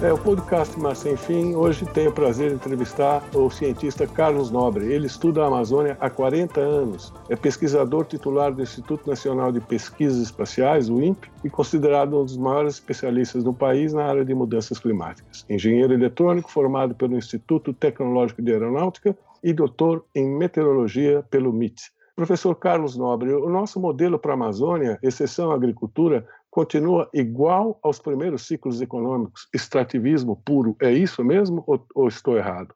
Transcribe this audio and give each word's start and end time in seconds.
É 0.00 0.12
o 0.12 0.16
podcast 0.16 0.78
Mar 0.78 0.94
Sem 0.94 1.16
Fim. 1.16 1.56
Hoje 1.56 1.84
tenho 1.84 2.10
o 2.10 2.12
prazer 2.12 2.50
de 2.50 2.54
entrevistar 2.54 3.20
o 3.34 3.50
cientista 3.50 4.06
Carlos 4.06 4.48
Nobre. 4.48 4.92
Ele 4.92 5.08
estuda 5.08 5.42
a 5.42 5.48
Amazônia 5.48 5.96
há 5.98 6.08
40 6.08 6.60
anos. 6.60 7.12
É 7.28 7.34
pesquisador 7.34 8.04
titular 8.04 8.52
do 8.52 8.62
Instituto 8.62 9.10
Nacional 9.10 9.50
de 9.50 9.60
Pesquisas 9.60 10.22
Espaciais, 10.22 10.88
o 10.88 11.02
INPE, 11.02 11.28
e 11.42 11.50
considerado 11.50 12.16
um 12.16 12.24
dos 12.24 12.36
maiores 12.36 12.74
especialistas 12.74 13.42
do 13.42 13.52
país 13.52 13.92
na 13.92 14.04
área 14.04 14.24
de 14.24 14.32
mudanças 14.32 14.78
climáticas. 14.78 15.44
Engenheiro 15.50 15.92
eletrônico 15.92 16.48
formado 16.48 16.94
pelo 16.94 17.16
Instituto 17.16 17.74
Tecnológico 17.74 18.40
de 18.40 18.52
Aeronáutica 18.52 19.18
e 19.42 19.52
doutor 19.52 20.04
em 20.14 20.28
meteorologia 20.28 21.24
pelo 21.28 21.52
MIT. 21.52 21.90
Professor 22.18 22.52
Carlos 22.56 22.96
Nobre, 22.96 23.32
o 23.32 23.48
nosso 23.48 23.78
modelo 23.78 24.18
para 24.18 24.32
a 24.32 24.34
Amazônia, 24.34 24.98
exceção 25.04 25.52
a 25.52 25.54
agricultura, 25.54 26.26
continua 26.50 27.08
igual 27.12 27.78
aos 27.82 27.98
primeiros 27.98 28.46
ciclos 28.46 28.80
econômicos, 28.80 29.48
extrativismo 29.54 30.36
puro. 30.36 30.76
É 30.80 30.92
isso 30.92 31.24
mesmo 31.24 31.62
ou, 31.66 31.84
ou 31.94 32.08
estou 32.08 32.36
errado? 32.36 32.74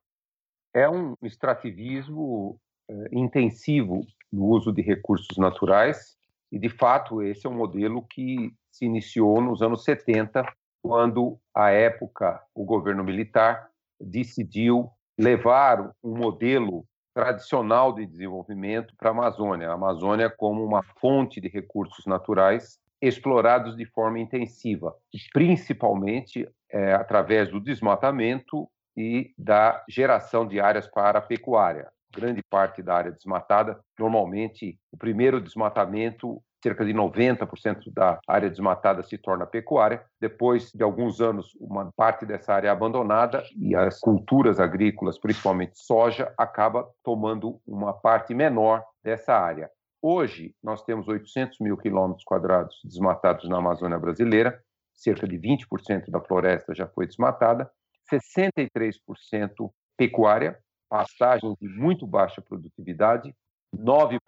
É 0.75 0.89
um 0.89 1.17
extrativismo 1.23 2.59
é, 2.89 3.09
intensivo 3.13 4.03
no 4.33 4.47
uso 4.47 4.73
de 4.73 4.83
recursos 4.83 5.37
naturais 5.37 6.17
e, 6.51 6.59
de 6.59 6.69
fato, 6.69 7.23
esse 7.23 7.47
é 7.47 7.51
um 7.51 7.55
modelo 7.55 8.03
que 8.03 8.53
se 8.71 8.85
iniciou 8.85 9.41
nos 9.41 9.63
anos 9.63 9.85
70, 9.85 10.45
quando, 10.83 11.39
à 11.55 11.71
época, 11.71 12.43
o 12.55 12.65
governo 12.65 13.03
militar 13.03 13.71
decidiu 14.01 14.91
levar 15.19 15.95
um 16.03 16.17
modelo 16.17 16.85
tradicional 17.15 17.93
de 17.95 18.07
desenvolvimento 18.07 18.95
para 18.97 19.11
a 19.11 19.13
Amazônia, 19.13 19.71
a 19.71 19.75
Amazônia 19.75 20.31
como 20.31 20.65
uma 20.65 20.83
fonte 20.83 21.41
de 21.41 21.49
recursos 21.49 22.07
naturais 22.07 22.79
explorados 23.03 23.77
de 23.77 23.85
forma 23.85 24.21
intensiva, 24.21 24.95
principalmente 25.33 26.49
é, 26.71 26.95
através 26.95 27.51
do 27.51 27.61
desmatamento 27.61 28.69
e 28.97 29.35
da 29.37 29.83
geração 29.89 30.47
de 30.47 30.61
áreas 30.61 30.87
para 30.87 31.19
a 31.19 31.23
pecuária. 31.23 31.91
Grande 32.15 32.43
parte 32.43 32.83
da 32.83 32.95
área 32.95 33.11
desmatada, 33.11 33.81
normalmente, 33.99 34.79
o 34.93 34.97
primeiro 34.97 35.41
desmatamento 35.41 36.41
cerca 36.63 36.85
de 36.85 36.95
90% 36.95 37.93
da 37.93 38.21
área 38.29 38.49
desmatada 38.49 39.03
se 39.03 39.19
torna 39.19 39.45
pecuária. 39.45 40.05
Depois 40.21 40.71
de 40.73 40.85
alguns 40.85 41.21
anos, 41.21 41.57
uma 41.59 41.91
parte 41.97 42.25
dessa 42.25 42.55
área 42.55 42.69
é 42.69 42.71
abandonada 42.71 43.43
e 43.57 43.75
as 43.75 43.99
culturas 43.99 44.61
agrícolas, 44.61 45.19
principalmente 45.19 45.77
soja, 45.77 46.33
acaba 46.39 46.89
tomando 47.03 47.61
uma 47.67 47.93
parte 47.93 48.33
menor 48.33 48.85
dessa 49.03 49.35
área. 49.35 49.69
Hoje, 50.05 50.53
nós 50.61 50.83
temos 50.83 51.07
800 51.07 51.61
mil 51.61 51.77
quilômetros 51.77 52.25
quadrados 52.25 52.81
desmatados 52.85 53.49
na 53.49 53.59
Amazônia 53.59 54.01
brasileira, 54.01 54.61
cerca 54.93 55.29
de 55.29 55.39
20% 55.39 56.11
da 56.11 56.21
floresta 56.21 56.75
já 56.75 56.89
foi 56.89 57.07
desmatada, 57.07 57.71
63% 58.13 59.71
pecuária, 59.97 60.59
pastagens 60.89 61.55
de 61.61 61.69
muito 61.69 62.05
baixa 62.05 62.43
produtividade, 62.43 63.33
9% 63.75 64.19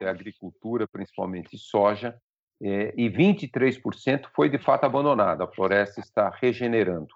é 0.00 0.08
agricultura, 0.08 0.88
principalmente 0.88 1.56
soja, 1.56 2.20
é, 2.60 2.92
e 2.96 3.08
23% 3.08 4.26
foi 4.34 4.50
de 4.50 4.58
fato 4.58 4.84
abandonada. 4.84 5.44
A 5.44 5.48
floresta 5.48 6.00
está 6.00 6.28
regenerando. 6.28 7.14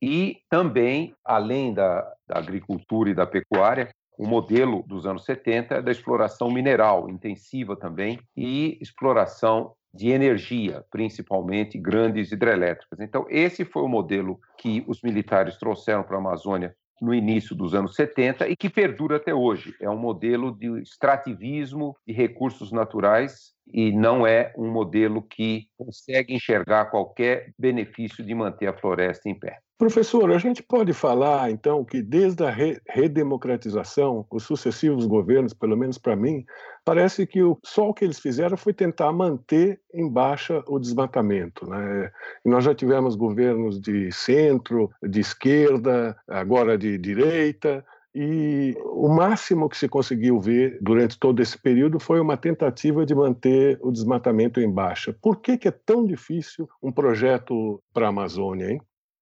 E 0.00 0.40
também, 0.48 1.14
além 1.24 1.74
da, 1.74 2.00
da 2.26 2.38
agricultura 2.38 3.10
e 3.10 3.14
da 3.14 3.26
pecuária, 3.26 3.90
o 4.18 4.26
modelo 4.26 4.82
dos 4.86 5.06
anos 5.06 5.24
70 5.24 5.74
é 5.74 5.82
da 5.82 5.90
exploração 5.90 6.50
mineral 6.50 7.08
intensiva 7.08 7.76
também 7.76 8.18
e 8.36 8.78
exploração 8.80 9.74
de 9.92 10.10
energia, 10.10 10.84
principalmente 10.90 11.78
grandes 11.78 12.30
hidrelétricas. 12.30 13.00
Então, 13.00 13.26
esse 13.30 13.64
foi 13.64 13.82
o 13.82 13.88
modelo 13.88 14.38
que 14.58 14.84
os 14.86 15.02
militares 15.02 15.56
trouxeram 15.56 16.02
para 16.02 16.16
a 16.16 16.20
Amazônia 16.20 16.74
no 17.00 17.14
início 17.14 17.54
dos 17.54 17.74
anos 17.74 17.94
70 17.94 18.48
e 18.48 18.56
que 18.56 18.70
perdura 18.70 19.16
até 19.16 19.34
hoje. 19.34 19.74
É 19.80 19.88
um 19.88 19.98
modelo 19.98 20.50
de 20.52 20.80
extrativismo 20.80 21.96
de 22.06 22.12
recursos 22.12 22.72
naturais 22.72 23.55
e 23.72 23.92
não 23.92 24.26
é 24.26 24.52
um 24.56 24.70
modelo 24.70 25.22
que 25.22 25.68
consegue 25.76 26.34
enxergar 26.34 26.86
qualquer 26.86 27.52
benefício 27.58 28.24
de 28.24 28.34
manter 28.34 28.66
a 28.66 28.76
floresta 28.76 29.28
em 29.28 29.34
pé. 29.34 29.58
Professor, 29.78 30.32
a 30.32 30.38
gente 30.38 30.62
pode 30.62 30.94
falar, 30.94 31.50
então, 31.50 31.84
que 31.84 32.00
desde 32.00 32.42
a 32.42 32.54
redemocratização, 32.88 34.26
os 34.30 34.44
sucessivos 34.44 35.04
governos, 35.04 35.52
pelo 35.52 35.76
menos 35.76 35.98
para 35.98 36.16
mim, 36.16 36.46
parece 36.82 37.26
que 37.26 37.42
o, 37.42 37.58
só 37.62 37.90
o 37.90 37.92
que 37.92 38.02
eles 38.02 38.18
fizeram 38.18 38.56
foi 38.56 38.72
tentar 38.72 39.12
manter 39.12 39.78
em 39.92 40.08
baixa 40.08 40.64
o 40.66 40.78
desmatamento. 40.78 41.68
Né? 41.68 42.10
E 42.42 42.48
nós 42.48 42.64
já 42.64 42.74
tivemos 42.74 43.14
governos 43.16 43.78
de 43.78 44.10
centro, 44.12 44.90
de 45.02 45.20
esquerda, 45.20 46.16
agora 46.26 46.78
de 46.78 46.96
direita, 46.96 47.84
e 48.18 48.74
o 48.82 49.10
máximo 49.10 49.68
que 49.68 49.76
se 49.76 49.90
conseguiu 49.90 50.40
ver 50.40 50.78
durante 50.80 51.18
todo 51.18 51.42
esse 51.42 51.58
período 51.58 52.00
foi 52.00 52.18
uma 52.18 52.34
tentativa 52.34 53.04
de 53.04 53.14
manter 53.14 53.78
o 53.82 53.92
desmatamento 53.92 54.58
em 54.58 54.72
baixa. 54.72 55.14
Por 55.20 55.42
que, 55.42 55.58
que 55.58 55.68
é 55.68 55.70
tão 55.70 56.06
difícil 56.06 56.66
um 56.82 56.90
projeto 56.90 57.78
para 57.92 58.06
a 58.06 58.08
Amazônia, 58.08 58.70
hein? 58.70 58.80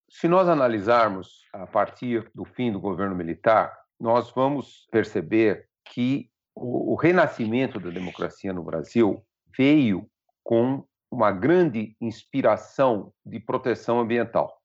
Se 0.08 0.28
nós 0.28 0.48
analisarmos 0.48 1.42
a 1.52 1.66
partir 1.66 2.30
do 2.32 2.44
fim 2.44 2.70
do 2.70 2.78
governo 2.78 3.16
militar, 3.16 3.76
nós 3.98 4.30
vamos 4.30 4.86
perceber 4.92 5.66
que 5.92 6.30
o, 6.54 6.94
renascimento 6.94 7.80
da 7.80 7.90
democracia 7.90 8.52
no 8.52 8.62
Brasil 8.62 9.24
veio 9.58 10.08
com 10.44 10.84
uma 11.10 11.32
grande 11.32 11.96
inspiração 12.00 13.12
de 13.26 13.40
proteção 13.40 13.98
ambiental. 13.98 14.56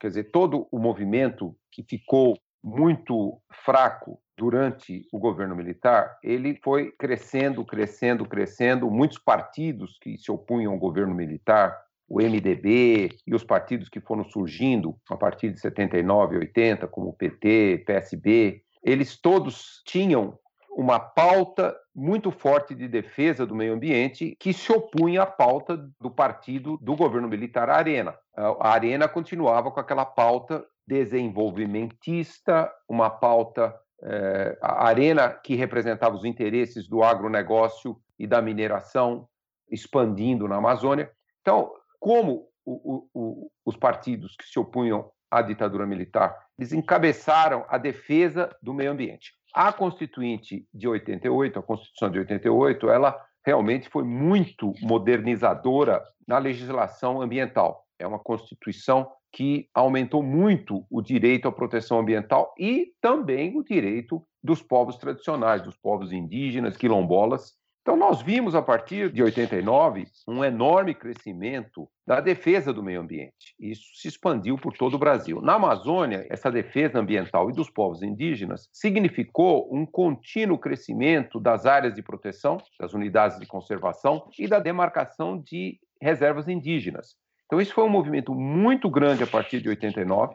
Quer 0.00 0.08
dizer, 0.08 0.24
todo 0.32 0.66
o 0.72 0.78
movimento 0.80 1.56
que 1.70 1.84
ficou 1.84 2.36
muito 2.66 3.40
fraco 3.64 4.18
durante 4.36 5.06
o 5.12 5.20
governo 5.20 5.54
militar, 5.54 6.18
ele 6.20 6.58
foi 6.64 6.90
crescendo, 6.90 7.64
crescendo, 7.64 8.26
crescendo. 8.26 8.90
Muitos 8.90 9.18
partidos 9.18 9.96
que 10.02 10.18
se 10.18 10.32
opunham 10.32 10.72
ao 10.72 10.78
governo 10.78 11.14
militar 11.14 11.80
o 12.08 12.20
MDB 12.20 13.10
e 13.24 13.34
os 13.34 13.44
partidos 13.44 13.88
que 13.88 14.00
foram 14.00 14.24
surgindo 14.24 14.96
a 15.08 15.16
partir 15.16 15.50
de 15.50 15.60
79, 15.60 16.38
80, 16.38 16.88
como 16.88 17.10
o 17.10 17.12
PT, 17.12 17.84
PSB, 17.86 18.62
eles 18.82 19.16
todos 19.20 19.82
tinham 19.86 20.36
uma 20.76 21.00
pauta 21.00 21.74
muito 21.94 22.30
forte 22.30 22.74
de 22.74 22.86
defesa 22.86 23.46
do 23.46 23.54
meio 23.54 23.74
ambiente 23.74 24.36
que 24.38 24.52
se 24.52 24.70
opunha 24.70 25.22
à 25.22 25.26
pauta 25.26 25.88
do 26.00 26.10
partido 26.10 26.76
do 26.82 26.94
governo 26.94 27.28
militar, 27.28 27.70
a 27.70 27.76
Arena. 27.76 28.14
A 28.36 28.70
Arena 28.70 29.08
continuava 29.08 29.70
com 29.70 29.80
aquela 29.80 30.04
pauta 30.04 30.64
desenvolvimentista, 30.86 32.72
uma 32.88 33.10
pauta 33.10 33.74
é, 34.02 34.58
a 34.60 34.86
Arena 34.86 35.30
que 35.30 35.54
representava 35.54 36.14
os 36.14 36.24
interesses 36.24 36.88
do 36.88 37.02
agronegócio 37.02 37.96
e 38.18 38.26
da 38.26 38.42
mineração 38.42 39.28
expandindo 39.70 40.46
na 40.46 40.56
Amazônia. 40.56 41.10
Então, 41.40 41.72
como 41.98 42.48
o, 42.64 43.08
o, 43.14 43.50
os 43.64 43.76
partidos 43.76 44.36
que 44.36 44.44
se 44.44 44.58
opunham 44.58 45.10
à 45.30 45.42
ditadura 45.42 45.86
militar, 45.86 46.36
eles 46.58 46.72
encabeçaram 46.72 47.64
a 47.68 47.78
defesa 47.78 48.54
do 48.62 48.74
meio 48.74 48.92
ambiente. 48.92 49.32
A 49.54 49.72
Constituinte 49.72 50.66
de 50.72 50.86
88, 50.86 51.58
a 51.58 51.62
Constituição 51.62 52.10
de 52.10 52.18
88, 52.18 52.90
ela 52.90 53.18
realmente 53.44 53.88
foi 53.88 54.04
muito 54.04 54.72
modernizadora 54.82 56.02
na 56.26 56.38
legislação 56.38 57.22
ambiental. 57.22 57.84
É 57.98 58.06
uma 58.06 58.18
Constituição 58.18 59.10
que 59.36 59.68
aumentou 59.74 60.22
muito 60.22 60.86
o 60.90 61.02
direito 61.02 61.46
à 61.46 61.52
proteção 61.52 61.98
ambiental 61.98 62.54
e 62.58 62.94
também 63.02 63.54
o 63.54 63.62
direito 63.62 64.26
dos 64.42 64.62
povos 64.62 64.96
tradicionais, 64.96 65.60
dos 65.60 65.76
povos 65.76 66.10
indígenas, 66.10 66.74
quilombolas, 66.74 67.52
então, 67.86 67.96
nós 67.96 68.20
vimos 68.20 68.56
a 68.56 68.60
partir 68.60 69.12
de 69.12 69.22
89 69.22 70.06
um 70.26 70.42
enorme 70.42 70.92
crescimento 70.92 71.88
da 72.04 72.20
defesa 72.20 72.72
do 72.72 72.82
meio 72.82 73.00
ambiente. 73.00 73.54
Isso 73.60 73.84
se 73.94 74.08
expandiu 74.08 74.58
por 74.58 74.72
todo 74.72 74.94
o 74.94 74.98
Brasil. 74.98 75.40
Na 75.40 75.54
Amazônia, 75.54 76.26
essa 76.28 76.50
defesa 76.50 76.98
ambiental 76.98 77.48
e 77.48 77.52
dos 77.52 77.70
povos 77.70 78.02
indígenas 78.02 78.68
significou 78.72 79.72
um 79.72 79.86
contínuo 79.86 80.58
crescimento 80.58 81.38
das 81.38 81.64
áreas 81.64 81.94
de 81.94 82.02
proteção, 82.02 82.58
das 82.80 82.92
unidades 82.92 83.38
de 83.38 83.46
conservação 83.46 84.28
e 84.36 84.48
da 84.48 84.58
demarcação 84.58 85.40
de 85.40 85.78
reservas 86.02 86.48
indígenas. 86.48 87.14
Então, 87.46 87.60
isso 87.60 87.72
foi 87.72 87.84
um 87.84 87.88
movimento 87.88 88.34
muito 88.34 88.90
grande 88.90 89.22
a 89.22 89.26
partir 89.26 89.60
de 89.60 89.68
89 89.68 90.34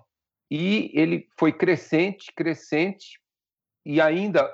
e 0.50 0.92
ele 0.94 1.28
foi 1.38 1.52
crescente, 1.52 2.32
crescente 2.36 3.20
e 3.86 4.02
ainda 4.02 4.50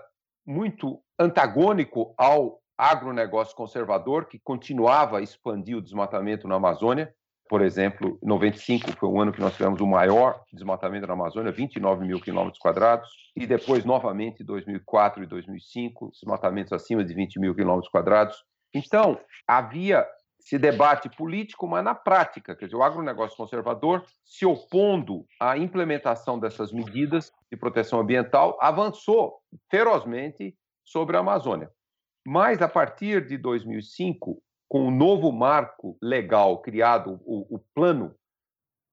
muito 0.45 1.01
antagônico 1.19 2.13
ao 2.18 2.59
agronegócio 2.77 3.56
conservador 3.56 4.25
que 4.25 4.39
continuava 4.39 5.18
a 5.18 5.21
expandir 5.21 5.75
o 5.75 5.81
desmatamento 5.81 6.48
na 6.48 6.56
Amazônia. 6.56 7.13
Por 7.50 7.62
exemplo, 7.62 8.19
95 8.21 8.92
foi 8.92 9.09
o 9.09 9.21
ano 9.21 9.31
que 9.31 9.39
nós 9.39 9.56
tivemos 9.56 9.80
o 9.80 9.88
maior 9.88 10.44
desmatamento 10.54 11.07
na 11.07 11.13
Amazônia, 11.13 11.51
29 11.51 12.06
mil 12.06 12.19
quilômetros 12.19 12.59
quadrados, 12.59 13.09
e 13.36 13.48
depois, 13.48 13.86
novamente, 13.86 14.44
2004 14.44 15.24
e 15.24 15.25
2005, 15.25 16.12
desmatamentos 16.12 16.74
acima 16.74 17.04
de 17.04 17.13
20 17.13 17.39
mil 17.39 17.56
quilômetros 17.56 17.89
quadrados. 17.89 18.44
Então, 18.74 19.18
havia 19.48 20.06
esse 20.48 20.58
debate 20.58 21.10
político, 21.10 21.68
mas 21.68 21.84
na 21.84 21.94
prática, 21.94 22.56
quer 22.56 22.66
dizer, 22.66 22.78
o 22.78 22.84
agronegócio 22.84 23.36
conservador, 23.36 24.06
se 24.24 24.46
opondo 24.46 25.26
à 25.38 25.58
implementação 25.58 26.40
dessas 26.40 26.72
medidas 26.72 27.34
de 27.52 27.58
proteção 27.58 28.00
ambiental, 28.00 28.58
avançou 28.62 29.42
ferozmente 29.70 30.56
sobre 30.86 31.18
a 31.18 31.20
Amazônia. 31.20 31.70
Mas 32.26 32.62
a 32.62 32.70
partir 32.70 33.28
de 33.28 33.38
2005, 33.38 34.42
com 34.70 34.88
o 34.88 34.92
novo 34.92 35.34
marco 35.34 35.98
legal 36.02 36.62
criado, 36.62 37.20
o, 37.26 37.56
o 37.56 37.60
plano 37.76 38.16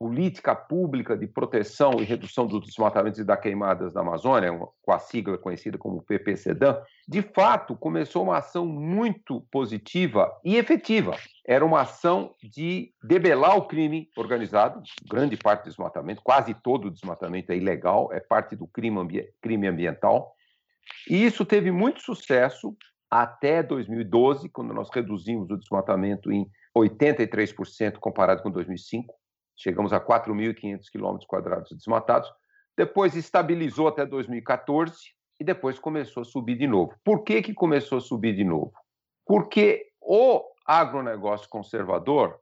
política 0.04 0.54
pública 0.54 1.16
de 1.16 1.26
proteção 1.26 1.92
e 1.98 2.04
redução 2.04 2.46
dos 2.46 2.66
desmatamentos 2.66 3.18
e 3.18 3.24
das 3.24 3.40
queimadas 3.40 3.94
da 3.94 4.02
Amazônia, 4.02 4.52
com 4.82 4.92
a 4.92 4.98
sigla 4.98 5.38
conhecida 5.38 5.78
como 5.78 6.02
PPCDAM, 6.02 6.78
de 7.08 7.22
fato 7.22 7.74
começou 7.74 8.24
uma 8.24 8.36
ação 8.36 8.66
muito 8.66 9.40
positiva 9.50 10.30
e 10.44 10.56
efetiva. 10.56 11.16
Era 11.46 11.64
uma 11.64 11.80
ação 11.80 12.34
de 12.42 12.92
debelar 13.02 13.56
o 13.56 13.66
crime 13.66 14.10
organizado, 14.14 14.82
grande 15.10 15.38
parte 15.38 15.62
do 15.62 15.70
desmatamento, 15.70 16.20
quase 16.22 16.52
todo 16.52 16.88
o 16.88 16.90
desmatamento 16.90 17.50
é 17.50 17.56
ilegal, 17.56 18.12
é 18.12 18.20
parte 18.20 18.54
do 18.54 18.66
crime, 18.66 19.00
ambi 19.00 19.26
crime 19.40 19.66
ambiental. 19.66 20.34
E 21.08 21.24
isso 21.24 21.46
teve 21.46 21.70
muito 21.72 22.02
sucesso 22.02 22.76
até 23.10 23.62
2012, 23.62 24.50
quando 24.50 24.74
nós 24.74 24.90
reduzimos 24.92 25.48
o 25.48 25.56
desmatamento 25.56 26.30
em 26.30 26.46
83% 26.76 27.94
comparado 27.94 28.42
com 28.42 28.50
2005 28.50 29.23
chegamos 29.56 29.92
a 29.92 30.00
4.500 30.00 30.90
quilômetros 30.90 31.26
quadrados 31.26 31.70
desmatados. 31.72 32.30
Depois 32.76 33.14
estabilizou 33.14 33.88
até 33.88 34.04
2014 34.04 34.96
e 35.40 35.44
depois 35.44 35.78
começou 35.78 36.22
a 36.22 36.24
subir 36.24 36.56
de 36.56 36.66
novo. 36.66 36.94
Por 37.04 37.22
que, 37.22 37.42
que 37.42 37.54
começou 37.54 37.98
a 37.98 38.00
subir 38.00 38.34
de 38.34 38.44
novo? 38.44 38.72
Porque 39.26 39.86
o 40.00 40.42
agronegócio 40.66 41.48
conservador, 41.48 42.38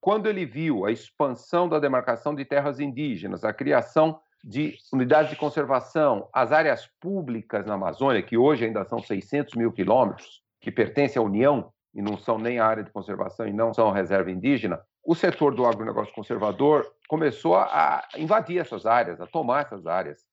quando 0.00 0.28
ele 0.28 0.44
viu 0.44 0.84
a 0.84 0.92
expansão 0.92 1.68
da 1.68 1.78
demarcação 1.78 2.34
de 2.34 2.44
terras 2.44 2.80
indígenas, 2.80 3.44
a 3.44 3.52
criação 3.52 4.20
de 4.42 4.74
unidades 4.92 5.30
de 5.30 5.36
conservação, 5.36 6.28
as 6.32 6.50
áreas 6.50 6.86
públicas 6.98 7.66
na 7.66 7.74
Amazônia, 7.74 8.22
que 8.22 8.38
hoje 8.38 8.64
ainda 8.64 8.84
são 8.84 9.02
600 9.02 9.54
mil 9.54 9.70
quilômetros, 9.70 10.42
que 10.60 10.70
pertencem 10.70 11.20
à 11.20 11.24
União 11.24 11.72
e 11.94 12.00
não 12.00 12.16
são 12.16 12.38
nem 12.38 12.58
área 12.58 12.82
de 12.82 12.90
conservação 12.90 13.46
e 13.46 13.52
não 13.52 13.74
são 13.74 13.90
reserva 13.90 14.30
indígena, 14.30 14.80
o 15.04 15.14
setor 15.14 15.54
do 15.54 15.64
agronegócio 15.64 16.14
conservador 16.14 16.90
começou 17.08 17.56
a 17.56 18.06
invadir 18.16 18.58
essas 18.58 18.86
áreas, 18.86 19.20
a 19.20 19.26
tomar 19.26 19.62
essas 19.62 19.86
áreas. 19.86 20.24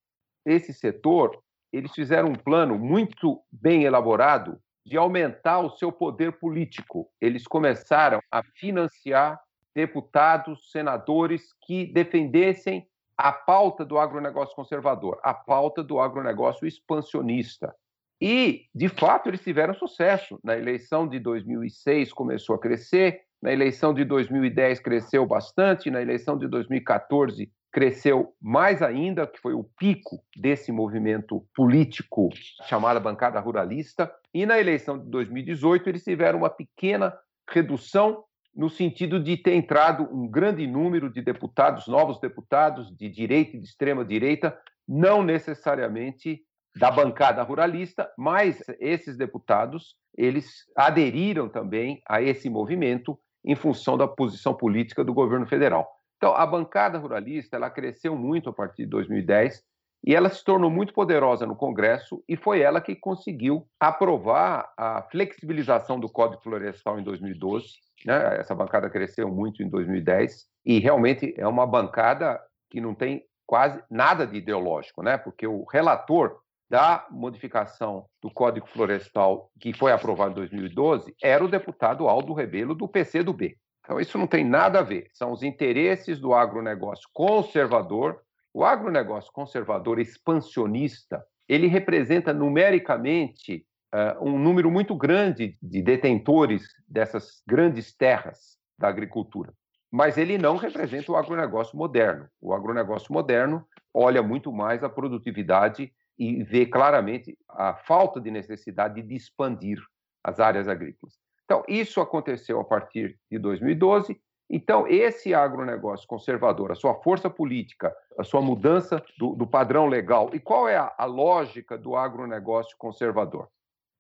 Esse 0.46 0.74
setor, 0.74 1.38
eles 1.72 1.92
fizeram 1.94 2.30
um 2.30 2.36
plano 2.36 2.78
muito 2.78 3.42
bem 3.52 3.84
elaborado 3.84 4.60
de 4.86 4.98
aumentar 4.98 5.60
o 5.60 5.72
seu 5.72 5.92
poder 5.92 6.40
político. 6.40 7.10
Eles 7.20 7.46
começaram 7.46 8.20
a 8.32 8.42
financiar 8.56 9.40
deputados, 9.76 10.72
senadores 10.72 11.54
que 11.66 11.86
defendessem 11.86 12.88
a 13.18 13.32
pauta 13.32 13.84
do 13.84 13.98
agronegócio 13.98 14.56
conservador, 14.56 15.20
a 15.24 15.34
pauta 15.34 15.84
do 15.84 16.00
agronegócio 16.00 16.68
expansionista. 16.68 17.76
E, 18.22 18.66
de 18.74 18.90
fato, 18.90 19.30
eles 19.30 19.42
tiveram 19.42 19.74
sucesso. 19.74 20.40
Na 20.44 20.58
eleição 20.58 21.08
de 21.08 21.20
2006 21.20 22.14
começou 22.14 22.56
a 22.56 22.60
crescer, 22.60 23.27
na 23.42 23.52
eleição 23.52 23.94
de 23.94 24.04
2010 24.04 24.80
cresceu 24.80 25.26
bastante, 25.26 25.92
na 25.92 26.02
eleição 26.02 26.38
de 26.38 26.48
2014 26.48 27.52
cresceu 27.72 28.34
mais 28.42 28.82
ainda, 28.82 29.28
que 29.28 29.40
foi 29.40 29.54
o 29.54 29.64
pico 29.78 30.20
desse 30.36 30.72
movimento 30.72 31.46
político 31.56 32.30
chamado 32.68 33.00
bancada 33.00 33.40
ruralista, 33.40 34.12
e 34.34 34.46
na 34.46 34.60
eleição 34.60 34.98
de 34.98 35.10
2018 35.12 35.88
eles 35.88 36.04
tiveram 36.04 36.40
uma 36.40 36.50
pequena 36.50 37.14
redução 37.50 38.24
no 38.56 38.70
sentido 38.70 39.20
de 39.20 39.38
ter 39.38 39.54
entrado 39.54 40.10
um 40.12 40.28
grande 40.28 40.66
número 40.66 41.12
de 41.12 41.22
deputados, 41.22 41.88
novos 41.88 42.20
deputados 42.20 42.90
de 42.98 43.08
direita 43.08 43.56
e 43.56 43.60
de 43.60 43.68
extrema 43.68 44.04
direita, 44.04 44.58
não 44.88 45.22
necessariamente 45.22 46.42
da 46.76 46.90
bancada 46.90 47.44
ruralista, 47.44 48.10
mas 48.18 48.62
esses 48.80 49.16
deputados, 49.18 49.96
eles 50.18 50.66
aderiram 50.76 51.48
também 51.48 52.02
a 52.08 52.22
esse 52.22 52.50
movimento 52.50 53.20
em 53.48 53.56
função 53.56 53.98
da 53.98 54.06
posição 54.06 54.54
política 54.54 55.06
do 55.06 55.14
governo 55.14 55.48
federal. 55.48 55.90
Então, 56.18 56.36
a 56.36 56.46
bancada 56.46 56.98
ruralista 56.98 57.56
ela 57.56 57.70
cresceu 57.70 58.16
muito 58.16 58.50
a 58.50 58.54
partir 58.54 58.84
de 58.84 58.90
2010 58.90 59.64
e 60.06 60.14
ela 60.14 60.30
se 60.30 60.44
tornou 60.44 60.70
muito 60.70 60.94
poderosa 60.94 61.46
no 61.46 61.56
Congresso 61.56 62.22
e 62.28 62.36
foi 62.36 62.60
ela 62.60 62.82
que 62.82 62.96
conseguiu 62.96 63.66
aprovar 63.80 64.70
a 64.78 65.02
flexibilização 65.04 65.98
do 65.98 66.10
Código 66.10 66.44
Florestal 66.44 67.00
em 67.00 67.04
2012. 67.04 67.68
Né? 68.06 68.38
Essa 68.38 68.54
bancada 68.54 68.90
cresceu 68.90 69.30
muito 69.32 69.64
em 69.64 69.70
2010 69.70 70.46
e 70.66 70.80
realmente 70.80 71.34
é 71.38 71.48
uma 71.48 71.66
bancada 71.66 72.40
que 72.70 72.82
não 72.82 72.94
tem 72.94 73.24
quase 73.46 73.82
nada 73.90 74.28
de 74.28 74.38
ideológico, 74.38 75.02
né? 75.02 75.18
Porque 75.18 75.48
o 75.48 75.64
relator 75.64 76.38
da 76.70 77.08
modificação 77.10 78.06
do 78.22 78.30
Código 78.30 78.68
Florestal 78.68 79.50
que 79.60 79.74
foi 79.74 79.92
aprovado 79.92 80.32
em 80.32 80.36
2012 80.36 81.16
era 81.22 81.44
o 81.44 81.48
deputado 81.48 82.08
Aldo 82.08 82.34
Rebelo 82.34 82.76
do 82.76 82.88
PCdoB. 82.88 83.58
Então 83.84 84.00
isso 84.00 84.18
não 84.18 84.28
tem 84.28 84.44
nada 84.44 84.80
a 84.80 84.84
ver, 84.84 85.10
são 85.14 85.32
os 85.32 85.44
interesses 85.44 86.20
do 86.20 86.34
agronegócio 86.34 87.08
conservador. 87.14 88.20
O 88.54 88.66
agronegócio 88.66 89.32
conservador 89.32 90.00
expansionista, 90.00 91.24
ele 91.48 91.68
representa 91.68 92.34
numericamente 92.34 93.66
uh, 93.94 94.28
um 94.28 94.38
número 94.38 94.70
muito 94.70 94.94
grande 94.96 95.58
de 95.62 95.82
detentores 95.82 96.64
dessas 96.88 97.42
grandes 97.48 97.96
terras 97.96 98.58
da 98.78 98.90
agricultura. 98.90 99.54
Mas 99.90 100.18
ele 100.18 100.38
não 100.38 100.58
representa 100.58 101.12
o 101.12 101.16
agronegócio 101.16 101.78
moderno. 101.78 102.28
O 102.42 102.54
agronegócio 102.54 103.14
moderno 103.14 103.66
olha 103.94 104.22
muito 104.22 104.52
mais 104.52 104.84
a 104.84 104.90
produtividade 104.90 105.94
e 106.18 106.44
vê 106.44 106.66
claramente 106.66 107.38
a 107.50 107.74
falta 107.74 108.20
de 108.20 108.32
necessidade 108.32 109.02
de 109.02 109.16
expandir 109.16 109.80
as 110.24 110.40
áreas 110.40 110.68
agrícolas. 110.68 111.16
Então, 111.46 111.64
isso 111.68 112.02
aconteceu 112.02 112.60
a 112.60 112.64
partir 112.64 113.18
de 113.32 113.38
2012. 113.38 114.20
Então, 114.50 114.88
esse 114.88 115.34
agronegócio 115.34 116.08
conservador, 116.08 116.72
a 116.72 116.76
sua 116.76 116.96
força 116.96 117.30
política, 117.30 117.96
a 118.18 118.24
sua 118.24 118.42
mudança 118.42 119.04
do, 119.18 119.36
do 119.36 119.46
padrão 119.46 119.88
legal. 119.88 120.30
E 120.34 120.40
qual 120.40 120.68
é 120.68 120.76
a, 120.76 120.94
a 120.98 121.06
lógica 121.06 121.78
do 121.78 121.96
agronegócio 121.96 122.76
conservador? 122.78 123.48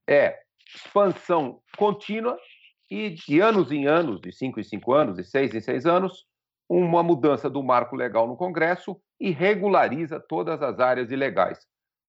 É 0.09 0.39
expansão 0.75 1.61
contínua 1.77 2.37
e 2.89 3.09
de 3.09 3.39
anos 3.39 3.71
em 3.71 3.85
anos, 3.85 4.19
de 4.19 4.31
cinco 4.31 4.59
em 4.59 4.63
cinco 4.63 4.93
anos, 4.93 5.17
de 5.17 5.23
seis 5.23 5.53
em 5.53 5.61
seis 5.61 5.85
anos, 5.85 6.25
uma 6.67 7.03
mudança 7.03 7.49
do 7.49 7.63
marco 7.63 7.95
legal 7.95 8.27
no 8.27 8.35
Congresso 8.35 8.99
e 9.19 9.31
regulariza 9.31 10.19
todas 10.19 10.61
as 10.61 10.79
áreas 10.79 11.11
ilegais 11.11 11.65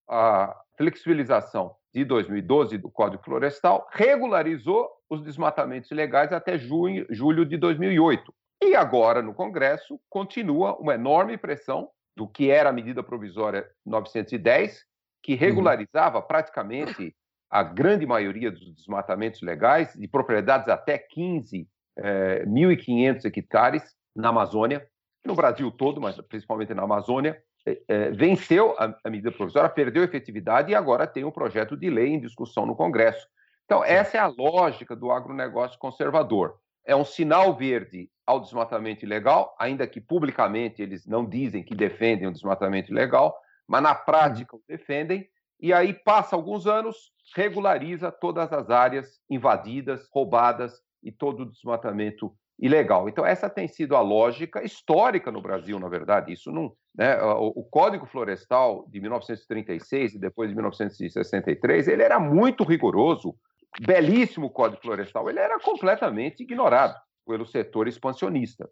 a 0.09 0.57
flexibilização 0.77 1.75
de 1.93 2.05
2012 2.05 2.79
do 2.79 2.91
Código 2.91 3.23
Florestal 3.23 3.87
regularizou 3.93 4.89
os 5.11 5.23
desmatamentos 5.23 5.91
ilegais 5.91 6.33
até 6.33 6.59
junho, 6.59 7.07
julho 7.11 7.45
de 7.45 7.57
2008. 7.57 8.33
E 8.63 8.75
agora, 8.75 9.23
no 9.23 9.35
Congresso, 9.35 10.01
continua 10.09 10.77
uma 10.77 10.95
enorme 10.95 11.37
pressão 11.37 11.89
do 12.17 12.27
que 12.27 12.51
era 12.51 12.71
a 12.71 12.73
medida 12.73 13.03
provisória 13.03 13.69
910, 13.87 14.85
que 15.23 15.33
uhum. 15.33 15.39
regularizava 15.39 16.21
praticamente 16.21 17.15
a 17.51 17.63
grande 17.63 18.05
maioria 18.05 18.51
dos 18.51 18.75
desmatamentos 18.75 19.41
legais, 19.41 19.95
de 19.95 20.07
propriedades 20.07 20.69
até 20.69 20.99
15.500 20.99 21.67
eh, 21.97 23.29
hectares 23.37 23.83
na 24.15 24.29
Amazônia, 24.29 24.87
no 25.25 25.35
Brasil 25.35 25.71
todo, 25.71 26.01
mas 26.01 26.21
principalmente 26.23 26.75
na 26.75 26.83
Amazônia, 26.83 27.41
é, 27.89 28.11
venceu 28.11 28.75
a, 28.79 28.95
a, 29.05 29.11
medida 29.11 29.33
provisória, 29.33 29.69
perdeu 29.69 30.03
efetividade 30.03 30.73
e 30.73 30.75
agora 30.75 31.07
tem 31.07 31.25
um 31.25 31.31
projeto 31.31 31.77
de 31.77 31.91
lei 31.91 32.09
em 32.09 32.21
discussão 32.21 32.67
no 32.67 32.77
Congresso. 32.77 33.27
Então, 33.65 33.85
essa 33.85 34.17
é 34.17 34.21
a 34.21 34.27
lógica 34.27 34.97
do 34.97 35.11
agronegócio 35.11 35.79
conservador. 35.79 36.59
É 36.85 36.97
um 36.97 37.05
sinal 37.05 37.55
verde 37.55 38.11
ao 38.27 38.41
desmatamento 38.41 39.05
ilegal, 39.05 39.55
ainda 39.59 39.87
que 39.87 40.01
publicamente 40.01 40.81
eles 40.81 41.07
não 41.07 41.27
dizem 41.27 41.63
que 41.63 41.75
defendem 41.75 42.27
o 42.27 42.33
desmatamento 42.33 42.91
ilegal, 42.91 43.39
mas 43.67 43.83
na 43.83 43.95
prática 43.95 44.57
o 44.57 44.63
defendem. 44.67 45.29
E 45.61 45.73
aí 45.73 45.93
passa 45.93 46.35
alguns 46.35 46.67
anos, 46.67 47.13
regulariza 47.35 48.11
todas 48.11 48.53
as 48.53 48.71
áreas 48.71 49.21
invadidas, 49.29 50.09
roubadas 50.11 50.81
e 51.03 51.13
todo 51.13 51.43
o 51.43 51.51
desmatamento 51.51 52.35
ilegal. 52.59 53.09
Então, 53.09 53.25
essa 53.25 53.49
tem 53.49 53.69
sido 53.69 53.95
a 53.95 54.01
lógica 54.01 54.65
histórica 54.65 55.31
no 55.31 55.41
Brasil, 55.41 55.79
na 55.79 55.89
verdade. 55.89 56.33
Isso 56.33 56.51
não. 56.51 56.73
Né? 56.95 57.17
O, 57.23 57.63
Código 57.63 58.07
Florestal 58.07 58.85
de 58.89 59.01
1936 59.01 60.15
e 60.15 60.19
depois 60.19 60.49
de 60.49 60.57
1963, 60.57 61.89
ele 61.89 62.03
era 62.03 62.19
muito 62.19 62.65
rigoroso, 62.65 63.37
belíssimo 63.81 64.51
Código 64.51 64.83
Florestal. 64.83 65.31
Ele 65.31 65.39
era 65.39 65.61
completamente 65.61 66.43
ignorado 66.43 66.95
pelo 67.25 67.47
setor 67.47 67.87
expansionista. 67.87 68.69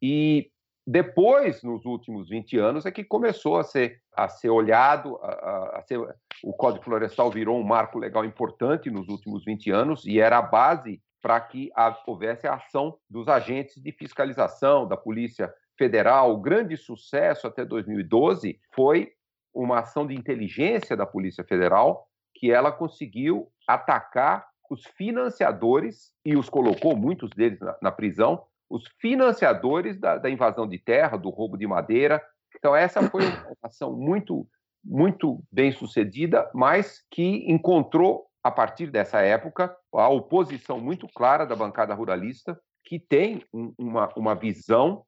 E 0.00 0.50
depois, 0.86 1.62
nos 1.62 1.84
últimos 1.84 2.28
20 2.28 2.56
anos, 2.56 2.86
é 2.86 2.92
que 2.92 3.02
começou 3.02 3.58
a 3.58 3.64
ser, 3.64 4.00
a 4.16 4.28
ser 4.28 4.50
olhado, 4.50 5.16
a, 5.22 5.78
a 5.78 5.82
ser, 5.82 5.98
o 6.44 6.52
Código 6.52 6.84
Florestal 6.84 7.30
virou 7.30 7.58
um 7.58 7.64
marco 7.64 7.98
legal 7.98 8.24
importante 8.24 8.90
nos 8.90 9.08
últimos 9.08 9.44
20 9.44 9.70
anos 9.70 10.06
e 10.06 10.20
era 10.20 10.38
a 10.38 10.42
base 10.42 11.02
para 11.20 11.40
que 11.40 11.70
houvesse 12.06 12.46
a 12.46 12.54
ação 12.54 12.98
dos 13.08 13.28
agentes 13.28 13.82
de 13.82 13.92
fiscalização 13.92 14.86
da 14.86 14.96
Polícia 14.96 15.52
Federal. 15.76 16.32
O 16.32 16.40
grande 16.40 16.76
sucesso 16.76 17.46
até 17.46 17.64
2012 17.64 18.60
foi 18.74 19.12
uma 19.54 19.80
ação 19.80 20.06
de 20.06 20.14
inteligência 20.14 20.96
da 20.96 21.06
Polícia 21.06 21.44
Federal 21.44 22.06
que 22.34 22.52
ela 22.52 22.70
conseguiu 22.70 23.50
atacar 23.66 24.46
os 24.70 24.84
financiadores 24.96 26.12
e 26.24 26.36
os 26.36 26.48
colocou, 26.48 26.96
muitos 26.96 27.30
deles, 27.30 27.58
na, 27.60 27.76
na 27.82 27.90
prisão, 27.90 28.44
os 28.70 28.86
financiadores 29.00 29.98
da, 29.98 30.18
da, 30.18 30.30
invasão 30.30 30.68
de 30.68 30.78
terra, 30.78 31.16
do 31.16 31.30
roubo 31.30 31.56
de 31.56 31.66
madeira. 31.66 32.22
Então, 32.56 32.76
essa 32.76 33.02
foi 33.10 33.24
uma 33.26 33.56
ação 33.62 33.92
muito, 33.96 34.46
muito 34.84 35.42
bem 35.50 35.72
sucedida, 35.72 36.48
mas 36.54 37.04
que 37.10 37.50
encontrou, 37.50 38.26
a 38.48 38.50
partir 38.50 38.90
dessa 38.90 39.20
época, 39.20 39.76
a 39.92 40.08
oposição 40.08 40.80
muito 40.80 41.06
clara 41.14 41.44
da 41.44 41.54
bancada 41.54 41.94
ruralista, 41.94 42.58
que 42.82 42.98
tem 42.98 43.44
um, 43.52 43.72
uma, 43.78 44.08
uma 44.16 44.34
visão 44.34 45.04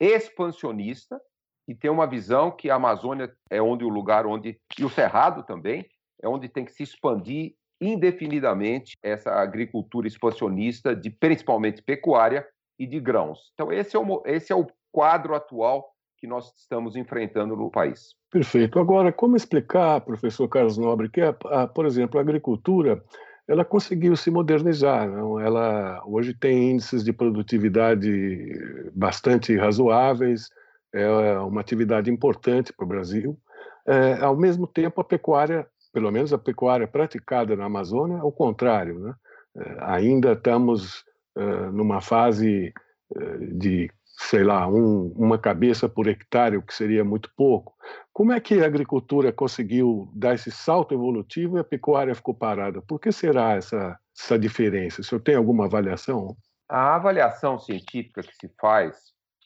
expansionista 0.00 1.20
e 1.68 1.74
tem 1.74 1.90
uma 1.90 2.06
visão 2.06 2.50
que 2.50 2.70
a 2.70 2.76
Amazônia 2.76 3.34
é 3.50 3.60
onde 3.60 3.84
o 3.84 3.88
lugar 3.88 4.26
onde 4.26 4.60
e 4.78 4.84
o 4.84 4.90
Cerrado 4.90 5.42
também 5.42 5.84
é 6.22 6.28
onde 6.28 6.48
tem 6.48 6.64
que 6.64 6.72
se 6.72 6.82
expandir 6.82 7.54
indefinidamente 7.80 8.96
essa 9.02 9.32
agricultura 9.32 10.06
expansionista 10.06 10.94
de 10.94 11.10
principalmente 11.10 11.82
pecuária 11.82 12.46
e 12.78 12.86
de 12.86 13.00
grãos. 13.00 13.50
Então 13.54 13.72
esse 13.72 13.96
é 13.96 13.98
o, 13.98 14.22
esse 14.24 14.52
é 14.52 14.56
o 14.56 14.66
quadro 14.92 15.34
atual 15.34 15.92
que 16.24 16.26
nós 16.26 16.54
estamos 16.56 16.96
enfrentando 16.96 17.54
no 17.54 17.70
país. 17.70 18.14
Perfeito. 18.30 18.78
Agora, 18.78 19.12
como 19.12 19.36
explicar, 19.36 20.00
professor 20.00 20.48
Carlos 20.48 20.78
Nobre, 20.78 21.10
que, 21.10 21.20
a, 21.20 21.36
a, 21.50 21.66
por 21.68 21.84
exemplo, 21.84 22.18
a 22.18 22.22
agricultura 22.22 23.04
ela 23.46 23.62
conseguiu 23.62 24.16
se 24.16 24.30
modernizar. 24.30 25.06
Não? 25.06 25.38
Ela 25.38 26.02
hoje 26.06 26.32
tem 26.32 26.70
índices 26.70 27.04
de 27.04 27.12
produtividade 27.12 28.90
bastante 28.94 29.54
razoáveis, 29.54 30.48
é 30.94 31.38
uma 31.40 31.60
atividade 31.60 32.10
importante 32.10 32.72
para 32.72 32.84
o 32.84 32.88
Brasil. 32.88 33.38
É, 33.86 34.14
ao 34.22 34.34
mesmo 34.34 34.66
tempo, 34.66 35.02
a 35.02 35.04
pecuária 35.04 35.66
pelo 35.92 36.10
menos 36.10 36.32
a 36.32 36.38
pecuária 36.38 36.88
praticada 36.88 37.54
na 37.54 37.66
Amazônia, 37.66 38.18
ao 38.18 38.32
contrário. 38.32 38.98
Né? 38.98 39.14
Eh, 39.56 39.76
ainda 39.78 40.32
estamos 40.32 41.04
uh, 41.36 41.70
numa 41.72 42.00
fase 42.00 42.72
uh, 43.14 43.56
de, 43.56 43.88
sei 44.16 44.44
lá, 44.44 44.66
um, 44.66 45.12
uma 45.16 45.38
cabeça 45.38 45.88
por 45.88 46.06
hectare, 46.06 46.56
o 46.56 46.62
que 46.62 46.74
seria 46.74 47.04
muito 47.04 47.30
pouco. 47.36 47.74
Como 48.12 48.32
é 48.32 48.40
que 48.40 48.62
a 48.62 48.66
agricultura 48.66 49.32
conseguiu 49.32 50.10
dar 50.14 50.34
esse 50.34 50.50
salto 50.50 50.94
evolutivo 50.94 51.56
e 51.56 51.60
a 51.60 51.64
pecuária 51.64 52.14
ficou 52.14 52.34
parada? 52.34 52.80
Por 52.82 53.00
que 53.00 53.10
será 53.10 53.54
essa, 53.54 53.98
essa 54.16 54.38
diferença? 54.38 55.00
O 55.00 55.04
senhor 55.04 55.20
tem 55.20 55.34
alguma 55.34 55.66
avaliação? 55.66 56.36
A 56.68 56.94
avaliação 56.94 57.58
científica 57.58 58.22
que 58.22 58.34
se 58.34 58.48
faz 58.60 58.96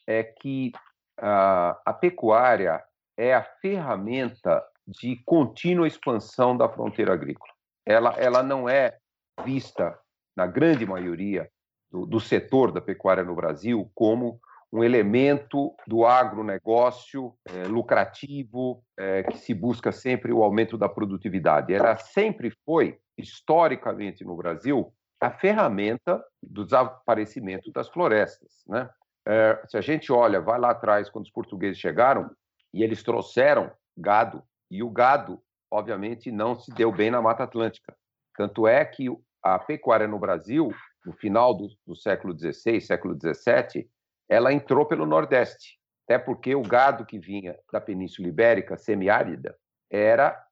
é 0.06 0.22
que 0.22 0.72
uh, 1.18 1.74
a 1.84 1.92
pecuária 1.98 2.82
é 3.16 3.34
a 3.34 3.42
ferramenta 3.42 4.62
de 4.86 5.16
contínua 5.24 5.86
expansão 5.86 6.56
da 6.56 6.68
fronteira 6.68 7.12
agrícola. 7.12 7.52
Ela, 7.84 8.14
ela 8.18 8.42
não 8.42 8.68
é 8.68 8.96
vista, 9.44 9.98
na 10.36 10.46
grande 10.46 10.86
maioria 10.86 11.50
do, 11.90 12.06
do 12.06 12.20
setor 12.20 12.70
da 12.70 12.80
pecuária 12.80 13.24
no 13.24 13.34
Brasil, 13.34 13.90
como 13.94 14.40
um 14.72 14.84
elemento 14.84 15.74
do 15.86 16.04
agronegócio 16.04 17.34
é, 17.46 17.64
lucrativo, 17.64 18.82
é, 18.98 19.22
que 19.22 19.38
se 19.38 19.54
busca 19.54 19.90
sempre 19.90 20.32
o 20.32 20.42
aumento 20.42 20.76
da 20.76 20.88
produtividade. 20.88 21.72
Ela 21.72 21.96
sempre 21.96 22.52
foi, 22.64 22.98
historicamente 23.16 24.24
no 24.24 24.36
Brasil, 24.36 24.92
a 25.20 25.30
ferramenta 25.30 26.22
do 26.42 26.64
desaparecimento 26.64 27.72
das 27.72 27.88
florestas. 27.88 28.62
Né? 28.66 28.88
É, 29.26 29.60
se 29.66 29.76
a 29.76 29.80
gente 29.80 30.12
olha, 30.12 30.40
vai 30.40 30.58
lá 30.58 30.70
atrás, 30.70 31.08
quando 31.08 31.24
os 31.24 31.32
portugueses 31.32 31.78
chegaram 31.78 32.30
e 32.72 32.82
eles 32.82 33.02
trouxeram 33.02 33.72
gado 33.96 34.42
e 34.70 34.82
o 34.82 34.90
gado, 34.90 35.40
obviamente, 35.70 36.30
não 36.30 36.58
se 36.58 36.70
deu 36.72 36.92
bem 36.92 37.10
na 37.10 37.22
Mata 37.22 37.44
Atlântica. 37.44 37.96
Tanto 38.36 38.68
é 38.68 38.84
que 38.84 39.08
a 39.42 39.58
pecuária 39.58 40.06
no 40.06 40.18
Brasil, 40.18 40.70
no 41.04 41.12
final 41.14 41.54
do, 41.54 41.68
do 41.86 41.96
século 41.96 42.38
XVI, 42.38 42.80
século 42.80 43.14
XVII, 43.14 43.88
ela 44.28 44.52
entrou 44.52 44.86
pelo 44.86 45.06
Nordeste. 45.06 45.78
Até 46.04 46.18
porque 46.18 46.54
o 46.54 46.62
gado 46.62 47.04
que 47.04 47.18
vinha 47.18 47.58
da 47.72 47.80
Península 47.80 48.28
Ibérica, 48.28 48.76
semiárida, 48.76 49.56
era 49.90 50.42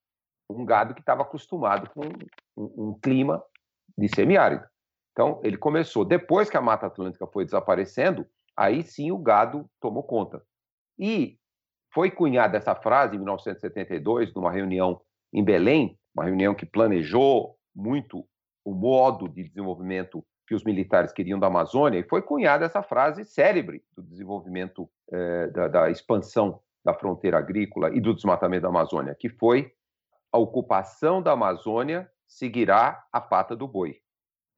um 0.50 0.64
gado 0.64 0.94
que 0.94 1.00
estava 1.00 1.22
acostumado 1.22 1.90
com 1.90 2.06
um, 2.56 2.90
um 2.90 2.98
clima 2.98 3.42
de 3.96 4.08
semiárido. 4.14 4.64
Então, 5.12 5.40
ele 5.42 5.56
começou. 5.56 6.04
Depois 6.04 6.50
que 6.50 6.56
a 6.56 6.60
Mata 6.60 6.86
Atlântica 6.86 7.26
foi 7.26 7.44
desaparecendo, 7.44 8.26
aí 8.56 8.82
sim 8.82 9.10
o 9.10 9.18
gado 9.18 9.68
tomou 9.80 10.02
conta. 10.02 10.42
E 10.98 11.38
foi 11.92 12.10
cunhada 12.10 12.58
essa 12.58 12.74
frase 12.74 13.16
em 13.16 13.18
1972, 13.18 14.34
numa 14.34 14.52
reunião 14.52 15.00
em 15.32 15.42
Belém, 15.42 15.98
uma 16.14 16.24
reunião 16.24 16.54
que 16.54 16.66
planejou 16.66 17.56
muito 17.74 18.26
o 18.64 18.74
modo 18.74 19.28
de 19.28 19.44
desenvolvimento 19.44 20.24
que 20.46 20.54
os 20.54 20.64
militares 20.64 21.12
queriam 21.12 21.38
da 21.38 21.48
Amazônia, 21.48 21.98
e 21.98 22.08
foi 22.08 22.22
cunhada 22.22 22.64
essa 22.64 22.82
frase 22.82 23.24
célebre 23.24 23.82
do 23.96 24.02
desenvolvimento 24.02 24.88
eh, 25.10 25.48
da, 25.48 25.68
da 25.68 25.90
expansão 25.90 26.60
da 26.84 26.94
fronteira 26.94 27.38
agrícola 27.38 27.90
e 27.92 28.00
do 28.00 28.14
desmatamento 28.14 28.62
da 28.62 28.68
Amazônia, 28.68 29.16
que 29.18 29.28
foi 29.28 29.72
a 30.32 30.38
ocupação 30.38 31.20
da 31.20 31.32
Amazônia 31.32 32.08
seguirá 32.26 33.04
a 33.12 33.20
pata 33.20 33.56
do 33.56 33.66
boi. 33.66 33.96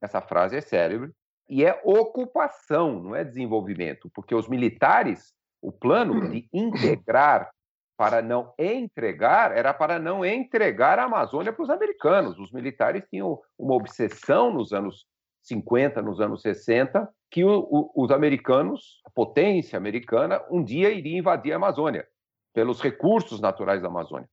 Essa 0.02 0.20
frase 0.20 0.56
é 0.56 0.60
célebre 0.60 1.12
e 1.48 1.64
é 1.64 1.80
ocupação, 1.84 3.00
não 3.00 3.16
é 3.16 3.24
desenvolvimento, 3.24 4.10
porque 4.14 4.34
os 4.34 4.48
militares 4.48 5.32
o 5.60 5.72
plano 5.72 6.14
hum. 6.14 6.30
de 6.30 6.48
integrar 6.52 7.50
para 7.96 8.22
não 8.22 8.54
entregar 8.56 9.50
era 9.50 9.74
para 9.74 9.98
não 9.98 10.24
entregar 10.24 10.98
a 10.98 11.04
Amazônia 11.04 11.52
para 11.52 11.62
os 11.62 11.70
americanos. 11.70 12.38
Os 12.38 12.52
militares 12.52 13.04
tinham 13.10 13.40
uma 13.58 13.74
obsessão 13.74 14.52
nos 14.52 14.72
anos 14.72 15.04
50, 15.48 16.00
nos 16.02 16.20
anos 16.20 16.42
60, 16.42 17.08
que 17.30 17.44
o, 17.44 17.66
o, 17.70 18.04
os 18.04 18.10
americanos, 18.10 19.00
a 19.04 19.10
potência 19.10 19.76
americana, 19.76 20.42
um 20.50 20.62
dia 20.62 20.90
iria 20.90 21.18
invadir 21.18 21.52
a 21.52 21.56
Amazônia 21.56 22.06
pelos 22.54 22.80
recursos 22.80 23.40
naturais 23.40 23.82
da 23.82 23.88
Amazônia. 23.88 24.28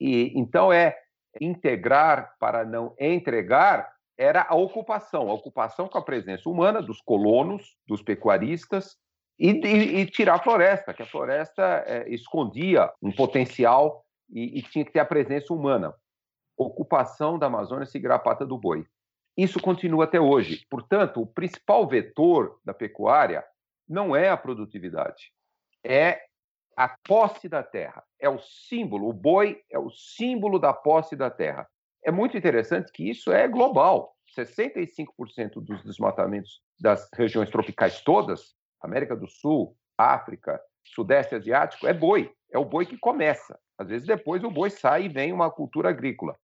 E 0.00 0.32
então 0.38 0.72
é 0.72 0.96
integrar 1.40 2.34
para 2.38 2.64
não 2.64 2.94
entregar 2.98 3.94
era 4.18 4.46
a 4.48 4.54
ocupação, 4.54 5.28
a 5.28 5.34
ocupação 5.34 5.88
com 5.88 5.98
a 5.98 6.02
presença 6.02 6.48
humana 6.48 6.80
dos 6.80 7.00
colonos, 7.02 7.76
dos 7.86 8.02
pecuaristas, 8.02 8.96
e, 9.38 9.50
e, 9.50 10.00
e, 10.00 10.06
tirar 10.06 10.36
a 10.36 10.42
floresta, 10.42 10.94
que 10.94 11.02
a 11.02 11.06
floresta 11.06 11.84
é, 11.86 12.08
escondia 12.08 12.90
um 13.02 13.12
potencial 13.12 14.02
e, 14.30 14.58
e, 14.58 14.62
tinha 14.62 14.84
que 14.84 14.92
ter 14.92 15.00
a 15.00 15.04
presença 15.04 15.52
humana. 15.52 15.92
Ocupação 16.56 17.38
da 17.38 17.46
Amazônia 17.46 17.84
seguirá 17.84 18.14
a 18.14 18.18
pata 18.18 18.46
do 18.46 18.56
boi. 18.56 18.86
Isso 19.36 19.60
continua 19.60 20.04
até 20.04 20.20
hoje. 20.20 20.66
Portanto, 20.70 21.20
o 21.20 21.26
principal 21.26 21.86
vetor 21.86 22.58
da 22.64 22.72
pecuária 22.72 23.44
não 23.88 24.16
é 24.16 24.28
a 24.30 24.36
produtividade, 24.36 25.32
é 25.84 26.22
a 26.76 26.88
posse 26.88 27.48
da 27.48 27.62
terra. 27.62 28.04
É 28.20 28.28
o 28.28 28.38
símbolo, 28.38 29.08
o 29.08 29.12
boi 29.12 29.62
é 29.70 29.78
o 29.78 29.90
símbolo 29.90 30.58
da 30.58 30.72
posse 30.72 31.16
da 31.16 31.30
terra. 31.30 31.66
É 32.04 32.10
muito 32.10 32.36
interessante 32.36 32.92
que 32.92 33.08
isso 33.08 33.32
é 33.32 33.48
global. 33.48 34.14
65% 34.36 35.60
dos 35.60 35.82
desmatamentos 35.84 36.60
das 36.78 37.08
regiões 37.14 37.48
tropicais 37.48 38.00
todas 38.00 38.54
América 38.82 39.16
do 39.16 39.26
Sul, 39.26 39.76
África, 39.96 40.60
Sudeste 40.84 41.34
Asiático, 41.34 41.86
é 41.86 41.94
boi. 41.94 42.30
É 42.52 42.58
o 42.58 42.64
boi 42.64 42.86
que 42.86 42.98
começa. 42.98 43.58
Às 43.78 43.88
vezes 43.88 44.06
depois 44.06 44.44
o 44.44 44.50
boi 44.50 44.70
sai 44.70 45.04
e 45.04 45.08
vem 45.08 45.32
uma 45.32 45.50
cultura 45.50 45.88
agrícola. 45.88 46.36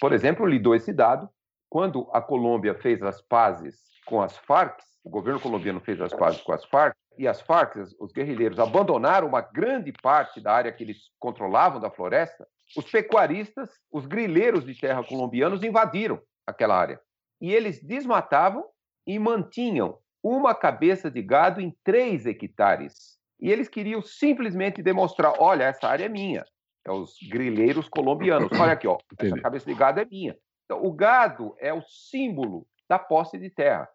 Por 0.00 0.12
exemplo, 0.12 0.46
lhe 0.46 0.58
dou 0.58 0.74
esse 0.74 0.92
dado. 0.92 1.28
Quando 1.74 2.08
a 2.12 2.22
Colômbia 2.22 2.72
fez 2.72 3.02
as 3.02 3.20
pazes 3.20 3.74
com 4.06 4.22
as 4.22 4.36
Farc, 4.36 4.78
o 5.02 5.10
governo 5.10 5.40
colombiano 5.40 5.80
fez 5.80 6.00
as 6.00 6.14
pazes 6.14 6.40
com 6.40 6.52
as 6.52 6.64
Farc, 6.66 6.96
e 7.18 7.26
as 7.26 7.40
Farc, 7.40 7.74
os 7.98 8.12
guerrilheiros, 8.12 8.60
abandonaram 8.60 9.26
uma 9.26 9.40
grande 9.40 9.90
parte 9.90 10.40
da 10.40 10.52
área 10.52 10.70
que 10.70 10.84
eles 10.84 11.10
controlavam 11.18 11.80
da 11.80 11.90
floresta, 11.90 12.46
os 12.76 12.88
pecuaristas, 12.88 13.70
os 13.90 14.06
grileiros 14.06 14.64
de 14.64 14.72
terra 14.80 15.02
colombianos 15.02 15.64
invadiram 15.64 16.20
aquela 16.46 16.78
área. 16.78 17.00
E 17.40 17.52
eles 17.52 17.82
desmatavam 17.82 18.64
e 19.04 19.18
mantinham 19.18 19.98
uma 20.22 20.54
cabeça 20.54 21.10
de 21.10 21.22
gado 21.22 21.60
em 21.60 21.76
três 21.82 22.24
hectares. 22.24 23.18
E 23.40 23.50
eles 23.50 23.68
queriam 23.68 24.00
simplesmente 24.00 24.80
demonstrar: 24.80 25.34
olha, 25.40 25.64
essa 25.64 25.88
área 25.88 26.04
é 26.04 26.08
minha. 26.08 26.44
É 26.86 26.92
os 26.92 27.16
grileiros 27.28 27.88
colombianos. 27.88 28.48
Olha 28.60 28.74
aqui, 28.74 28.86
ó, 28.86 28.96
essa 29.18 29.40
cabeça 29.40 29.66
de 29.66 29.74
gado 29.74 29.98
é 29.98 30.04
minha. 30.04 30.36
Então, 30.64 30.84
o 30.84 30.92
gado 30.92 31.54
é 31.58 31.72
o 31.72 31.82
símbolo 31.82 32.66
da 32.88 32.98
posse 32.98 33.38
de 33.38 33.50
terra. 33.50 33.88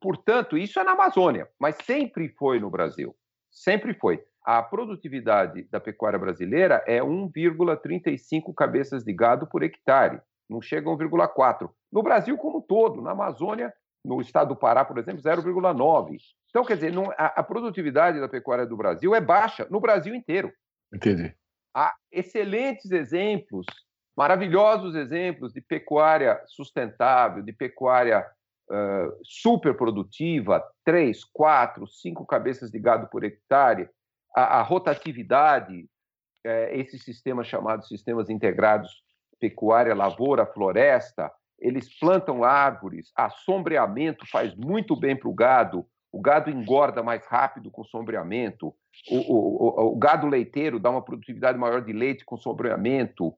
Portanto, 0.00 0.56
isso 0.56 0.80
é 0.80 0.84
na 0.84 0.92
Amazônia, 0.92 1.48
mas 1.58 1.76
sempre 1.84 2.28
foi 2.30 2.58
no 2.58 2.70
Brasil. 2.70 3.14
Sempre 3.50 3.94
foi. 3.94 4.24
A 4.42 4.62
produtividade 4.62 5.64
da 5.64 5.78
pecuária 5.78 6.18
brasileira 6.18 6.82
é 6.86 7.00
1,35 7.00 8.54
cabeças 8.54 9.04
de 9.04 9.12
gado 9.12 9.46
por 9.46 9.62
hectare. 9.62 10.20
Não 10.48 10.62
chega 10.62 10.88
a 10.90 10.92
1,4. 10.92 11.70
No 11.92 12.02
Brasil 12.02 12.36
como 12.38 12.58
um 12.58 12.62
todo, 12.62 13.02
na 13.02 13.10
Amazônia 13.12 13.72
No 14.02 14.20
estado 14.20 14.48
do 14.48 14.56
Pará, 14.56 14.82
por 14.82 14.96
exemplo, 14.96 15.20
0,9. 15.20 16.16
Então, 16.48 16.64
quer 16.64 16.74
dizer, 16.74 16.92
não, 16.92 17.10
a, 17.12 17.26
a, 17.26 17.42
produtividade 17.42 18.18
da 18.18 18.28
pecuária 18.28 18.64
do 18.64 18.76
Brasil 18.76 19.14
é 19.14 19.20
baixa 19.20 19.66
no 19.70 19.78
Brasil 19.78 20.14
inteiro. 20.14 20.50
Entendi. 20.92 21.34
Há 21.76 21.94
excelentes 22.10 22.90
exemplos, 22.90 23.66
maravilhosos 24.20 24.94
exemplos 24.94 25.50
de 25.50 25.62
pecuária 25.62 26.38
sustentável, 26.46 27.42
de 27.42 27.54
pecuária 27.54 28.22
uh, 28.70 29.18
super 29.24 29.74
produtiva, 29.74 30.62
três, 30.84 31.24
quatro, 31.24 31.86
cinco 31.86 32.26
cabeças 32.26 32.70
de 32.70 32.78
gado 32.78 33.08
por 33.08 33.24
hectare, 33.24 33.88
a, 34.36 34.58
a 34.58 34.62
rotatividade, 34.62 35.86
é, 36.44 36.78
esses 36.78 37.02
sistemas 37.02 37.46
chamados 37.46 37.88
sistemas 37.88 38.28
integrados 38.28 38.90
pecuária, 39.40 39.94
lavoura, 39.94 40.44
floresta, 40.44 41.32
eles 41.58 41.88
plantam 41.98 42.44
árvores, 42.44 43.10
a 43.16 43.30
sombreamento 43.30 44.26
faz 44.30 44.54
muito 44.54 44.94
bem 44.94 45.16
para 45.16 45.30
o 45.30 45.34
gado, 45.34 45.86
o 46.12 46.20
gado 46.20 46.50
engorda 46.50 47.02
mais 47.02 47.24
rápido 47.26 47.70
com 47.70 47.82
sombreamento, 47.84 48.66
o, 49.10 49.16
o, 49.16 49.64
o, 49.64 49.92
o, 49.94 49.98
gado 49.98 50.26
leiteiro 50.26 50.78
dá 50.78 50.90
uma 50.90 51.02
produtividade 51.02 51.56
maior 51.56 51.80
de 51.80 51.94
leite 51.94 52.22
com 52.22 52.36
sombreamento, 52.36 53.34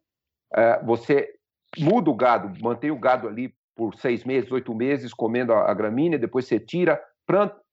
você 0.85 1.35
muda 1.79 2.11
o 2.11 2.15
gado, 2.15 2.53
mantém 2.63 2.91
o 2.91 2.99
gado 2.99 3.29
ali 3.29 3.55
por 3.75 3.95
seis 3.95 4.25
meses, 4.25 4.51
oito 4.53 4.75
meses, 4.75 5.15
comendo 5.15 5.53
a, 5.53 5.71
a 5.71 5.75
gramínea, 5.75 6.19
depois 6.19 6.47
você 6.47 6.61
tira, 6.61 7.03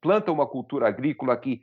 planta 0.01 0.31
uma 0.31 0.47
cultura 0.47 0.87
agrícola 0.87 1.35
que 1.35 1.61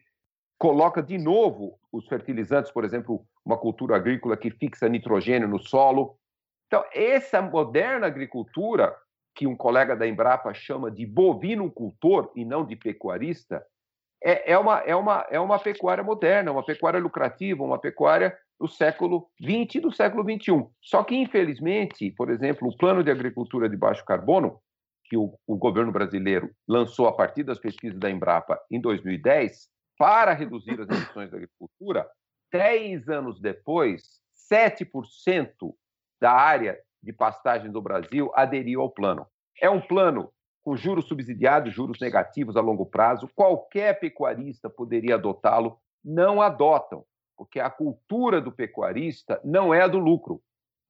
coloca 0.58 1.02
de 1.02 1.18
novo 1.18 1.78
os 1.92 2.06
fertilizantes, 2.06 2.70
por 2.70 2.84
exemplo, 2.84 3.26
uma 3.44 3.56
cultura 3.56 3.96
agrícola 3.96 4.36
que 4.36 4.50
fixa 4.50 4.88
nitrogênio 4.88 5.48
no 5.48 5.58
solo. 5.58 6.18
Então, 6.66 6.84
essa 6.92 7.40
moderna 7.40 8.06
agricultura, 8.06 8.94
que 9.34 9.46
um 9.46 9.56
colega 9.56 9.94
da 9.94 10.06
Embrapa 10.06 10.52
chama 10.54 10.90
de 10.90 11.06
bovinocultor 11.06 12.32
e 12.34 12.44
não 12.44 12.64
de 12.64 12.74
pecuarista, 12.74 13.64
é, 14.22 14.52
é, 14.52 14.58
uma, 14.58 14.80
é, 14.80 14.96
uma, 14.96 15.26
é 15.30 15.38
uma 15.38 15.58
pecuária 15.58 16.02
moderna, 16.02 16.52
uma 16.52 16.64
pecuária 16.64 16.98
lucrativa, 16.98 17.62
uma 17.62 17.78
pecuária 17.78 18.36
do 18.58 18.68
século 18.68 19.28
XX 19.40 19.76
e 19.76 19.80
do 19.80 19.92
século 19.92 20.24
XXI. 20.24 20.66
Só 20.80 21.04
que, 21.04 21.14
infelizmente, 21.14 22.10
por 22.12 22.30
exemplo, 22.30 22.68
o 22.68 22.76
plano 22.76 23.04
de 23.04 23.10
agricultura 23.10 23.68
de 23.68 23.76
baixo 23.76 24.04
carbono, 24.04 24.58
que 25.04 25.16
o, 25.16 25.38
o 25.46 25.56
governo 25.56 25.92
brasileiro 25.92 26.50
lançou 26.66 27.06
a 27.06 27.12
partir 27.12 27.44
das 27.44 27.58
pesquisas 27.58 27.98
da 27.98 28.10
Embrapa 28.10 28.58
em 28.70 28.80
2010, 28.80 29.68
para 29.98 30.32
reduzir 30.32 30.80
as 30.80 30.88
emissões 30.88 31.30
da 31.30 31.36
agricultura, 31.36 32.06
dez 32.52 33.08
anos 33.08 33.40
depois, 33.40 34.20
7% 34.50 35.74
da 36.20 36.32
área 36.32 36.78
de 37.02 37.12
pastagem 37.12 37.70
do 37.70 37.80
Brasil 37.80 38.30
aderiu 38.34 38.80
ao 38.80 38.90
plano. 38.90 39.26
É 39.60 39.70
um 39.70 39.80
plano 39.80 40.30
com 40.62 40.76
juros 40.76 41.06
subsidiados, 41.06 41.72
juros 41.72 42.00
negativos 42.00 42.56
a 42.56 42.60
longo 42.60 42.84
prazo. 42.84 43.30
Qualquer 43.34 43.98
pecuarista 44.00 44.68
poderia 44.68 45.14
adotá-lo, 45.14 45.78
não 46.04 46.42
adotam, 46.42 47.04
porque 47.36 47.60
a 47.60 47.70
cultura 47.70 48.40
do 48.40 48.50
pecuarista 48.50 49.40
não 49.44 49.72
é 49.72 49.82
a 49.82 49.88
do 49.88 49.98
lucro, 49.98 50.42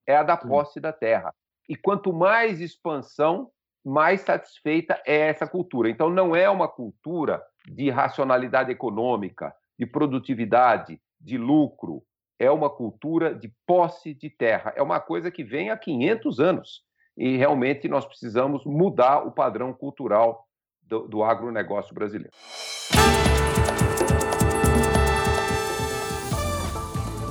é 0.06 0.16
a 0.16 0.22
da 0.22 0.36
posse 0.36 0.80
da 0.80 0.92
terra. 0.92 1.34
E 1.68 1.74
quanto 1.74 2.12
mais 2.12 2.60
expansão, 2.60 3.50
mais 3.84 4.20
satisfeita 4.20 5.00
é 5.06 5.28
essa 5.28 5.46
cultura. 5.46 5.90
Então, 5.90 6.10
não 6.10 6.34
é 6.34 6.48
uma 6.48 6.68
cultura 6.68 7.42
de 7.66 7.90
racionalidade 7.90 8.70
econômica, 8.70 9.54
de 9.78 9.86
produtividade, 9.86 11.00
de 11.20 11.36
lucro. 11.36 12.02
É 12.38 12.50
uma 12.50 12.70
cultura 12.70 13.34
de 13.34 13.52
posse 13.66 14.14
de 14.14 14.30
terra. 14.30 14.72
É 14.76 14.82
uma 14.82 15.00
coisa 15.00 15.30
que 15.30 15.42
vem 15.42 15.70
há 15.70 15.76
500 15.76 16.40
anos. 16.40 16.82
E 17.16 17.36
realmente 17.36 17.88
nós 17.88 18.04
precisamos 18.04 18.64
mudar 18.64 19.26
o 19.26 19.32
padrão 19.32 19.72
cultural 19.72 20.46
do, 20.82 21.08
do 21.08 21.24
agronegócio 21.24 21.94
brasileiro. 21.94 22.32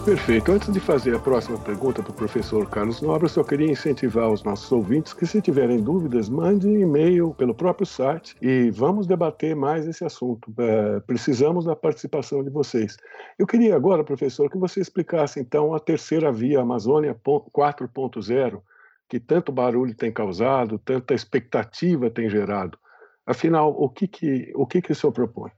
Perfeito. 0.06 0.52
Antes 0.52 0.72
de 0.72 0.80
fazer 0.80 1.16
a 1.16 1.20
próxima 1.20 1.58
pergunta 1.58 2.04
para 2.04 2.12
o 2.12 2.16
professor 2.16 2.70
Carlos 2.70 3.02
Nobre, 3.02 3.28
só 3.28 3.44
queria 3.44 3.72
incentivar 3.72 4.30
os 4.30 4.44
nossos 4.44 4.72
ouvintes 4.72 5.14
que, 5.14 5.26
se 5.26 5.42
tiverem 5.42 5.82
dúvidas, 5.82 6.30
mandem 6.30 6.80
e-mail 6.80 7.34
pelo 7.34 7.56
próprio 7.56 7.88
site 7.88 8.36
e 8.40 8.70
vamos 8.70 9.08
debater 9.08 9.56
mais 9.56 9.88
esse 9.88 10.06
assunto. 10.06 10.54
É, 10.60 11.00
precisamos 11.00 11.66
da 11.66 11.76
participação 11.76 12.44
de 12.44 12.52
vocês. 12.52 12.98
Eu 13.40 13.48
queria 13.48 13.76
agora, 13.76 14.04
professor, 14.04 14.48
que 14.48 14.60
você 14.60 14.80
explicasse 14.80 15.40
então 15.40 15.74
a 15.74 15.80
terceira 15.80 16.32
via 16.32 16.62
Amazônia 16.62 17.20
4.0, 17.26 18.62
que 19.10 19.20
tanto 19.20 19.52
barulho 19.52 19.96
tem 19.96 20.12
causado, 20.12 20.78
tanta 20.78 21.16
expectativa 21.16 22.12
tem 22.12 22.30
gerado. 22.30 22.78
Afinal, 23.26 23.72
o 23.72 23.90
que, 23.90 24.08
que, 24.08 24.54
o, 24.56 24.68
que, 24.68 24.84
que 24.84 24.92
o 24.92 24.96
senhor 24.96 25.14
propõe? 25.14 25.50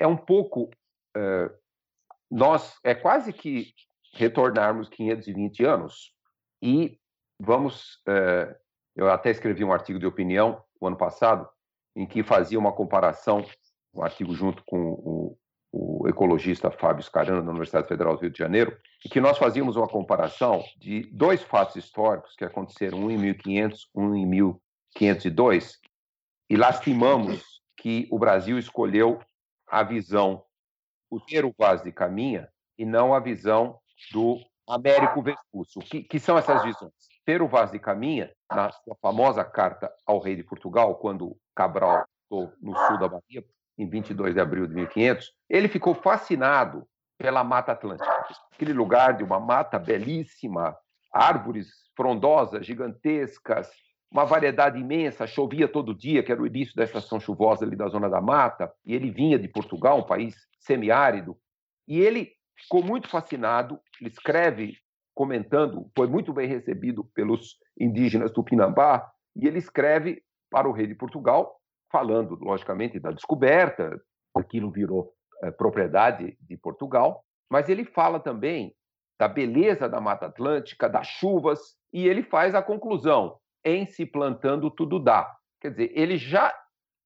É 0.00 0.06
um 0.06 0.16
pouco. 0.16 0.70
É 1.14 1.50
nós 2.30 2.78
é 2.84 2.94
quase 2.94 3.32
que 3.32 3.72
retornarmos 4.12 4.88
520 4.88 5.64
anos 5.64 6.12
e 6.62 6.98
vamos. 7.38 8.00
É, 8.08 8.56
eu 8.94 9.10
até 9.10 9.30
escrevi 9.30 9.62
um 9.62 9.72
artigo 9.72 9.98
de 9.98 10.06
opinião 10.06 10.62
o 10.80 10.86
ano 10.86 10.96
passado 10.96 11.46
em 11.94 12.06
que 12.06 12.22
fazia 12.22 12.58
uma 12.58 12.72
comparação, 12.72 13.44
um 13.94 14.02
artigo 14.02 14.34
junto 14.34 14.62
com 14.64 14.78
o, 14.78 15.38
o 15.72 16.08
ecologista 16.08 16.70
Fábio 16.70 17.02
Scarano 17.02 17.42
da 17.42 17.50
Universidade 17.50 17.88
Federal 17.88 18.14
do 18.14 18.22
Rio 18.22 18.30
de 18.30 18.38
Janeiro, 18.38 18.76
e 19.04 19.08
que 19.08 19.20
nós 19.20 19.38
fazíamos 19.38 19.76
uma 19.76 19.88
comparação 19.88 20.62
de 20.78 21.02
dois 21.12 21.42
fatos 21.42 21.76
históricos 21.76 22.34
que 22.34 22.44
aconteceram, 22.44 22.98
um 22.98 23.10
em 23.10 23.18
1500, 23.18 23.88
um 23.94 24.14
em 24.14 24.26
1502, 24.26 25.78
e 26.48 26.56
lastimamos 26.56 27.60
que 27.76 28.08
o 28.10 28.18
Brasil 28.18 28.58
escolheu 28.58 29.18
a 29.66 29.82
visão 29.82 30.44
o 31.10 31.20
Tero 31.20 31.54
Vaz 31.56 31.82
de 31.82 31.92
Caminha 31.92 32.48
e 32.78 32.84
não 32.84 33.14
a 33.14 33.20
visão 33.20 33.78
do 34.12 34.38
Américo 34.68 35.22
Vespúcio. 35.22 35.80
Que, 35.80 36.02
que 36.02 36.18
são 36.18 36.36
essas 36.36 36.62
visões? 36.62 36.92
Tero 37.24 37.48
Vaz 37.48 37.70
de 37.70 37.78
Caminha, 37.78 38.32
na 38.50 38.70
sua 38.70 38.96
famosa 39.00 39.44
carta 39.44 39.92
ao 40.06 40.18
rei 40.18 40.36
de 40.36 40.44
Portugal, 40.44 40.94
quando 40.96 41.36
Cabral 41.54 42.04
estou 42.22 42.52
no 42.60 42.76
sul 42.86 42.98
da 42.98 43.08
Bahia, 43.08 43.44
em 43.78 43.88
22 43.88 44.34
de 44.34 44.40
abril 44.40 44.66
de 44.66 44.74
1500, 44.74 45.32
ele 45.48 45.68
ficou 45.68 45.94
fascinado 45.94 46.86
pela 47.18 47.42
Mata 47.42 47.72
Atlântica. 47.72 48.10
Aquele 48.52 48.72
lugar 48.72 49.16
de 49.16 49.24
uma 49.24 49.40
mata 49.40 49.78
belíssima, 49.78 50.76
árvores 51.12 51.68
frondosas, 51.96 52.66
gigantescas, 52.66 53.70
uma 54.10 54.24
variedade 54.24 54.78
imensa, 54.78 55.26
chovia 55.26 55.68
todo 55.68 55.94
dia, 55.94 56.22
que 56.22 56.32
era 56.32 56.40
o 56.40 56.46
início 56.46 56.74
da 56.74 56.84
estação 56.84 57.18
chuvosa 57.18 57.64
ali 57.64 57.76
da 57.76 57.88
Zona 57.88 58.08
da 58.08 58.20
Mata, 58.20 58.72
e 58.84 58.94
ele 58.94 59.10
vinha 59.10 59.38
de 59.38 59.48
Portugal, 59.48 59.98
um 59.98 60.06
país 60.06 60.34
semiárido, 60.60 61.36
e 61.86 62.00
ele 62.00 62.32
ficou 62.56 62.82
muito 62.82 63.08
fascinado, 63.08 63.78
ele 64.00 64.10
escreve 64.10 64.76
comentando, 65.14 65.90
foi 65.96 66.06
muito 66.06 66.32
bem 66.32 66.46
recebido 66.46 67.04
pelos 67.14 67.56
indígenas 67.78 68.32
do 68.32 68.44
Pinambá, 68.44 69.10
e 69.34 69.46
ele 69.46 69.58
escreve 69.58 70.22
para 70.50 70.68
o 70.68 70.72
rei 70.72 70.86
de 70.86 70.94
Portugal, 70.94 71.60
falando, 71.90 72.36
logicamente, 72.40 73.00
da 73.00 73.10
descoberta, 73.10 74.00
aquilo 74.34 74.70
virou 74.70 75.12
é, 75.42 75.50
propriedade 75.50 76.36
de 76.40 76.56
Portugal, 76.56 77.24
mas 77.50 77.68
ele 77.68 77.84
fala 77.84 78.20
também 78.20 78.74
da 79.18 79.28
beleza 79.28 79.88
da 79.88 80.00
Mata 80.00 80.26
Atlântica, 80.26 80.88
das 80.88 81.06
chuvas, 81.06 81.76
e 81.92 82.06
ele 82.06 82.22
faz 82.22 82.54
a 82.54 82.62
conclusão: 82.62 83.38
em 83.66 83.84
se 83.84 84.06
plantando 84.06 84.70
tudo 84.70 85.00
dá. 85.00 85.28
Quer 85.60 85.70
dizer, 85.70 85.92
ele 85.94 86.16
já 86.16 86.54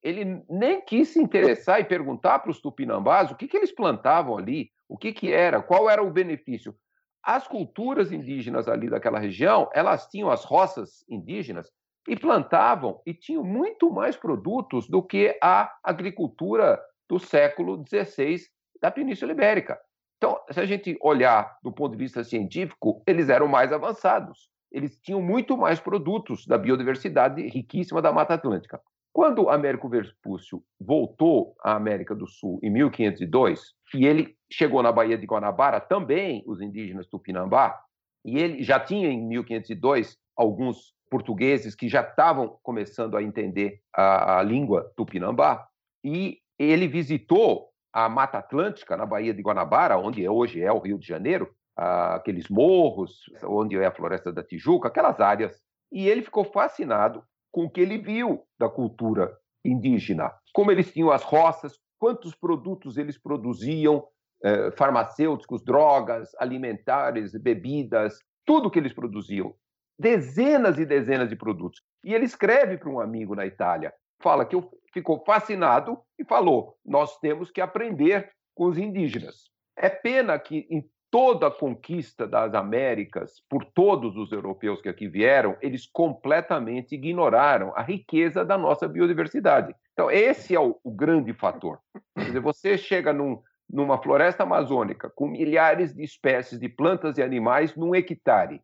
ele 0.02 0.42
nem 0.48 0.80
quis 0.80 1.08
se 1.08 1.20
interessar 1.20 1.80
e 1.80 1.84
perguntar 1.84 2.38
para 2.38 2.50
os 2.50 2.60
tupinambás 2.60 3.30
o 3.30 3.34
que, 3.34 3.46
que 3.46 3.56
eles 3.56 3.72
plantavam 3.72 4.36
ali, 4.38 4.70
o 4.88 4.96
que, 4.96 5.12
que 5.12 5.32
era, 5.32 5.62
qual 5.62 5.90
era 5.90 6.02
o 6.02 6.10
benefício. 6.10 6.74
As 7.22 7.46
culturas 7.46 8.10
indígenas 8.10 8.66
ali 8.66 8.88
daquela 8.88 9.18
região, 9.18 9.68
elas 9.74 10.06
tinham 10.06 10.30
as 10.30 10.42
roças 10.44 11.04
indígenas 11.08 11.70
e 12.08 12.16
plantavam 12.16 13.00
e 13.04 13.12
tinham 13.12 13.44
muito 13.44 13.90
mais 13.90 14.16
produtos 14.16 14.88
do 14.88 15.02
que 15.02 15.38
a 15.42 15.70
agricultura 15.84 16.80
do 17.08 17.18
século 17.18 17.84
XVI 17.86 18.40
da 18.80 18.90
Península 18.90 19.32
Ibérica. 19.32 19.78
Então, 20.16 20.38
se 20.50 20.60
a 20.60 20.66
gente 20.66 20.98
olhar 21.02 21.58
do 21.62 21.72
ponto 21.72 21.92
de 21.92 21.98
vista 21.98 22.24
científico, 22.24 23.02
eles 23.06 23.28
eram 23.28 23.48
mais 23.48 23.72
avançados. 23.72 24.49
Eles 24.70 24.96
tinham 24.98 25.20
muito 25.20 25.56
mais 25.56 25.80
produtos 25.80 26.46
da 26.46 26.56
biodiversidade 26.56 27.42
riquíssima 27.48 28.00
da 28.00 28.12
Mata 28.12 28.34
Atlântica. 28.34 28.80
Quando 29.12 29.50
Américo 29.50 29.88
Vespúcio 29.88 30.62
voltou 30.80 31.56
à 31.62 31.74
América 31.74 32.14
do 32.14 32.26
Sul 32.26 32.60
em 32.62 32.70
1502, 32.70 33.74
e 33.94 34.06
ele 34.06 34.36
chegou 34.50 34.82
na 34.82 34.92
Baía 34.92 35.18
de 35.18 35.26
Guanabara, 35.26 35.80
também 35.80 36.44
os 36.46 36.60
indígenas 36.60 37.08
Tupinambá, 37.08 37.76
e 38.24 38.38
ele 38.38 38.62
já 38.62 38.78
tinha 38.78 39.08
em 39.08 39.20
1502 39.26 40.16
alguns 40.36 40.94
portugueses 41.10 41.74
que 41.74 41.88
já 41.88 42.02
estavam 42.02 42.56
começando 42.62 43.16
a 43.16 43.22
entender 43.22 43.80
a, 43.92 44.38
a 44.38 44.42
língua 44.42 44.92
Tupinambá, 44.96 45.66
e 46.04 46.38
ele 46.56 46.86
visitou 46.86 47.70
a 47.92 48.08
Mata 48.08 48.38
Atlântica, 48.38 48.96
na 48.96 49.04
Baía 49.04 49.34
de 49.34 49.42
Guanabara, 49.42 49.98
onde 49.98 50.26
hoje 50.28 50.62
é 50.62 50.70
o 50.70 50.78
Rio 50.78 50.98
de 50.98 51.06
Janeiro, 51.06 51.52
aqueles 51.80 52.48
morros, 52.50 53.24
onde 53.44 53.76
é 53.76 53.86
a 53.86 53.92
Floresta 53.92 54.30
da 54.30 54.44
Tijuca, 54.44 54.88
aquelas 54.88 55.18
áreas. 55.18 55.58
E 55.90 56.08
ele 56.08 56.22
ficou 56.22 56.44
fascinado 56.44 57.24
com 57.50 57.64
o 57.64 57.70
que 57.70 57.80
ele 57.80 57.96
viu 57.96 58.44
da 58.58 58.68
cultura 58.68 59.34
indígena, 59.64 60.30
como 60.52 60.70
eles 60.70 60.92
tinham 60.92 61.10
as 61.10 61.22
roças, 61.22 61.78
quantos 61.98 62.34
produtos 62.34 62.98
eles 62.98 63.18
produziam, 63.18 64.06
eh, 64.44 64.70
farmacêuticos, 64.72 65.64
drogas, 65.64 66.30
alimentares, 66.38 67.32
bebidas, 67.32 68.18
tudo 68.46 68.70
que 68.70 68.78
eles 68.78 68.92
produziam. 68.92 69.54
Dezenas 69.98 70.78
e 70.78 70.84
dezenas 70.84 71.28
de 71.28 71.36
produtos. 71.36 71.82
E 72.04 72.14
ele 72.14 72.24
escreve 72.24 72.78
para 72.78 72.90
um 72.90 73.00
amigo 73.00 73.34
na 73.34 73.46
Itália, 73.46 73.92
fala 74.22 74.44
que 74.44 74.56
ficou 74.92 75.22
fascinado 75.24 75.98
e 76.18 76.24
falou: 76.24 76.76
nós 76.84 77.18
temos 77.18 77.50
que 77.50 77.60
aprender 77.60 78.30
com 78.54 78.66
os 78.66 78.78
indígenas. 78.78 79.50
É 79.76 79.88
pena 79.88 80.38
que 80.38 80.66
em 80.70 80.82
toda 81.10 81.48
a 81.48 81.50
conquista 81.50 82.26
das 82.26 82.54
Américas 82.54 83.42
por 83.48 83.64
todos 83.64 84.16
os 84.16 84.30
europeus 84.30 84.80
que 84.80 84.88
aqui 84.88 85.08
vieram, 85.08 85.56
eles 85.60 85.86
completamente 85.86 86.94
ignoraram 86.94 87.72
a 87.74 87.82
riqueza 87.82 88.44
da 88.44 88.56
nossa 88.56 88.86
biodiversidade. 88.86 89.74
Então, 89.92 90.10
esse 90.10 90.54
é 90.54 90.60
o, 90.60 90.78
o 90.84 90.90
grande 90.90 91.32
fator. 91.32 91.80
Quer 92.16 92.26
dizer, 92.26 92.40
você 92.40 92.78
chega 92.78 93.12
num, 93.12 93.42
numa 93.68 94.00
floresta 94.00 94.44
amazônica 94.44 95.10
com 95.10 95.26
milhares 95.26 95.94
de 95.94 96.04
espécies 96.04 96.58
de 96.58 96.68
plantas 96.68 97.18
e 97.18 97.22
animais 97.22 97.74
num 97.74 97.94
hectare 97.94 98.62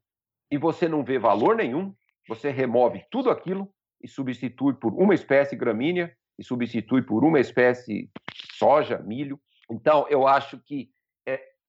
e 0.50 0.56
você 0.56 0.88
não 0.88 1.04
vê 1.04 1.18
valor 1.18 1.56
nenhum, 1.56 1.92
você 2.28 2.50
remove 2.50 3.04
tudo 3.10 3.30
aquilo 3.30 3.68
e 4.00 4.06
substitui 4.06 4.74
por 4.74 4.94
uma 4.94 5.14
espécie 5.14 5.56
gramínea 5.56 6.12
e 6.38 6.44
substitui 6.44 7.02
por 7.02 7.24
uma 7.24 7.40
espécie 7.40 8.08
soja, 8.54 8.98
milho. 8.98 9.40
Então, 9.70 10.06
eu 10.08 10.26
acho 10.26 10.58
que 10.58 10.90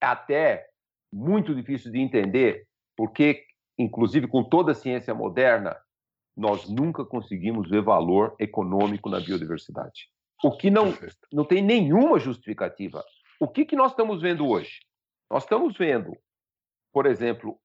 até 0.02 0.68
muito 1.12 1.56
difícil 1.56 1.92
de 1.92 2.00
entender, 2.00 2.68
porque, 2.96 3.44
inclusive 3.78 4.28
com 4.28 4.44
toda 4.44 4.72
a 4.72 4.76
ciência 4.76 5.14
moderna, 5.14 5.76
nós 6.36 6.70
nunca 6.70 7.04
conseguimos 7.04 7.70
ver 7.70 7.82
valor 7.82 8.36
econômico 8.40 9.10
na 9.10 9.20
biodiversidade. 9.20 10.10
O 10.44 10.56
que 10.56 10.70
não, 10.70 10.94
não 11.34 11.44
tem 11.44 11.64
nenhuma 11.64 12.20
justificativa. 12.20 13.04
O 13.40 13.48
que, 13.48 13.66
que 13.66 13.76
nós 13.76 13.92
estamos 13.92 14.22
vendo 14.22 14.48
hoje? 14.48 14.80
Nós 15.32 15.44
estamos 15.44 15.76
vendo, 15.76 16.16
por 16.94 17.08
exemplo, 17.08 17.60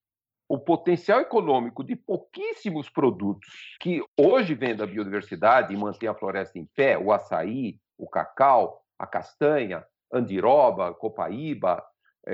o 0.48 0.58
potencial 0.58 1.20
econômico 1.20 1.84
de 1.84 1.96
pouquíssimos 1.96 2.88
produtos 2.88 3.76
que 3.80 4.02
hoje 4.18 4.54
vêm 4.54 4.74
da 4.74 4.86
biodiversidade 4.86 5.72
e 5.72 5.76
mantêm 5.76 6.08
a 6.08 6.14
floresta 6.14 6.58
em 6.58 6.66
pé, 6.74 6.98
o 6.98 7.12
açaí, 7.12 7.78
o 7.96 8.08
cacau, 8.08 8.82
a 8.98 9.06
castanha, 9.06 9.84
andiroba, 10.12 10.92
copaíba, 10.94 11.82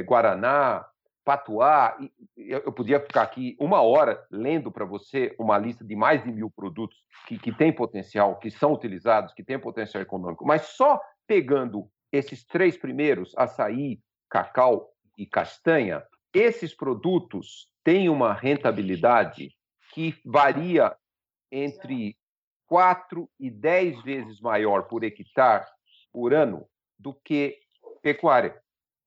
Guaraná, 0.04 0.86
Patuá. 1.24 1.98
Eu 2.36 2.72
podia 2.72 2.98
ficar 3.00 3.20
aqui 3.20 3.54
uma 3.60 3.82
hora 3.82 4.26
lendo 4.30 4.72
para 4.72 4.86
você 4.86 5.34
uma 5.38 5.58
lista 5.58 5.84
de 5.84 5.94
mais 5.94 6.24
de 6.24 6.32
mil 6.32 6.50
produtos 6.50 6.96
que, 7.26 7.38
que 7.38 7.52
têm 7.52 7.70
potencial, 7.70 8.38
que 8.38 8.50
são 8.50 8.72
utilizados, 8.72 9.34
que 9.34 9.44
têm 9.44 9.58
potencial 9.58 10.02
econômico, 10.02 10.46
mas 10.46 10.62
só 10.68 10.98
pegando 11.26 11.86
esses 12.10 12.46
três 12.46 12.78
primeiros, 12.78 13.34
açaí, 13.36 14.00
cacau 14.30 14.90
e 15.18 15.26
castanha, 15.26 16.02
esses 16.32 16.74
produtos 16.74 17.68
têm 17.84 18.08
uma 18.08 18.32
rentabilidade 18.32 19.50
que 19.92 20.14
varia 20.24 20.96
entre 21.52 22.16
4 22.66 23.28
e 23.38 23.50
10 23.50 24.02
vezes 24.02 24.40
maior 24.40 24.84
por 24.84 25.04
hectare 25.04 25.66
por 26.10 26.32
ano 26.32 26.66
do 26.98 27.12
que 27.12 27.58
pecuária. 28.02 28.58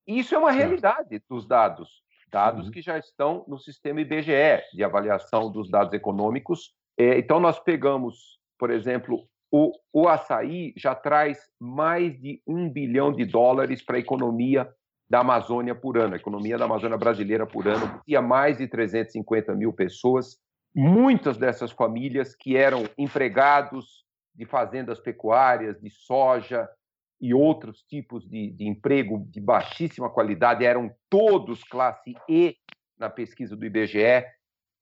Isso 0.06 0.34
é 0.34 0.38
uma 0.38 0.50
realidade 0.50 1.22
dos 1.28 1.46
dados, 1.46 2.02
dados 2.30 2.66
uhum. 2.66 2.72
que 2.72 2.82
já 2.82 2.98
estão 2.98 3.44
no 3.46 3.58
sistema 3.58 4.00
IBGE 4.00 4.62
de 4.74 4.82
avaliação 4.82 5.50
dos 5.50 5.70
dados 5.70 5.92
econômicos. 5.92 6.74
É, 6.98 7.18
então, 7.18 7.38
nós 7.38 7.58
pegamos, 7.58 8.38
por 8.58 8.70
exemplo, 8.70 9.26
o, 9.50 9.72
o 9.92 10.08
açaí 10.08 10.72
já 10.76 10.94
traz 10.94 11.38
mais 11.60 12.18
de 12.18 12.42
um 12.46 12.70
bilhão 12.70 13.12
de 13.12 13.24
dólares 13.24 13.82
para 13.82 13.96
a 13.96 14.00
economia 14.00 14.68
da 15.08 15.20
Amazônia 15.20 15.74
por 15.74 15.98
ano, 15.98 16.14
a 16.14 16.16
economia 16.16 16.56
da 16.56 16.64
Amazônia 16.64 16.96
brasileira 16.96 17.46
por 17.46 17.68
ano, 17.68 18.00
tinha 18.06 18.22
mais 18.22 18.56
de 18.56 18.66
350 18.66 19.54
mil 19.54 19.70
pessoas, 19.70 20.38
muitas 20.74 21.36
dessas 21.36 21.70
famílias 21.70 22.34
que 22.34 22.56
eram 22.56 22.84
empregados 22.96 24.06
de 24.34 24.46
fazendas 24.46 24.98
pecuárias, 24.98 25.78
de 25.78 25.90
soja, 25.90 26.66
e 27.22 27.32
outros 27.32 27.84
tipos 27.84 28.28
de, 28.28 28.50
de 28.50 28.66
emprego 28.66 29.24
de 29.30 29.40
baixíssima 29.40 30.10
qualidade 30.10 30.64
eram 30.64 30.92
todos 31.08 31.62
classe 31.62 32.14
E 32.28 32.56
na 32.98 33.08
pesquisa 33.08 33.56
do 33.56 33.64
IBGE. 33.64 34.26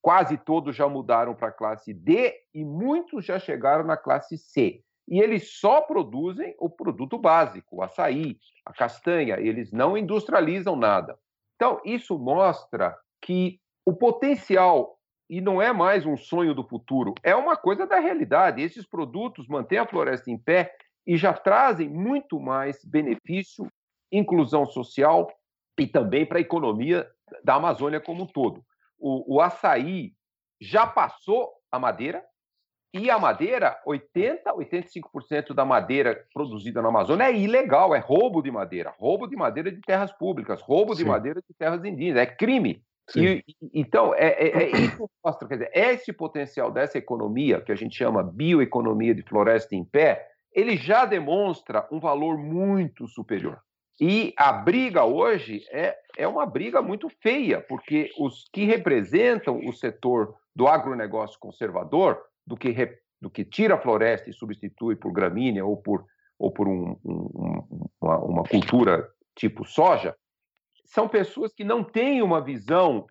Quase 0.02 0.38
todos 0.38 0.74
já 0.74 0.88
mudaram 0.88 1.34
para 1.34 1.48
a 1.48 1.52
classe 1.52 1.92
D 1.92 2.32
e 2.54 2.64
muitos 2.64 3.26
já 3.26 3.38
chegaram 3.38 3.84
na 3.84 3.98
classe 3.98 4.38
C. 4.38 4.82
E 5.06 5.20
eles 5.20 5.58
só 5.58 5.82
produzem 5.82 6.54
o 6.58 6.70
produto 6.70 7.18
básico, 7.18 7.76
o 7.76 7.82
açaí, 7.82 8.38
a 8.64 8.72
castanha, 8.72 9.38
eles 9.38 9.70
não 9.70 9.98
industrializam 9.98 10.76
nada. 10.76 11.18
Então, 11.56 11.78
isso 11.84 12.18
mostra 12.18 12.96
que 13.20 13.60
o 13.84 13.92
potencial, 13.92 14.96
e 15.28 15.42
não 15.42 15.60
é 15.60 15.72
mais 15.72 16.06
um 16.06 16.16
sonho 16.16 16.54
do 16.54 16.66
futuro, 16.66 17.12
é 17.22 17.34
uma 17.36 17.56
coisa 17.56 17.86
da 17.86 17.98
realidade. 17.98 18.62
Esses 18.62 18.86
produtos 18.86 19.46
mantêm 19.46 19.78
a 19.78 19.86
floresta 19.86 20.30
em 20.30 20.38
pé 20.38 20.72
e 21.10 21.16
já 21.16 21.32
trazem 21.32 21.88
muito 21.88 22.38
mais 22.38 22.84
benefício, 22.84 23.66
inclusão 24.12 24.64
social 24.64 25.26
e 25.76 25.84
também 25.84 26.24
para 26.24 26.38
a 26.38 26.40
economia 26.40 27.04
da 27.42 27.54
Amazônia 27.54 28.00
como 28.00 28.22
um 28.22 28.26
todo. 28.26 28.64
O, 28.96 29.34
o 29.34 29.40
açaí 29.40 30.12
já 30.60 30.86
passou 30.86 31.50
a 31.68 31.80
madeira, 31.80 32.24
e 32.94 33.10
a 33.10 33.18
madeira, 33.18 33.76
80, 33.84 34.52
85% 34.52 35.52
da 35.52 35.64
madeira 35.64 36.24
produzida 36.32 36.80
na 36.80 36.90
Amazônia 36.90 37.24
é 37.24 37.36
ilegal, 37.36 37.92
é 37.92 37.98
roubo 37.98 38.40
de 38.40 38.52
madeira, 38.52 38.94
roubo 38.96 39.26
de 39.26 39.34
madeira 39.34 39.72
de 39.72 39.80
terras 39.80 40.12
públicas, 40.12 40.62
roubo 40.62 40.94
Sim. 40.94 41.02
de 41.02 41.08
madeira 41.08 41.40
de 41.40 41.54
terras 41.58 41.84
indígenas, 41.84 42.22
é 42.22 42.26
crime. 42.26 42.84
E, 43.16 43.44
então, 43.74 44.14
é, 44.14 44.28
é, 44.28 44.62
é 44.62 44.70
isso 44.70 45.10
mostra, 45.24 45.48
quer 45.48 45.54
dizer, 45.54 45.70
esse 45.74 46.12
potencial 46.12 46.70
dessa 46.70 46.98
economia, 46.98 47.60
que 47.60 47.72
a 47.72 47.74
gente 47.74 47.96
chama 47.96 48.22
bioeconomia 48.22 49.12
de 49.12 49.22
floresta 49.22 49.74
em 49.74 49.84
pé, 49.84 50.29
ele 50.52 50.76
já 50.76 51.04
demonstra 51.04 51.86
um 51.90 52.00
valor 52.00 52.38
muito 52.38 53.06
superior. 53.08 53.60
E 54.00 54.32
a 54.36 54.52
briga 54.52 55.04
hoje 55.04 55.62
é, 55.70 55.96
é 56.16 56.26
uma 56.26 56.46
briga 56.46 56.80
muito 56.80 57.08
feia, 57.22 57.60
porque 57.60 58.10
os 58.18 58.48
que 58.52 58.64
representam 58.64 59.60
o 59.66 59.72
setor 59.72 60.34
do 60.56 60.66
agronegócio 60.66 61.38
conservador, 61.38 62.18
do 62.46 62.56
que, 62.56 62.70
re, 62.70 62.98
do 63.20 63.28
que 63.28 63.44
tira 63.44 63.74
a 63.74 63.80
floresta 63.80 64.30
e 64.30 64.32
substitui 64.32 64.96
por 64.96 65.12
gramínea 65.12 65.64
ou 65.64 65.76
por, 65.76 66.06
ou 66.38 66.50
por 66.50 66.66
um, 66.66 66.96
um, 67.04 67.88
uma, 68.00 68.18
uma 68.18 68.42
cultura 68.44 69.06
tipo 69.36 69.64
soja, 69.64 70.16
são 70.86 71.06
pessoas 71.06 71.52
que 71.52 71.62
não 71.62 71.84
têm 71.84 72.22
uma 72.22 72.40
visão 72.40 73.06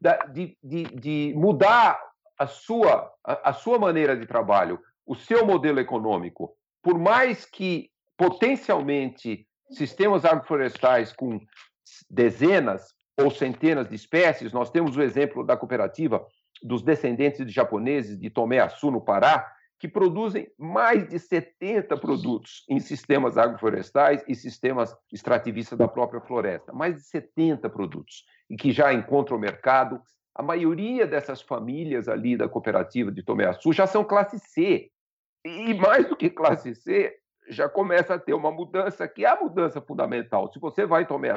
da, 0.00 0.16
de, 0.26 0.56
de, 0.62 0.84
de, 0.84 1.34
mudar 1.36 2.00
a 2.38 2.46
sua, 2.46 3.12
a, 3.24 3.50
a 3.50 3.52
sua 3.52 3.78
maneira 3.78 4.16
de 4.16 4.26
trabalho, 4.26 4.80
o 5.04 5.14
seu 5.14 5.44
modelo 5.44 5.80
econômico, 5.80 6.56
por 6.88 6.98
mais 6.98 7.44
que 7.44 7.90
potencialmente 8.16 9.46
sistemas 9.70 10.24
agroflorestais 10.24 11.12
com 11.12 11.38
dezenas 12.08 12.94
ou 13.20 13.30
centenas 13.30 13.90
de 13.90 13.94
espécies, 13.94 14.54
nós 14.54 14.70
temos 14.70 14.96
o 14.96 15.02
exemplo 15.02 15.44
da 15.44 15.54
cooperativa 15.54 16.26
dos 16.62 16.80
descendentes 16.80 17.44
de 17.44 17.52
japoneses 17.52 18.18
de 18.18 18.30
Tomé 18.30 18.60
Açu, 18.60 18.90
no 18.90 19.02
Pará, 19.02 19.52
que 19.78 19.86
produzem 19.86 20.50
mais 20.56 21.06
de 21.06 21.18
70 21.18 21.94
produtos 21.98 22.64
em 22.70 22.80
sistemas 22.80 23.36
agroflorestais 23.36 24.24
e 24.26 24.34
sistemas 24.34 24.96
extrativistas 25.12 25.76
da 25.76 25.88
própria 25.88 26.22
floresta. 26.22 26.72
Mais 26.72 26.94
de 26.94 27.02
70 27.02 27.68
produtos, 27.68 28.24
e 28.48 28.56
que 28.56 28.72
já 28.72 28.94
encontram 28.94 29.38
mercado. 29.38 30.00
A 30.34 30.42
maioria 30.42 31.06
dessas 31.06 31.42
famílias 31.42 32.08
ali 32.08 32.34
da 32.34 32.48
cooperativa 32.48 33.12
de 33.12 33.22
Tomé 33.22 33.44
Açu 33.44 33.74
já 33.74 33.86
são 33.86 34.02
classe 34.02 34.38
C, 34.38 34.90
e 35.48 35.74
mais 35.74 36.08
do 36.08 36.16
que 36.16 36.30
classe 36.30 36.74
C, 36.74 37.14
já 37.48 37.68
começa 37.68 38.14
a 38.14 38.18
ter 38.18 38.34
uma 38.34 38.50
mudança, 38.50 39.08
que 39.08 39.24
é 39.24 39.28
a 39.28 39.40
mudança 39.40 39.80
fundamental. 39.80 40.52
Se 40.52 40.58
você 40.58 40.84
vai 40.84 41.02
em 41.02 41.06
Tomé 41.06 41.34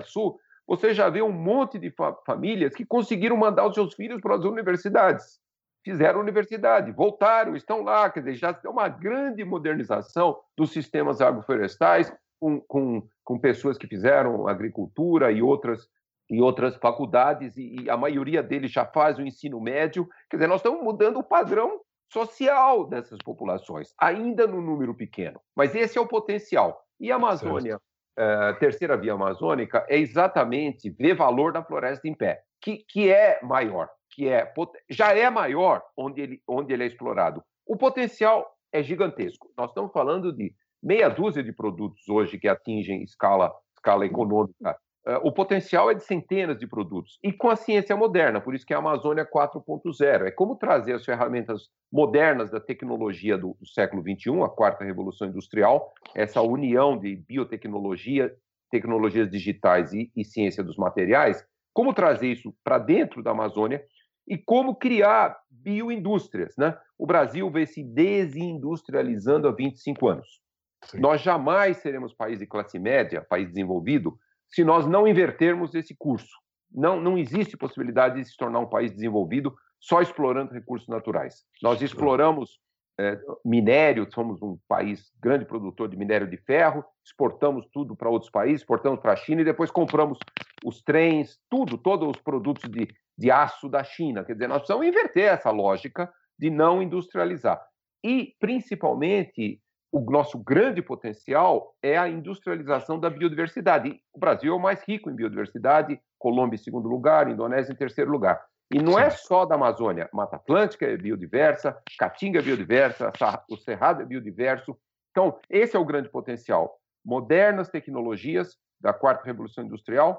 você 0.67 0.93
já 0.93 1.10
vê 1.10 1.21
um 1.21 1.32
monte 1.32 1.80
de 1.80 1.89
fa 1.91 2.15
famílias 2.26 2.76
que 2.76 2.86
conseguiram 2.86 3.36
mandar 3.36 3.67
os 3.67 3.74
seus 3.74 3.93
filhos 3.93 4.21
para 4.21 4.36
as 4.36 4.43
universidades. 4.43 5.39
Fizeram 5.84 6.19
universidade, 6.19 6.91
voltaram, 6.91 7.56
estão 7.56 7.82
lá, 7.82 8.10
quer 8.10 8.19
dizer, 8.19 8.36
já 8.36 8.54
tem 8.54 8.69
uma 8.69 8.88
grande 8.88 9.43
modernização 9.43 10.39
dos 10.56 10.71
sistemas 10.71 11.19
agroflorestais, 11.19 12.13
com, 12.39 12.62
com, 12.62 13.08
com 13.24 13.39
pessoas 13.39 13.78
que 13.78 13.88
fizeram 13.88 14.47
agricultura 14.47 15.32
e 15.32 15.41
outras 15.41 15.88
e 16.30 16.39
outras 16.39 16.78
faculdades, 16.78 17.58
e 17.58 17.89
a 17.89 17.97
maioria 17.97 18.41
deles 18.41 18.71
já 18.71 18.86
faz 18.86 19.17
o 19.17 19.21
ensino 19.21 19.60
médio. 19.60 20.08
Quer 20.30 20.38
dizer, 20.38 20.47
nós 20.47 20.62
estamos 20.62 20.82
mudando 20.82 21.17
o 21.17 21.24
padrão 21.24 21.82
social 22.12 22.86
dessas 22.88 23.17
populações, 23.24 23.93
ainda 23.97 24.45
no 24.45 24.62
número 24.62 24.93
pequeno. 24.93 25.39
Mas 25.56 25.74
esse 25.74 25.97
é 25.97 26.02
o 26.02 26.08
potencial. 26.08 26.84
E 27.00 27.12
a 27.12 27.15
Amazônia, 27.15 27.78
uh, 27.78 28.60
terceira 28.60 28.97
via 28.97 29.13
amazônica, 29.13 29.86
é 29.89 29.97
exatamente 29.97 30.89
ver 30.89 31.15
valor 31.15 31.54
da 31.54 31.63
floresta 31.63 32.08
em 32.08 32.13
pé, 32.13 32.41
que, 32.62 32.84
que 32.88 33.10
é 33.10 33.39
maior, 33.41 33.89
que 34.10 34.28
é 34.28 34.54
já 34.89 35.15
é 35.15 35.30
maior 35.30 35.82
onde 35.97 36.21
ele, 36.21 36.41
onde 36.47 36.74
ele 36.74 36.84
é 36.84 36.88
explorado. 36.88 37.41
O 37.65 37.78
potencial 37.78 38.45
é 38.71 38.84
gigantesco. 38.84 39.52
Nós 39.58 39.69
estamos 39.69 39.91
falando 39.93 40.34
de 40.34 40.54
meia 40.84 41.10
dúzia 41.10 41.41
de 41.41 41.54
produtos 41.54 42.08
hoje 42.10 42.38
que 42.38 42.47
atingem 42.47 43.04
escala, 43.04 43.54
escala 43.76 44.06
econômica. 44.06 44.78
Uh, 45.06 45.18
o 45.24 45.32
potencial 45.32 45.90
é 45.90 45.96
de 45.96 46.04
centenas 46.04 46.60
de 46.60 46.68
produtos. 46.68 47.18
E 47.24 47.34
com 47.34 47.50
a 47.50 47.56
ciência 47.56 47.96
moderna, 47.96 48.40
por 48.40 48.54
isso 48.54 48.66
que 48.66 48.72
é 48.72 48.76
a 48.76 48.80
Amazônia 48.80 49.26
4.0. 49.26 50.28
É 50.28 50.32
como 50.32 50.56
trazer 50.56 50.94
as 50.94 51.04
ferramentas 51.04 51.70
modernas 51.92 52.52
da 52.52 52.60
tecnologia 52.60 53.36
do, 53.36 53.58
do 53.60 53.68
século 53.68 54.04
XXI, 54.04 54.44
a 54.44 54.50
quarta 54.50 54.84
revolução 54.84 55.28
industrial, 55.28 55.92
essa 56.14 56.42
união 56.42 57.00
de 57.00 57.16
biotecnologia, 57.16 58.32
tecnologias 58.70 59.30
digitais 59.30 59.92
e, 59.92 60.12
e 60.16 60.24
ciência 60.24 60.64
dos 60.64 60.78
materiais, 60.78 61.44
como 61.74 61.94
trazer 61.94 62.28
isso 62.28 62.54
para 62.64 62.78
dentro 62.78 63.24
da 63.24 63.32
Amazônia 63.32 63.84
e 64.28 64.38
como 64.38 64.76
criar 64.76 65.38
bioindústrias. 65.50 66.54
Né? 66.58 66.78
O 66.98 67.08
Brasil 67.08 67.50
vem 67.50 67.66
se 67.66 67.84
desindustrializando 67.84 69.48
há 69.48 69.52
25 69.52 70.08
anos. 70.08 70.42
Sim. 70.86 71.00
Nós 71.00 71.22
jamais 71.22 71.78
seremos 71.78 72.14
país 72.14 72.40
de 72.40 72.46
classe 72.46 72.78
média, 72.80 73.26
país 73.28 73.48
desenvolvido, 73.50 74.18
se 74.52 74.64
nós 74.64 74.86
não 74.86 75.08
invertermos 75.08 75.74
esse 75.74 75.96
curso. 75.98 76.36
Não, 76.72 77.00
não 77.02 77.18
existe 77.18 77.58
possibilidade 77.58 78.16
de 78.16 78.26
se 78.26 78.36
tornar 78.38 78.60
um 78.60 78.70
país 78.70 78.92
desenvolvido 78.92 79.54
só 79.80 80.02
explorando 80.02 80.54
recursos 80.54 80.88
naturais. 80.88 81.44
Nós 81.62 81.82
exploramos 81.82 82.60
é, 83.00 83.20
minério, 83.44 84.08
somos 84.14 84.42
um 84.42 84.58
país 84.68 85.12
grande 85.20 85.46
produtor 85.46 85.90
de 85.90 85.98
minério 85.98 86.30
de 86.30 86.38
ferro, 86.38 86.86
exportamos 87.04 87.68
tudo 87.74 87.96
para 87.96 88.10
outros 88.10 88.30
países, 88.30 88.62
exportamos 88.62 89.00
para 89.00 89.14
a 89.14 89.16
China 89.16 89.42
e 89.42 89.46
depois 89.46 89.72
compramos 89.72 90.20
os 90.64 90.84
trens, 90.84 91.40
tudo, 91.50 91.78
todos 91.78 92.08
os 92.10 92.22
produtos 92.22 92.70
de, 92.70 92.88
de 93.18 93.32
aço 93.32 93.68
da 93.68 93.84
China. 93.84 94.24
Quer 94.24 94.34
dizer, 94.34 94.48
nós 94.48 94.60
precisamos 94.60 94.86
inverter 94.86 95.34
essa 95.34 95.50
lógica 95.50 96.12
de 96.38 96.50
não 96.50 96.82
industrializar. 96.82 97.62
E, 98.04 98.36
principalmente, 98.40 99.60
o 99.92 100.00
nosso 100.00 100.38
grande 100.40 100.82
potencial 100.82 101.76
é 101.84 101.98
a 101.98 102.08
industrialização 102.08 103.00
da 103.00 103.10
biodiversidade. 103.10 104.00
O 104.14 104.20
Brasil 104.20 104.54
é 104.54 104.56
o 104.56 104.60
mais 104.60 104.82
rico 104.88 105.10
em 105.10 105.16
biodiversidade, 105.16 106.00
Colômbia 106.18 106.56
em 106.56 106.64
segundo 106.64 106.88
lugar, 106.88 107.30
Indonésia 107.30 107.74
em 107.74 107.76
terceiro 107.76 108.10
lugar. 108.10 108.42
E 108.74 108.82
não 108.82 108.98
é 108.98 109.10
só 109.10 109.46
da 109.46 109.56
Amazônia. 109.56 110.10
Mata 110.14 110.38
Atlântica 110.38 110.86
é 110.86 110.96
biodiversa, 110.96 111.78
Caatinga 112.00 112.40
é 112.40 112.42
biodiversa, 112.42 113.12
o 113.50 113.58
Cerrado 113.58 114.02
é 114.02 114.06
biodiverso. 114.06 114.78
Então, 115.12 115.38
esse 115.50 115.76
é 115.76 115.80
o 115.80 115.84
grande 115.84 116.08
potencial. 116.08 116.80
Modernas 117.04 117.68
tecnologias 117.68 118.58
da 118.80 118.94
quarta 118.94 119.26
revolução 119.26 119.66
industrial, 119.66 120.18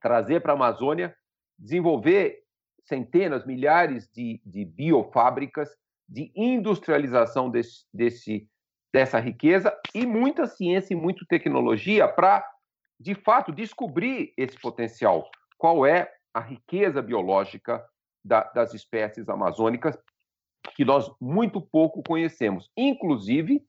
trazer 0.00 0.40
para 0.40 0.52
a 0.52 0.56
Amazônia, 0.56 1.14
desenvolver 1.56 2.42
centenas, 2.84 3.46
milhares 3.46 4.10
de, 4.12 4.42
de 4.44 4.64
biofábricas, 4.64 5.70
de 6.08 6.32
industrialização 6.34 7.48
desse, 7.48 7.86
desse, 7.94 8.48
dessa 8.92 9.18
riqueza 9.18 9.74
e 9.94 10.04
muita 10.04 10.46
ciência 10.46 10.92
e 10.92 10.96
muita 10.96 11.24
tecnologia 11.28 12.06
para, 12.06 12.44
de 13.00 13.14
fato, 13.14 13.50
descobrir 13.50 14.32
esse 14.36 14.58
potencial. 14.60 15.28
Qual 15.56 15.86
é 15.86 16.12
a 16.34 16.40
riqueza 16.40 17.00
biológica 17.00 17.84
da, 18.24 18.44
das 18.52 18.74
espécies 18.74 19.28
amazônicas 19.28 19.98
que 20.76 20.84
nós 20.84 21.10
muito 21.20 21.60
pouco 21.60 22.02
conhecemos, 22.02 22.70
inclusive, 22.76 23.62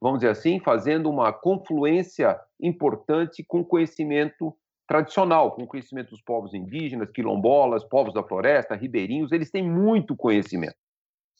vamos 0.00 0.20
dizer 0.20 0.32
assim, 0.32 0.60
fazendo 0.60 1.08
uma 1.08 1.32
confluência 1.32 2.38
importante 2.60 3.44
com 3.46 3.64
conhecimento 3.64 4.56
tradicional, 4.88 5.54
com 5.54 5.66
conhecimento 5.66 6.10
dos 6.10 6.20
povos 6.20 6.52
indígenas, 6.52 7.10
quilombolas, 7.12 7.84
povos 7.84 8.12
da 8.12 8.24
floresta, 8.24 8.74
ribeirinhos, 8.74 9.30
eles 9.30 9.50
têm 9.50 9.62
muito 9.62 10.16
conhecimento. 10.16 10.74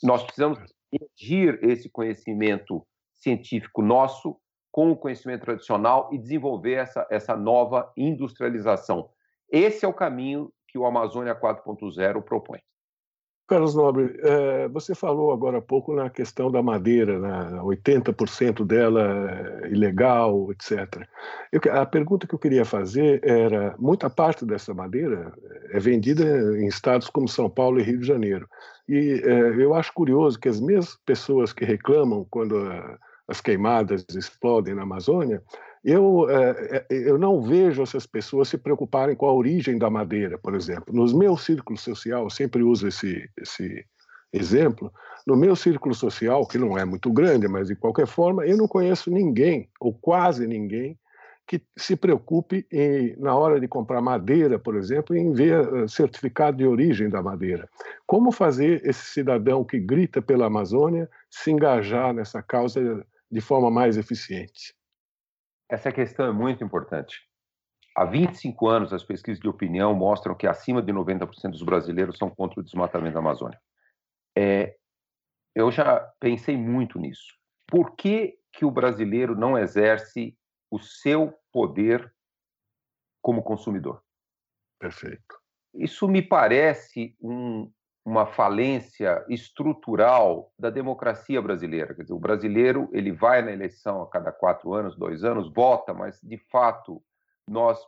Nós 0.03 0.23
precisamos 0.23 0.61
medir 0.93 1.59
esse 1.65 1.91
conhecimento 1.91 2.87
científico 3.21 3.83
nosso 3.83 4.37
com 4.73 4.91
o 4.91 4.97
conhecimento 4.97 5.43
tradicional 5.43 6.09
e 6.13 6.19
desenvolver 6.19 6.75
essa, 6.75 7.07
essa 7.11 7.37
nova 7.37 7.93
industrialização. 7.97 9.11
Esse 9.51 9.85
é 9.85 9.89
o 9.89 9.95
caminho 9.95 10.53
que 10.69 10.79
o 10.79 10.87
Amazônia 10.87 11.35
4.0 11.35 12.23
propõe. 12.23 12.61
Carlos 13.51 13.75
Nobre, 13.75 14.17
é, 14.23 14.69
você 14.69 14.95
falou 14.95 15.33
agora 15.33 15.59
há 15.59 15.61
pouco 15.61 15.93
na 15.93 16.09
questão 16.09 16.53
da 16.53 16.63
madeira, 16.63 17.19
né? 17.19 17.59
80% 17.61 18.65
dela 18.65 19.03
é 19.65 19.71
ilegal, 19.71 20.53
etc. 20.53 21.05
A 21.73 21.85
pergunta 21.85 22.29
que 22.29 22.35
eu 22.37 22.39
queria 22.39 22.65
fazer 22.65 23.21
era: 23.25 23.75
muita 23.77 24.09
parte 24.09 24.47
dessa 24.47 24.73
madeira 24.73 25.33
é 25.73 25.81
vendida 25.81 26.23
em 26.61 26.69
estados 26.69 27.11
como 27.11 27.27
São 27.27 27.51
Paulo 27.51 27.81
e 27.81 27.83
Rio 27.83 27.99
de 27.99 28.07
Janeiro. 28.07 28.47
E 28.89 29.21
é, 29.25 29.41
eu 29.61 29.75
acho 29.75 29.93
curioso 29.93 30.39
que 30.39 30.49
as 30.49 30.61
mesmas 30.61 30.97
pessoas 31.05 31.53
que 31.53 31.65
reclamam 31.65 32.25
quando 32.31 32.57
a, 32.57 32.99
as 33.31 33.41
queimadas 33.41 34.05
explodem 34.11 34.75
na 34.75 34.83
Amazônia 34.83 35.43
eu, 35.83 36.29
é, 36.29 36.77
é, 36.77 36.87
eu 36.91 37.19
não 37.19 37.41
vejo 37.41 37.83
essas 37.83 38.07
pessoas 38.07 38.49
se 38.49 38.59
preocuparem 38.59 39.17
com 39.17 39.27
a 39.27 39.33
origem 39.33 39.79
da 39.79 39.89
madeira, 39.89 40.37
por 40.37 40.55
exemplo. 40.55 40.95
Nos 40.95 41.13
meus 41.13 41.43
círculos 41.43 41.81
social, 41.81 42.25
eu 42.25 42.31
sempre 42.31 42.63
uso 42.63 42.87
esse, 42.87 43.29
esse 43.41 43.87
exemplo, 44.33 44.93
no 45.27 45.37
meu 45.37 45.57
círculo 45.57 45.95
social, 45.95 46.47
que 46.47 46.59
não 46.59 46.77
é 46.77 46.85
muito 46.85 47.11
grande, 47.11 47.49
mas 47.49 47.69
de 47.69 47.77
qualquer 47.77 48.07
forma, 48.07 48.47
eu 48.47 48.57
não 48.57 48.69
conheço 48.69 49.11
ninguém, 49.11 49.71
ou 49.81 49.95
quase 49.95 50.47
ninguém, 50.47 50.99
que 51.47 51.61
se 51.77 51.97
preocupe 51.97 52.65
em, 52.71 53.17
na 53.19 53.35
hora 53.35 53.59
de 53.59 53.67
comprar 53.67 54.01
madeira, 54.01 54.57
por 54.57 54.77
exemplo, 54.77 55.17
em 55.17 55.33
ver 55.33 55.67
eh, 55.75 55.89
certificado 55.89 56.59
de 56.59 56.65
origem 56.65 57.09
da 57.09 57.21
madeira. 57.21 57.69
Como 58.07 58.31
fazer 58.31 58.81
esse 58.85 59.07
cidadão 59.07 59.65
que 59.65 59.81
grita 59.81 60.23
pela 60.23 60.47
Amazônia 60.47 61.11
se 61.29 61.51
engajar 61.51 62.15
nessa 62.15 62.41
causa 62.41 63.05
de 63.31 63.41
forma 63.41 63.71
mais 63.71 63.97
eficiente? 63.97 64.75
Essa 65.71 65.93
questão 65.93 66.27
é 66.27 66.33
muito 66.33 66.65
importante. 66.65 67.21
Há 67.97 68.05
25 68.05 68.69
anos, 68.69 68.93
as 68.93 69.05
pesquisas 69.05 69.41
de 69.41 69.49
opinião 69.49 69.95
mostram 69.95 70.35
que 70.35 70.47
acima 70.47 70.83
de 70.83 70.93
90% 70.93 71.51
dos 71.51 71.63
brasileiros 71.63 72.19
são 72.19 72.31
contra 72.31 72.61
o 72.61 72.63
desmatamento 72.63 73.15
da 73.15 73.21
Amazônia. 73.21 73.61
É, 74.37 74.77
eu 75.55 75.71
já 75.71 76.01
pensei 76.19 76.57
muito 76.57 76.99
nisso. 76.99 77.37
Por 77.67 77.95
que, 77.97 78.39
que 78.53 78.65
o 78.65 78.71
brasileiro 78.71 79.37
não 79.37 79.59
exerce 79.59 80.37
o 80.71 80.79
seu 80.79 81.35
poder 81.53 82.13
como 83.23 83.43
consumidor? 83.43 84.03
Perfeito. 84.79 85.39
Isso 85.75 86.09
me 86.09 86.23
parece 86.23 87.17
um, 87.21 87.71
uma 88.05 88.27
falência 88.27 89.25
estrutural 89.29 90.53
da 90.59 90.71
democracia 90.71 91.41
brasileira. 91.41 91.95
Quer 91.95 92.03
dizer, 92.03 92.15
o 92.15 92.19
brasileiro 92.19 92.89
ele 92.93 93.13
vai 93.13 93.43
na 93.43 93.53
eleição 93.53 94.03
a 94.03 94.09
cada 94.09 94.33
quatro 94.33 94.73
anos, 94.73 94.97
dois 94.97 95.23
anos, 95.23 95.53
vota, 95.53 95.93
mas 95.93 96.19
de 96.23 96.39
fato 96.51 97.03
nós 97.47 97.79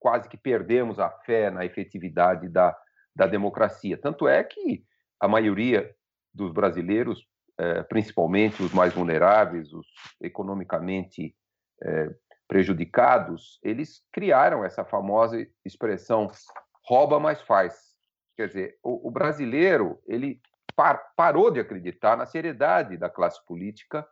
quase 0.00 0.28
que 0.28 0.36
perdemos 0.36 0.98
a 0.98 1.08
fé 1.08 1.50
na 1.50 1.64
efetividade 1.64 2.48
da, 2.48 2.76
da 3.14 3.26
democracia. 3.26 3.96
Tanto 3.96 4.26
é 4.26 4.42
que 4.42 4.84
a 5.20 5.28
maioria 5.28 5.94
dos 6.34 6.52
brasileiros, 6.52 7.24
é, 7.56 7.82
principalmente 7.84 8.62
os 8.62 8.72
mais 8.72 8.92
vulneráveis, 8.92 9.72
os 9.72 9.86
economicamente 10.20 11.36
é, 11.80 12.10
prejudicados, 12.48 13.60
eles 13.62 14.02
criaram 14.12 14.64
essa 14.64 14.84
famosa 14.84 15.46
expressão 15.64 16.28
rouba, 16.84 17.20
mas 17.20 17.40
faz 17.42 17.91
Quer 18.36 18.48
dizer, 18.48 18.78
o, 18.82 19.08
o 19.08 19.10
brasileiro 19.10 20.00
ele 20.06 20.40
par, 20.74 21.12
parou 21.16 21.50
de 21.50 21.60
acreditar 21.60 22.16
na 22.16 22.26
seriedade 22.26 22.96
da 22.96 23.10
classe 23.10 23.44
política 23.46 24.06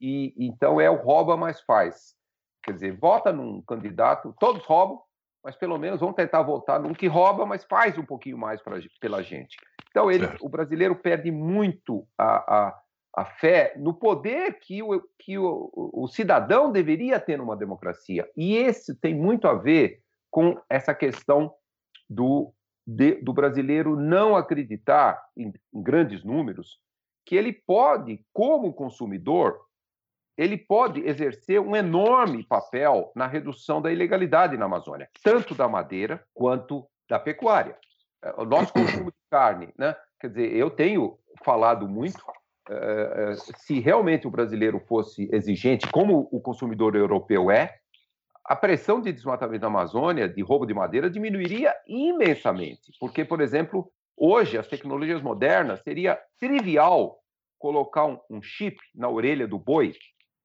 e 0.00 0.34
então 0.36 0.80
é 0.80 0.90
o 0.90 0.96
rouba 0.96 1.36
mais 1.36 1.60
faz. 1.60 2.14
Quer 2.62 2.72
dizer, 2.72 2.96
vota 2.96 3.32
num 3.32 3.62
candidato, 3.62 4.34
todos 4.38 4.64
roubam, 4.64 5.00
mas 5.44 5.56
pelo 5.56 5.78
menos 5.78 6.00
vão 6.00 6.12
tentar 6.12 6.42
votar 6.42 6.80
num 6.80 6.92
que 6.92 7.06
rouba, 7.06 7.44
mas 7.44 7.64
faz 7.64 7.98
um 7.98 8.04
pouquinho 8.04 8.38
mais 8.38 8.60
pra, 8.60 8.78
pela 9.00 9.22
gente. 9.22 9.56
Então 9.90 10.10
ele, 10.10 10.26
o 10.40 10.48
brasileiro 10.48 10.96
perde 10.96 11.30
muito 11.30 12.06
a, 12.16 12.66
a, 12.66 12.82
a 13.16 13.24
fé 13.24 13.74
no 13.76 13.92
poder 13.92 14.58
que, 14.60 14.82
o, 14.82 15.02
que 15.18 15.38
o, 15.38 15.70
o 15.74 16.08
cidadão 16.08 16.70
deveria 16.70 17.20
ter 17.20 17.36
numa 17.36 17.56
democracia. 17.56 18.28
E 18.36 18.56
esse 18.56 18.94
tem 18.96 19.14
muito 19.14 19.46
a 19.46 19.54
ver 19.54 20.00
com 20.30 20.60
essa 20.68 20.94
questão 20.94 21.52
do 22.08 22.52
de, 22.86 23.14
do 23.16 23.32
brasileiro 23.32 23.96
não 23.96 24.36
acreditar, 24.36 25.22
em, 25.36 25.52
em 25.72 25.82
grandes 25.82 26.24
números, 26.24 26.78
que 27.24 27.36
ele 27.36 27.52
pode, 27.52 28.24
como 28.32 28.72
consumidor, 28.72 29.60
ele 30.36 30.56
pode 30.56 31.00
exercer 31.06 31.60
um 31.60 31.76
enorme 31.76 32.44
papel 32.44 33.12
na 33.14 33.26
redução 33.26 33.80
da 33.80 33.92
ilegalidade 33.92 34.56
na 34.56 34.64
Amazônia, 34.64 35.08
tanto 35.22 35.54
da 35.54 35.68
madeira 35.68 36.24
quanto 36.34 36.86
da 37.08 37.18
pecuária. 37.18 37.76
É, 38.22 38.32
o 38.40 38.44
nosso 38.44 38.72
consumo 38.74 39.10
de 39.10 39.18
carne, 39.30 39.72
né? 39.78 39.94
quer 40.18 40.28
dizer, 40.28 40.54
eu 40.54 40.70
tenho 40.70 41.18
falado 41.44 41.88
muito, 41.88 42.18
uh, 42.70 43.34
se 43.58 43.80
realmente 43.80 44.26
o 44.26 44.30
brasileiro 44.30 44.80
fosse 44.80 45.28
exigente, 45.32 45.90
como 45.90 46.28
o 46.30 46.40
consumidor 46.40 46.94
europeu 46.94 47.50
é, 47.50 47.78
a 48.44 48.56
pressão 48.56 49.00
de 49.00 49.12
desmatamento 49.12 49.60
da 49.60 49.68
Amazônia, 49.68 50.28
de 50.28 50.42
roubo 50.42 50.66
de 50.66 50.74
madeira, 50.74 51.08
diminuiria 51.08 51.74
imensamente. 51.86 52.92
Porque, 52.98 53.24
por 53.24 53.40
exemplo, 53.40 53.90
hoje 54.16 54.58
as 54.58 54.66
tecnologias 54.66 55.22
modernas 55.22 55.80
seria 55.82 56.18
trivial 56.38 57.18
colocar 57.58 58.06
um, 58.06 58.18
um 58.28 58.42
chip 58.42 58.76
na 58.94 59.08
orelha 59.08 59.46
do 59.46 59.58
boi 59.58 59.94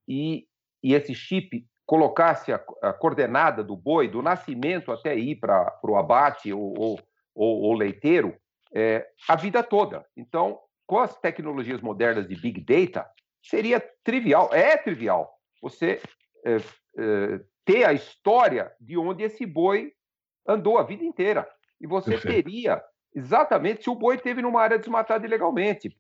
e, 0.08 0.46
e 0.84 0.94
esse 0.94 1.16
chip 1.16 1.66
colocasse 1.86 2.54
a, 2.54 2.64
a, 2.84 2.94
coordenada 2.94 3.64
do 3.64 3.76
boi, 3.76 4.08
do 4.08 4.22
nascimento 4.22 4.92
até 4.92 5.16
ir 5.16 5.38
para 5.38 5.80
o 5.84 5.96
abate 5.96 6.54
ou, 6.54 6.74
ou, 6.78 7.00
ou, 7.34 7.62
ou 7.62 7.74
leiteiro, 7.74 8.36
é, 8.74 9.08
a 9.28 9.36
vida 9.36 9.64
toda. 9.64 10.06
Então, 10.16 10.60
com 10.86 11.00
as 11.00 11.18
tecnologias 11.20 11.82
modernas 11.82 12.28
de 12.28 12.36
Big 12.36 12.62
Data, 12.62 13.10
seria 13.42 13.84
trivial, 14.04 14.54
é 14.54 14.78
trivial, 14.78 15.34
você 15.62 16.00
é, 16.46 16.58
é, 16.98 17.42
ter 17.68 17.84
a 17.84 17.92
história 17.92 18.72
de 18.80 18.98
onde 18.98 19.24
esse 19.24 19.46
boi 19.46 19.92
andou 20.48 20.78
a 20.78 20.84
vida 20.84 21.04
inteira. 21.04 21.48
E 21.82 21.86
você 21.86 22.12
Perfeito. 22.12 22.46
teria 22.46 22.82
exatamente 23.14 23.84
se 23.84 23.90
o 23.90 23.96
boi 23.96 24.18
teve 24.18 24.42
numa 24.42 24.62
área 24.62 24.80
desmatada 24.80 25.26
ilegalmente. 25.26 25.96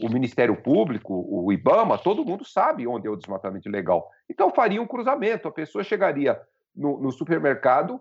O 0.00 0.08
Ministério 0.08 0.54
Público, 0.62 1.26
o 1.28 1.52
IBAMA, 1.52 1.98
todo 1.98 2.24
mundo 2.24 2.44
sabe 2.44 2.86
onde 2.86 3.08
é 3.08 3.10
o 3.10 3.16
desmatamento 3.16 3.68
ilegal. 3.68 4.08
Então 4.30 4.54
faria 4.54 4.80
um 4.80 4.86
cruzamento. 4.86 5.48
A 5.48 5.52
pessoa 5.52 5.82
chegaria 5.82 6.40
no, 6.74 7.00
no 7.00 7.10
supermercado 7.10 8.00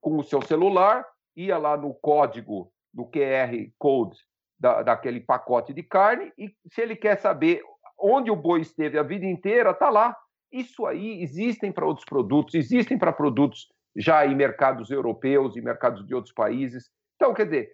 com 0.00 0.16
o 0.16 0.24
seu 0.24 0.40
celular, 0.40 1.06
ia 1.36 1.58
lá 1.58 1.76
no 1.76 1.92
código, 1.92 2.72
no 2.92 3.06
QR 3.06 3.52
Code 3.78 4.18
da, 4.58 4.82
daquele 4.82 5.20
pacote 5.20 5.74
de 5.74 5.82
carne, 5.82 6.32
e 6.38 6.54
se 6.70 6.80
ele 6.80 6.96
quer 6.96 7.18
saber 7.18 7.60
onde 7.98 8.30
o 8.30 8.36
boi 8.36 8.60
esteve 8.60 8.98
a 8.98 9.02
vida 9.02 9.26
inteira, 9.26 9.72
está 9.72 9.90
lá. 9.90 10.16
Isso 10.54 10.86
aí 10.86 11.20
existem 11.20 11.72
para 11.72 11.84
outros 11.84 12.04
produtos, 12.04 12.54
existem 12.54 12.96
para 12.96 13.12
produtos 13.12 13.68
já 13.96 14.24
em 14.24 14.36
mercados 14.36 14.88
europeus 14.88 15.56
e 15.56 15.60
mercados 15.60 16.06
de 16.06 16.14
outros 16.14 16.32
países. 16.32 16.88
Então, 17.16 17.34
quer 17.34 17.44
dizer, 17.46 17.72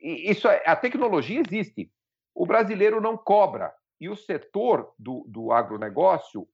isso 0.00 0.48
é, 0.48 0.62
a 0.64 0.74
tecnologia 0.74 1.42
existe. 1.46 1.92
O 2.34 2.46
brasileiro 2.46 2.98
não 2.98 3.14
cobra. 3.14 3.74
E 4.00 4.08
o 4.08 4.16
setor 4.16 4.90
do, 4.98 5.26
do 5.28 5.52
agronegócio 5.52 6.48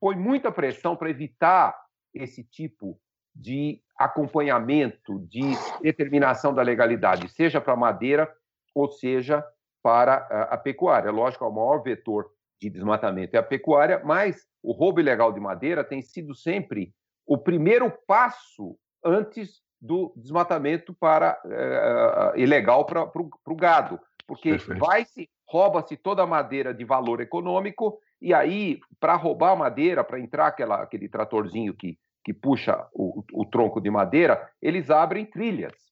põe 0.00 0.14
muita 0.14 0.52
pressão 0.52 0.94
para 0.94 1.10
evitar 1.10 1.76
esse 2.14 2.44
tipo 2.44 2.96
de 3.34 3.82
acompanhamento, 3.98 5.18
de 5.26 5.42
determinação 5.82 6.54
da 6.54 6.62
legalidade, 6.62 7.28
seja 7.28 7.60
para 7.60 7.72
a 7.72 7.76
madeira 7.76 8.32
ou 8.72 8.88
seja 8.88 9.44
para 9.82 10.14
a, 10.30 10.54
a 10.54 10.56
pecuária. 10.56 11.10
Lógico, 11.10 11.44
é 11.44 11.48
o 11.48 11.52
maior 11.52 11.82
vetor 11.82 12.30
de 12.60 12.68
desmatamento 12.68 13.34
é 13.34 13.38
a 13.38 13.42
pecuária, 13.42 14.02
mas 14.04 14.46
o 14.62 14.72
roubo 14.72 15.00
ilegal 15.00 15.32
de 15.32 15.40
madeira 15.40 15.82
tem 15.82 16.02
sido 16.02 16.34
sempre 16.34 16.92
o 17.26 17.38
primeiro 17.38 17.90
passo 18.06 18.76
antes 19.04 19.62
do 19.80 20.12
desmatamento 20.14 20.94
para 20.94 21.40
uh, 21.44 22.38
ilegal 22.38 22.84
para 22.84 23.10
o 23.14 23.56
gado, 23.56 23.98
porque 24.26 24.56
vai-se 24.78 25.28
rouba-se 25.48 25.96
toda 25.96 26.22
a 26.22 26.26
madeira 26.26 26.72
de 26.72 26.84
valor 26.84 27.20
econômico 27.20 27.98
e 28.20 28.32
aí 28.32 28.78
para 29.00 29.16
roubar 29.16 29.52
a 29.52 29.56
madeira, 29.56 30.04
para 30.04 30.20
entrar 30.20 30.46
aquela, 30.46 30.82
aquele 30.82 31.08
tratorzinho 31.08 31.74
que, 31.74 31.98
que 32.22 32.32
puxa 32.32 32.86
o, 32.92 33.24
o 33.32 33.44
tronco 33.44 33.80
de 33.80 33.90
madeira, 33.90 34.48
eles 34.62 34.90
abrem 34.90 35.24
trilhas. 35.24 35.89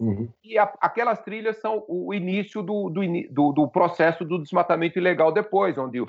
Uhum. 0.00 0.28
E 0.42 0.58
a, 0.58 0.72
aquelas 0.80 1.20
trilhas 1.20 1.58
são 1.58 1.84
o 1.86 2.12
início 2.14 2.62
do, 2.62 2.88
do, 2.88 3.02
do, 3.30 3.52
do, 3.52 3.68
processo 3.68 4.24
do 4.24 4.42
desmatamento 4.42 4.98
ilegal 4.98 5.30
depois, 5.30 5.76
onde 5.76 6.00
os, 6.00 6.08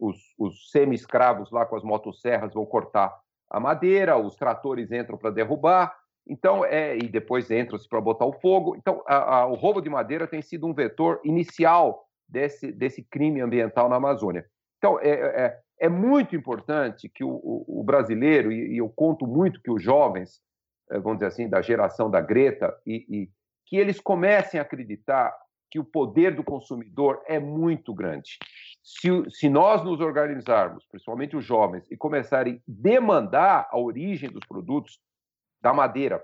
os, 0.00 0.16
os 0.38 0.70
semi-escravos 0.70 1.50
lá 1.50 1.66
com 1.66 1.76
as 1.76 1.84
motosserras 1.84 2.54
vão 2.54 2.64
cortar 2.64 3.14
a 3.50 3.60
madeira, 3.60 4.16
os 4.16 4.34
tratores 4.34 4.90
entram 4.90 5.18
para 5.18 5.30
derrubar, 5.30 5.94
então, 6.28 6.64
é, 6.64 6.96
e 6.96 7.08
depois 7.08 7.50
entram-se 7.50 7.88
para 7.88 8.00
botar 8.00 8.26
o 8.26 8.34
fogo. 8.34 8.76
Então, 8.76 9.02
a, 9.06 9.38
a, 9.38 9.46
o 9.46 9.54
roubo 9.54 9.80
de 9.80 9.88
madeira 9.88 10.26
tem 10.26 10.42
sido 10.42 10.66
um 10.66 10.74
vetor 10.74 11.20
inicial 11.24 12.06
desse, 12.28 12.70
desse 12.70 13.02
crime 13.02 13.40
ambiental 13.40 13.88
na 13.88 13.96
Amazônia. 13.96 14.44
Então, 14.76 14.98
é, 15.00 15.10
é, 15.10 15.60
é 15.80 15.88
muito 15.88 16.36
importante 16.36 17.08
que 17.08 17.24
o, 17.24 17.30
o, 17.30 17.80
o 17.80 17.82
brasileiro, 17.82 18.52
e, 18.52 18.74
e, 18.74 18.78
eu 18.78 18.88
conto 18.90 19.26
muito 19.26 19.62
que 19.62 19.70
os 19.70 19.82
jovens, 19.82 20.40
vamos 20.90 21.18
dizer 21.18 21.26
assim, 21.26 21.48
da 21.48 21.60
geração 21.60 22.10
da 22.10 22.20
Greta, 22.20 22.76
e, 22.86 23.06
e 23.08 23.30
que 23.66 23.76
eles 23.76 24.00
comecem 24.00 24.58
a 24.58 24.62
acreditar 24.62 25.34
que 25.70 25.78
o 25.78 25.84
poder 25.84 26.34
do 26.34 26.42
consumidor 26.42 27.22
é 27.26 27.38
muito 27.38 27.92
grande. 27.92 28.38
Se, 28.82 29.08
se, 29.30 29.50
nós 29.50 29.84
nos 29.84 30.00
organizarmos, 30.00 30.86
principalmente 30.86 31.36
os 31.36 31.44
jovens, 31.44 31.90
e 31.90 31.96
começarem 31.96 32.54
a 32.54 32.60
demandar 32.66 33.68
a 33.70 33.78
origem 33.78 34.30
dos 34.30 34.46
produtos, 34.46 34.98
da 35.60 35.74
madeira. 35.74 36.22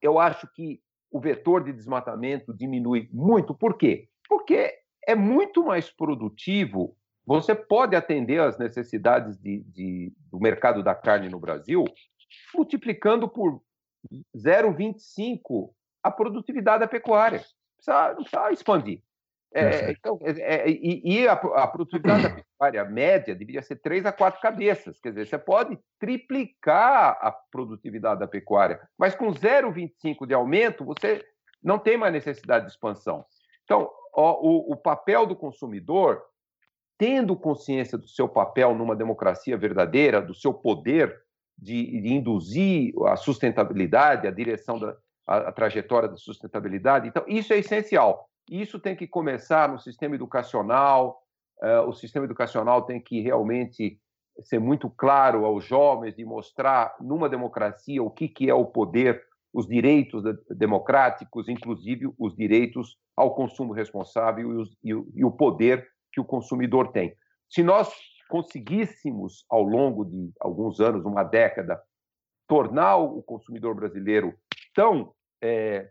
Eu 0.00 0.18
acho 0.18 0.48
que 0.54 0.80
o 1.10 1.20
vetor 1.20 1.62
de 1.62 1.72
desmatamento 1.72 2.52
diminui 2.52 3.08
muito. 3.12 3.54
Por 3.54 3.76
quê? 3.76 4.08
Porque 4.28 4.74
é 5.06 5.14
muito 5.14 5.64
mais 5.64 5.90
produtivo. 5.90 6.96
Você 7.26 7.54
pode 7.54 7.94
atender 7.94 8.40
às 8.40 8.58
necessidades 8.58 9.38
de, 9.38 9.60
de, 9.64 10.12
do 10.30 10.40
mercado 10.40 10.82
da 10.82 10.94
carne 10.94 11.28
no 11.28 11.38
Brasil 11.38 11.84
multiplicando 12.54 13.28
por 13.28 13.62
0,25 14.36 15.70
a 16.02 16.10
produtividade 16.10 16.80
da 16.80 16.88
pecuária. 16.88 17.44
Precisa, 17.76 18.14
não 18.14 18.24
precisa 18.24 18.52
expandir. 18.52 19.02
É, 19.56 19.92
então, 19.92 20.18
é, 20.22 20.32
é, 20.40 20.68
e, 20.68 21.00
e 21.04 21.28
a, 21.28 21.34
a, 21.34 21.68
produtividade 21.68 22.24
da 22.24 22.30
pecuária 22.30 22.84
média 22.84 23.36
deveria 23.36 23.62
ser 23.62 23.76
três 23.76 24.04
a 24.04 24.10
quatro 24.10 24.40
cabeças. 24.40 24.98
Quer 25.00 25.10
dizer, 25.10 25.28
você 25.28 25.38
pode 25.38 25.78
triplicar 26.00 27.16
a 27.20 27.30
produtividade 27.30 28.18
da 28.18 28.26
pecuária, 28.26 28.80
mas 28.98 29.14
com 29.14 29.32
0,25 29.32 30.26
de 30.26 30.34
aumento, 30.34 30.84
você 30.84 31.24
não 31.62 31.78
tem 31.78 31.96
mais 31.96 32.12
necessidade 32.12 32.66
de 32.66 32.72
expansão. 32.72 33.24
Então, 33.62 33.88
ó, 34.12 34.40
o, 34.42 34.72
o 34.72 34.76
papel 34.76 35.24
do 35.24 35.36
consumidor, 35.36 36.20
tendo 36.98 37.36
consciência 37.36 37.96
do 37.96 38.08
seu 38.08 38.28
papel 38.28 38.74
numa 38.74 38.96
democracia 38.96 39.56
verdadeira, 39.56 40.20
do 40.20 40.34
seu 40.34 40.52
poder 40.52 41.23
de, 41.56 42.00
de 42.00 42.12
induzir 42.12 42.92
a 43.06 43.16
sustentabilidade, 43.16 44.26
a 44.26 44.30
direção 44.30 44.78
da 44.78 44.96
a, 45.26 45.36
a 45.48 45.52
trajetória 45.52 46.08
da 46.08 46.16
sustentabilidade, 46.16 47.08
então, 47.08 47.24
isso 47.26 47.52
é 47.52 47.58
essencial. 47.58 48.28
Isso 48.50 48.78
tem 48.78 48.94
que 48.94 49.06
começar 49.06 49.68
no 49.68 49.78
sistema 49.78 50.14
educacional. 50.14 51.22
Uh, 51.62 51.88
o 51.88 51.92
sistema 51.92 52.26
educacional 52.26 52.82
tem 52.82 53.00
que 53.00 53.20
realmente 53.20 53.98
ser 54.42 54.58
muito 54.58 54.90
claro 54.90 55.44
aos 55.44 55.64
jovens 55.64 56.18
e 56.18 56.24
mostrar 56.24 56.94
numa 57.00 57.28
democracia 57.28 58.02
o 58.02 58.10
que, 58.10 58.28
que 58.28 58.50
é 58.50 58.54
o 58.54 58.66
poder, 58.66 59.22
os 59.52 59.66
direitos 59.66 60.22
democráticos, 60.50 61.48
inclusive 61.48 62.12
os 62.18 62.34
direitos 62.34 62.98
ao 63.16 63.34
consumo 63.34 63.72
responsável 63.72 64.50
e, 64.50 64.56
os, 64.56 64.76
e, 64.82 64.90
e 65.20 65.24
o 65.24 65.30
poder 65.30 65.86
que 66.12 66.20
o 66.20 66.24
consumidor 66.24 66.90
tem. 66.90 67.14
Se 67.48 67.62
nós 67.62 67.88
conseguíssemos, 68.34 69.44
ao 69.48 69.62
longo 69.62 70.04
de 70.04 70.32
alguns 70.40 70.80
anos, 70.80 71.04
uma 71.04 71.22
década, 71.22 71.80
tornar 72.48 72.96
o 72.96 73.22
consumidor 73.22 73.76
brasileiro 73.76 74.34
tão, 74.74 75.14
é, 75.40 75.88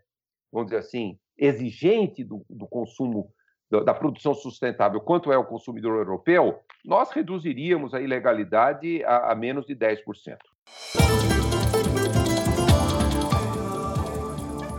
vamos 0.52 0.66
dizer 0.66 0.80
assim, 0.80 1.18
exigente 1.38 2.22
do, 2.22 2.44
do 2.50 2.66
consumo 2.66 3.32
da, 3.70 3.94
produção 3.94 4.34
sustentável 4.34 5.00
quanto 5.00 5.32
é 5.32 5.38
o 5.38 5.46
consumidor 5.46 5.96
europeu, 5.96 6.60
nós 6.84 7.10
reduziríamos 7.12 7.94
a 7.94 8.00
ilegalidade 8.02 9.02
a, 9.04 9.32
a 9.32 9.34
menos 9.34 9.64
de 9.64 9.74
10%. 9.74 10.36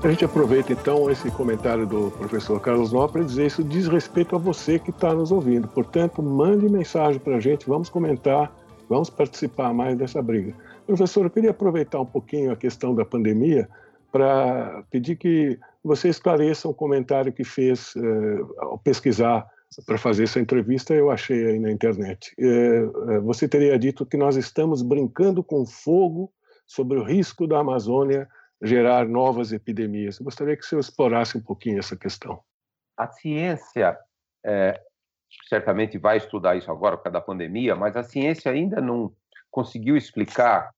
A 0.06 0.12
gente 0.12 0.24
aproveita 0.24 0.72
então 0.72 1.10
esse 1.10 1.32
comentário 1.32 1.88
do 1.88 2.12
professor 2.12 2.62
Carlos 2.62 2.92
Nó 2.92 3.08
para 3.08 3.24
dizer 3.24 3.48
isso 3.48 3.64
diz 3.64 3.88
respeito 3.88 4.36
a 4.36 4.40
você 4.40 4.78
que 4.78 4.92
está 4.92 5.12
nos 5.16 5.32
ouvindo. 5.32 5.68
Portanto, 5.68 6.22
mande 6.22 6.70
mensagem 6.70 7.20
para 7.20 7.38
a 7.38 7.40
gente, 7.40 7.68
vamos 7.68 7.90
comentar, 7.90 8.56
vamos 8.88 9.10
participar 9.10 9.74
mais 9.74 9.98
dessa 9.98 10.22
briga. 10.22 10.54
Professor, 10.86 11.26
eu 11.26 11.30
queria 11.32 11.50
aproveitar 11.50 12.00
um 12.00 12.06
pouquinho 12.06 12.52
a 12.52 12.56
questão 12.56 12.94
da 12.94 13.04
pandemia 13.04 13.68
para 14.12 14.84
pedir 14.92 15.16
que 15.16 15.58
você 15.84 16.08
esclareça 16.08 16.70
o 16.70 16.74
comentário 16.74 17.34
que 17.34 17.44
fez 17.44 17.96
uh, 17.96 18.54
ao 18.60 18.78
pesquisar 18.78 19.48
para 19.88 19.98
fazer 19.98 20.26
essa 20.26 20.40
entrevista, 20.40 20.94
eu 20.94 21.10
achei 21.10 21.48
aí 21.48 21.60
na 21.60 21.72
internet. 21.72 22.32
Uh, 22.38 23.24
você 23.24 23.48
teria 23.48 23.78
dito 23.80 24.06
que 24.06 24.18
nós 24.18 24.36
estamos 24.36 24.84
brincando 24.84 25.44
com 25.44 25.66
fogo 25.66 26.32
sobre 26.68 27.00
o 27.00 27.04
risco 27.04 27.48
da 27.48 27.58
Amazônia 27.58 28.28
gerar 28.62 29.08
novas 29.08 29.52
epidemias. 29.52 30.20
Eu 30.20 30.26
gostaria 30.26 30.56
que 30.56 30.66
senhor 30.66 30.80
explorasse 30.80 31.38
um 31.38 31.42
pouquinho 31.42 31.80
essa 31.80 31.96
questão. 31.96 32.44
A 32.98 33.08
ciência 33.08 33.98
é, 34.44 34.82
certamente 35.48 35.98
vai 35.98 36.18
estudar 36.18 36.56
isso 36.56 36.72
agora 36.72 36.98
por 36.98 37.04
causa 37.04 37.14
da 37.14 37.22
pandemia, 37.22 37.76
mas 37.76 37.96
a 37.98 38.04
ciência 38.04 38.52
ainda 38.52 38.80
não 38.80 39.14
conseguiu 39.52 39.98
explicar 39.98 40.74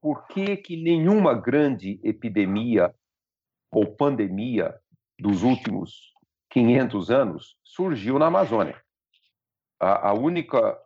por 0.00 0.26
que, 0.26 0.56
que 0.56 0.76
nenhuma 0.76 1.34
grande 1.34 2.00
epidemia 2.02 2.94
ou 3.70 3.94
pandemia 3.94 4.78
dos 5.18 5.42
últimos 5.42 6.12
500 6.50 7.10
anos 7.10 7.56
surgiu 7.62 8.18
na 8.18 8.26
Amazônia. 8.26 8.82
A, 9.80 10.10
a 10.10 10.12
única 10.12 10.78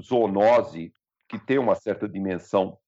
zoonose 0.00 0.92
que 1.28 1.38
tem 1.38 1.58
uma 1.58 1.74
certa 1.74 2.08
dimensão 2.08 2.78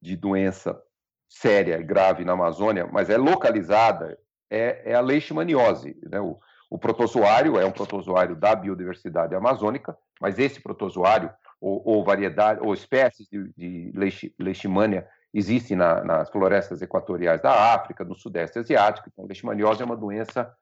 de 0.00 0.16
doença 0.16 0.80
séria 1.28 1.82
grave 1.82 2.24
na 2.24 2.32
Amazônia, 2.32 2.88
mas 2.90 3.10
é 3.10 3.16
localizada, 3.16 4.18
é, 4.50 4.92
é 4.92 4.94
a 4.94 5.00
leishmaniose. 5.00 5.96
Né? 6.10 6.20
O, 6.20 6.38
O 6.70 6.78
protozoário 6.78 7.58
é 7.58 7.64
um 7.64 7.72
protozoário 7.72 8.36
da 8.36 8.54
biodiversidade 8.54 9.34
amazônica, 9.34 9.96
mas 10.20 10.38
esse 10.38 10.60
protozoário, 10.60 11.30
ou, 11.60 11.82
ou 11.84 12.04
variedade, 12.04 12.60
ou 12.60 12.74
espécies 12.74 13.26
de, 13.28 13.52
de 13.56 13.92
leishmania, 14.38 15.06
existem 15.32 15.76
na, 15.76 16.04
nas 16.04 16.30
florestas 16.30 16.82
equatoriais 16.82 17.40
da 17.40 17.74
África, 17.74 18.04
no 18.04 18.14
Sudeste 18.14 18.58
Asiático. 18.58 19.08
Então, 19.08 19.26
leishmaniose 19.26 19.82
é 19.82 19.84
uma 19.84 19.96
doença 19.96 20.54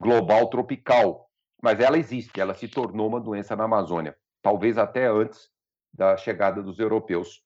global 0.00 0.48
tropical, 0.48 1.28
mas 1.62 1.80
ela 1.80 1.98
existe, 1.98 2.40
ela 2.40 2.54
se 2.54 2.68
tornou 2.68 3.08
uma 3.08 3.20
doença 3.20 3.56
na 3.56 3.64
Amazônia, 3.64 4.14
talvez 4.40 4.78
até 4.78 5.06
antes 5.06 5.50
da 5.92 6.16
chegada 6.16 6.62
dos 6.62 6.78
europeus. 6.78 7.42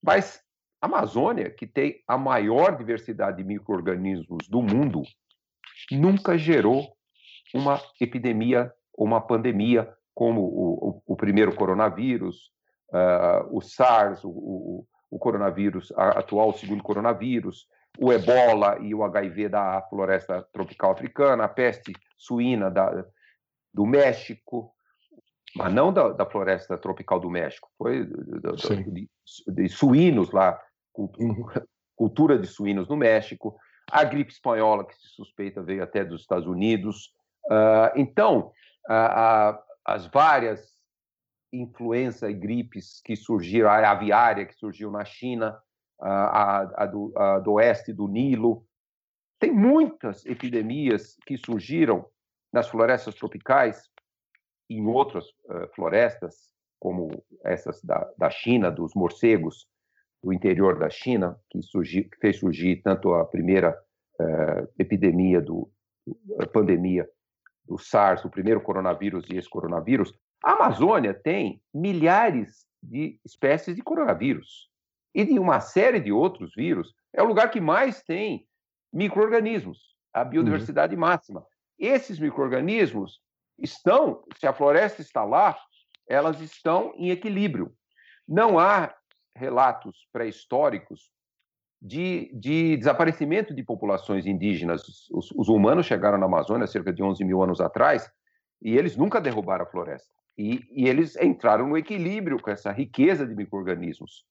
Mas 0.00 0.40
a 0.40 0.47
Amazônia, 0.80 1.50
que 1.50 1.66
tem 1.66 2.02
a 2.06 2.16
maior 2.16 2.76
diversidade 2.76 3.38
de 3.38 3.44
micro-organismos 3.44 4.48
do 4.48 4.62
mundo, 4.62 5.02
nunca 5.90 6.38
gerou 6.38 6.86
uma 7.54 7.80
epidemia, 8.00 8.72
uma 8.96 9.20
pandemia, 9.20 9.92
como 10.14 10.40
o, 10.40 10.88
o, 10.88 11.02
o 11.14 11.16
primeiro 11.16 11.54
coronavírus, 11.54 12.50
uh, 12.92 13.56
o 13.56 13.60
SARS, 13.60 14.24
o, 14.24 14.86
o, 15.10 15.18
coronavírus 15.18 15.92
atual, 15.96 16.50
o 16.50 16.54
segundo 16.54 16.82
coronavírus, 16.82 17.66
o 17.98 18.12
ebola 18.12 18.78
e 18.80 18.94
o 18.94 19.02
HIV 19.02 19.48
da 19.48 19.82
floresta 19.88 20.42
tropical 20.52 20.92
africana, 20.92 21.44
a 21.44 21.48
peste 21.48 21.92
suína 22.16 22.70
da, 22.70 23.04
do 23.72 23.86
México, 23.86 24.72
mas 25.56 25.72
não 25.72 25.92
da, 25.92 26.10
da, 26.10 26.26
floresta 26.26 26.76
tropical 26.76 27.18
do 27.18 27.30
México, 27.30 27.68
foi 27.78 28.04
de, 28.04 29.08
de, 29.46 29.68
suínos 29.68 30.30
lá, 30.30 30.60
cultura, 31.96 32.38
de 32.38 32.46
suínos 32.46 32.88
no 32.88 32.96
México, 32.96 33.56
a 33.90 34.04
gripe 34.04 34.32
espanhola, 34.32 34.84
que 34.84 34.94
se 34.94 35.08
suspeita 35.08 35.62
veio 35.62 35.82
até 35.82 36.04
dos 36.04 36.20
Estados 36.20 36.46
Unidos, 36.46 37.12
Uh, 37.48 37.90
então, 37.96 38.52
uh, 38.88 39.54
uh, 39.54 39.58
as 39.84 40.06
várias 40.06 40.76
influenza 41.50 42.30
e 42.30 42.34
gripes 42.34 43.00
que 43.02 43.16
surgiram, 43.16 43.70
a 43.70 43.90
aviária 43.90 44.44
que 44.44 44.54
surgiu 44.54 44.90
na 44.90 45.02
China, 45.02 45.58
a, 46.00 46.82
a, 46.82 46.86
do, 46.86 47.12
a, 47.16 47.38
do, 47.38 47.52
oeste 47.54 47.92
do 47.92 48.06
Nilo, 48.06 48.66
tem 49.40 49.50
muitas 49.50 50.26
epidemias 50.26 51.16
que 51.26 51.38
surgiram 51.38 52.06
nas 52.52 52.68
florestas 52.68 53.14
tropicais 53.14 53.88
e 54.68 54.76
em 54.76 54.86
outras 54.86 55.24
florestas, 55.74 56.52
como 56.78 57.24
essas 57.42 57.82
da, 57.82 58.08
da 58.16 58.30
China, 58.30 58.70
dos 58.70 58.94
morcegos 58.94 59.66
do 60.22 60.32
interior 60.32 60.78
da 60.78 60.90
China, 60.90 61.38
que, 61.50 61.62
surgiu, 61.62 62.04
que 62.04 62.18
fez 62.18 62.38
surgir 62.38 62.82
tanto 62.82 63.14
a 63.14 63.24
primeira 63.24 63.76
eh, 64.20 64.68
epidemia 64.78 65.40
do 65.40 65.70
a 66.40 66.46
pandemia 66.46 67.06
do 67.66 67.78
SARS, 67.78 68.24
o 68.24 68.30
primeiro 68.30 68.62
coronavírus 68.62 69.26
e 69.28 69.36
esse 69.36 69.48
coronavírus, 69.48 70.12
a 70.42 70.52
Amazônia 70.52 71.12
tem 71.12 71.62
milhares 71.74 72.66
de 72.82 73.20
espécies 73.24 73.76
de 73.76 73.82
coronavírus 73.82 74.70
e 75.14 75.24
de 75.24 75.38
uma 75.38 75.60
série 75.60 76.00
de 76.00 76.12
outros 76.12 76.54
vírus. 76.54 76.94
É 77.12 77.22
o 77.22 77.26
lugar 77.26 77.50
que 77.50 77.60
mais 77.60 78.02
tem 78.02 78.46
micro-organismos, 78.92 79.94
a 80.14 80.24
biodiversidade 80.24 80.94
uhum. 80.94 81.00
máxima. 81.00 81.44
Esses 81.78 82.18
micro-organismos 82.18 83.20
estão, 83.58 84.24
se 84.38 84.46
a 84.46 84.52
floresta 84.52 85.02
está 85.02 85.24
lá, 85.24 85.58
elas 86.08 86.40
estão 86.40 86.94
em 86.96 87.10
equilíbrio. 87.10 87.72
Não 88.26 88.58
há 88.58 88.94
relatos 89.38 90.06
pré-históricos 90.12 91.10
de, 91.80 92.30
de, 92.34 92.76
desaparecimento 92.76 93.54
de 93.54 93.62
populações 93.62 94.26
indígenas. 94.26 94.82
Os, 95.10 95.30
os, 95.30 95.48
humanos 95.48 95.86
chegaram 95.86 96.18
na 96.18 96.26
Amazônia 96.26 96.66
cerca 96.66 96.92
de 96.92 97.02
11 97.02 97.24
mil 97.24 97.42
anos 97.42 97.60
atrás 97.60 98.10
e 98.60 98.76
eles 98.76 98.96
nunca 98.96 99.20
derrubaram 99.20 99.64
a 99.64 99.70
floresta. 99.70 100.12
E, 100.36 100.66
e 100.70 100.88
eles 100.88 101.16
entraram 101.16 101.68
no 101.68 101.76
equilíbrio 101.76 102.40
com 102.40 102.50
essa 102.50 102.70
riqueza 102.70 103.26
de 103.26 103.34
micro-organismos. 103.34 104.24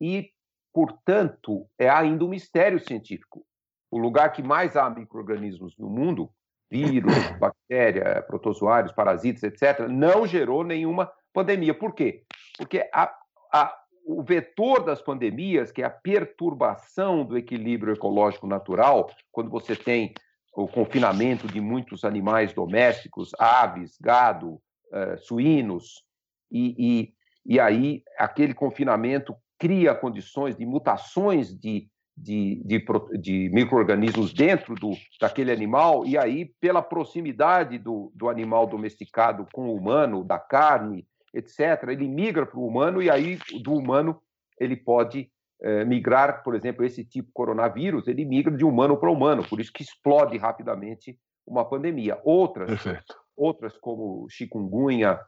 E, 0.00 0.30
portanto, 0.72 1.66
é 1.78 1.88
ainda 1.88 2.24
um 2.24 2.28
mistério 2.28 2.78
científico. 2.78 3.44
O 3.90 3.98
lugar 3.98 4.32
que 4.32 4.42
mais 4.42 4.76
há 4.76 4.88
micro-organismos 4.88 5.76
no 5.78 5.88
mundo, 5.88 6.30
vírus, 6.70 7.12
bactéria, 7.38 8.22
protozoários, 8.26 8.92
parasitas, 8.92 9.42
etc., 9.42 9.86
não 9.88 10.26
gerou 10.26 10.64
nenhuma 10.64 11.10
pandemia. 11.32 11.74
Por 11.74 11.94
quê? 11.94 12.24
Porque 12.56 12.88
a, 12.92 13.14
a, 13.52 13.83
o 14.04 14.22
vetor 14.22 14.84
das 14.84 15.00
pandemias, 15.00 15.72
que 15.72 15.82
é 15.82 15.86
a 15.86 15.90
perturbação 15.90 17.24
do 17.24 17.38
equilíbrio 17.38 17.94
ecológico 17.94 18.46
natural, 18.46 19.10
quando 19.32 19.50
você 19.50 19.74
tem 19.74 20.12
o 20.54 20.68
confinamento 20.68 21.48
de 21.48 21.60
muitos 21.60 22.04
animais 22.04 22.52
domésticos, 22.52 23.30
aves, 23.38 23.96
gado, 24.00 24.60
uh, 24.92 25.18
suínos, 25.18 26.04
e, 26.50 26.74
e, 26.78 27.54
e, 27.54 27.58
aí 27.58 28.02
aquele 28.16 28.54
confinamento 28.54 29.34
cria 29.58 29.94
condições 29.94 30.56
de 30.56 30.64
mutações 30.64 31.58
de, 31.58 31.88
de, 32.16 32.62
de, 32.64 32.84
de 33.20 33.50
micro-organismos 33.52 34.32
dentro 34.32 34.74
do, 34.76 34.92
daquele 35.20 35.50
animal, 35.50 36.06
e 36.06 36.16
aí, 36.16 36.52
pela 36.60 36.82
proximidade 36.82 37.78
do, 37.78 38.12
do 38.14 38.28
animal 38.28 38.66
domesticado 38.66 39.48
com 39.52 39.68
o 39.68 39.74
humano, 39.74 40.22
da 40.22 40.38
carne, 40.38 41.04
etc., 41.34 41.88
ele 41.88 42.08
migra 42.08 42.46
para 42.46 42.58
o 42.58 42.66
humano 42.66 43.02
e 43.02 43.10
aí 43.10 43.38
do 43.62 43.74
humano 43.74 44.20
ele 44.58 44.76
pode 44.76 45.30
é, 45.60 45.84
migrar, 45.84 46.42
por 46.42 46.54
exemplo, 46.54 46.84
esse 46.84 47.04
tipo 47.04 47.28
de 47.28 47.34
coronavírus, 47.34 48.06
ele 48.06 48.24
migra 48.24 48.54
de 48.56 48.64
humano 48.64 48.96
para 48.96 49.10
humano, 49.10 49.46
por 49.48 49.60
isso 49.60 49.72
que 49.72 49.82
explode 49.82 50.36
rapidamente 50.38 51.18
uma 51.46 51.64
pandemia. 51.64 52.20
Outras, 52.24 52.68
Perfeito. 52.68 53.14
outras 53.36 53.76
como 53.78 54.26
chikungunya, 54.28 55.18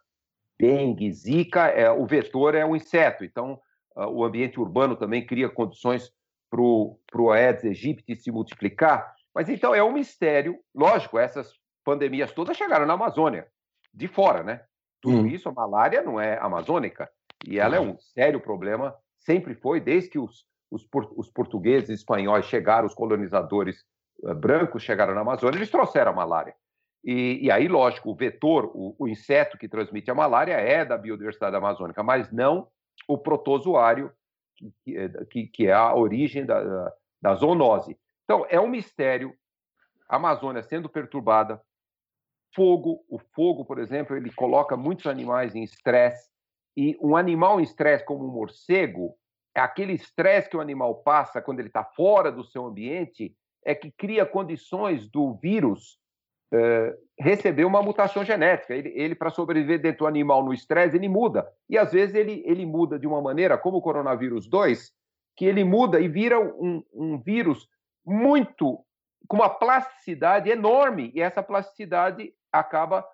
dengue, 0.58 1.10
zika, 1.12 1.68
é, 1.68 1.90
o 1.90 2.06
vetor 2.06 2.54
é 2.54 2.64
o 2.64 2.76
inseto, 2.76 3.24
então 3.24 3.60
uh, 3.96 4.06
o 4.06 4.24
ambiente 4.24 4.60
urbano 4.60 4.96
também 4.96 5.26
cria 5.26 5.48
condições 5.48 6.12
para 6.50 6.60
o 6.62 7.30
Aedes 7.32 7.64
aegypti 7.64 8.16
se 8.16 8.30
multiplicar, 8.30 9.14
mas 9.34 9.48
então 9.48 9.74
é 9.74 9.82
um 9.82 9.92
mistério, 9.92 10.58
lógico, 10.74 11.18
essas 11.18 11.52
pandemias 11.84 12.32
todas 12.32 12.56
chegaram 12.56 12.86
na 12.86 12.94
Amazônia, 12.94 13.46
de 13.92 14.08
fora, 14.08 14.42
né? 14.42 14.62
Tudo 15.06 15.22
hum. 15.22 15.26
isso, 15.26 15.48
a 15.48 15.52
malária 15.52 16.02
não 16.02 16.20
é 16.20 16.36
amazônica, 16.38 17.08
e 17.46 17.60
ela 17.60 17.76
é 17.76 17.80
um 17.80 17.96
sério 17.98 18.40
problema, 18.40 18.92
sempre 19.20 19.54
foi, 19.54 19.80
desde 19.80 20.10
que 20.10 20.18
os, 20.18 20.44
os, 20.68 20.84
os 21.16 21.30
portugueses 21.30 21.90
e 21.90 21.94
espanhóis 21.94 22.44
chegaram, 22.46 22.86
os 22.86 22.94
colonizadores 22.94 23.84
uh, 24.24 24.34
brancos 24.34 24.82
chegaram 24.82 25.14
na 25.14 25.20
Amazônia, 25.20 25.58
eles 25.58 25.70
trouxeram 25.70 26.10
a 26.10 26.14
malária. 26.14 26.54
E, 27.04 27.38
e 27.40 27.50
aí, 27.52 27.68
lógico, 27.68 28.10
o 28.10 28.16
vetor, 28.16 28.68
o, 28.74 28.96
o, 28.98 29.06
inseto 29.06 29.56
que 29.56 29.68
transmite 29.68 30.10
a 30.10 30.14
malária 30.14 30.54
é 30.54 30.84
da 30.84 30.98
biodiversidade 30.98 31.54
amazônica, 31.54 32.02
mas 32.02 32.32
não 32.32 32.66
o 33.06 33.16
protozoário, 33.16 34.10
que, 34.82 35.08
que, 35.30 35.46
que 35.46 35.66
é 35.68 35.72
a 35.72 35.94
origem 35.94 36.44
da, 36.44 36.64
da, 36.64 36.92
da 37.22 37.34
zoonose. 37.36 37.96
Então, 38.24 38.44
é 38.48 38.60
um 38.60 38.66
mistério 38.66 39.32
a 40.08 40.16
Amazônia 40.16 40.62
sendo 40.62 40.88
perturbada 40.88 41.60
fogo. 42.54 43.04
O 43.08 43.18
fogo, 43.34 43.64
por 43.64 43.78
exemplo, 43.78 44.16
ele 44.16 44.32
coloca 44.32 44.76
muitos 44.76 45.06
animais 45.06 45.54
em 45.54 45.62
estresse. 45.62 46.30
E 46.76 46.96
um 47.00 47.16
animal 47.16 47.58
em 47.58 47.62
estresse, 47.62 48.04
como 48.04 48.24
um 48.24 48.30
morcego, 48.30 49.14
é 49.56 49.60
aquele 49.60 49.94
estresse 49.94 50.50
que 50.50 50.56
o 50.56 50.60
animal 50.60 50.96
passa 50.96 51.40
quando 51.40 51.60
ele 51.60 51.68
está 51.68 51.82
fora 51.82 52.30
do 52.30 52.44
seu 52.44 52.66
ambiente, 52.66 53.34
é 53.64 53.74
que 53.74 53.90
cria 53.90 54.26
condições 54.26 55.08
do 55.08 55.34
vírus 55.34 55.98
uh, 56.52 56.94
receber 57.18 57.64
uma 57.64 57.82
mutação 57.82 58.22
genética. 58.22 58.74
Ele, 58.74 58.92
ele 58.94 59.14
para 59.14 59.30
sobreviver 59.30 59.80
dentro 59.80 60.00
do 60.00 60.06
animal 60.06 60.44
no 60.44 60.52
estresse, 60.52 60.96
ele 60.96 61.08
muda. 61.08 61.50
E 61.68 61.78
às 61.78 61.92
vezes 61.92 62.14
ele, 62.14 62.42
ele 62.46 62.66
muda 62.66 62.98
de 62.98 63.06
uma 63.06 63.22
maneira, 63.22 63.56
como 63.56 63.78
o 63.78 63.82
coronavírus 63.82 64.46
2, 64.46 64.92
que 65.34 65.46
ele 65.46 65.64
muda 65.64 66.00
e 66.00 66.08
vira 66.08 66.38
um, 66.38 66.82
um 66.92 67.18
vírus 67.18 67.68
muito 68.04 68.84
com 69.28 69.36
uma 69.36 69.48
plasticidade 69.48 70.50
enorme, 70.50 71.10
e 71.14 71.20
essa 71.20 71.42
plasticidade 71.42 72.32
acaba 72.52 73.06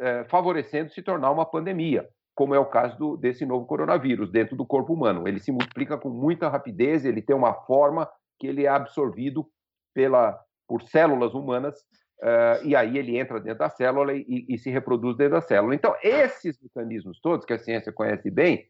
é, 0.00 0.24
favorecendo 0.24 0.90
se 0.90 1.02
tornar 1.02 1.30
uma 1.30 1.46
pandemia, 1.46 2.08
como 2.34 2.54
é 2.54 2.58
o 2.58 2.66
caso 2.66 2.98
do, 2.98 3.16
desse 3.16 3.44
novo 3.44 3.66
coronavírus 3.66 4.30
dentro 4.30 4.56
do 4.56 4.66
corpo 4.66 4.92
humano. 4.92 5.26
Ele 5.28 5.38
se 5.38 5.52
multiplica 5.52 5.98
com 5.98 6.10
muita 6.10 6.48
rapidez, 6.48 7.04
ele 7.04 7.22
tem 7.22 7.36
uma 7.36 7.54
forma 7.54 8.08
que 8.38 8.46
ele 8.46 8.66
é 8.66 8.68
absorvido 8.68 9.46
pela, 9.94 10.38
por 10.66 10.82
células 10.82 11.34
humanas, 11.34 11.78
uh, 12.22 12.64
e 12.64 12.74
aí 12.74 12.98
ele 12.98 13.18
entra 13.18 13.38
dentro 13.38 13.60
da 13.60 13.68
célula 13.68 14.14
e, 14.14 14.46
e, 14.48 14.58
se 14.58 14.70
reproduz 14.70 15.16
dentro 15.16 15.34
da 15.34 15.40
célula. 15.40 15.74
Então, 15.74 15.94
esses 16.02 16.58
mecanismos 16.60 17.20
todos 17.20 17.46
que 17.46 17.52
a 17.52 17.58
ciência 17.58 17.92
conhece 17.92 18.30
bem, 18.30 18.66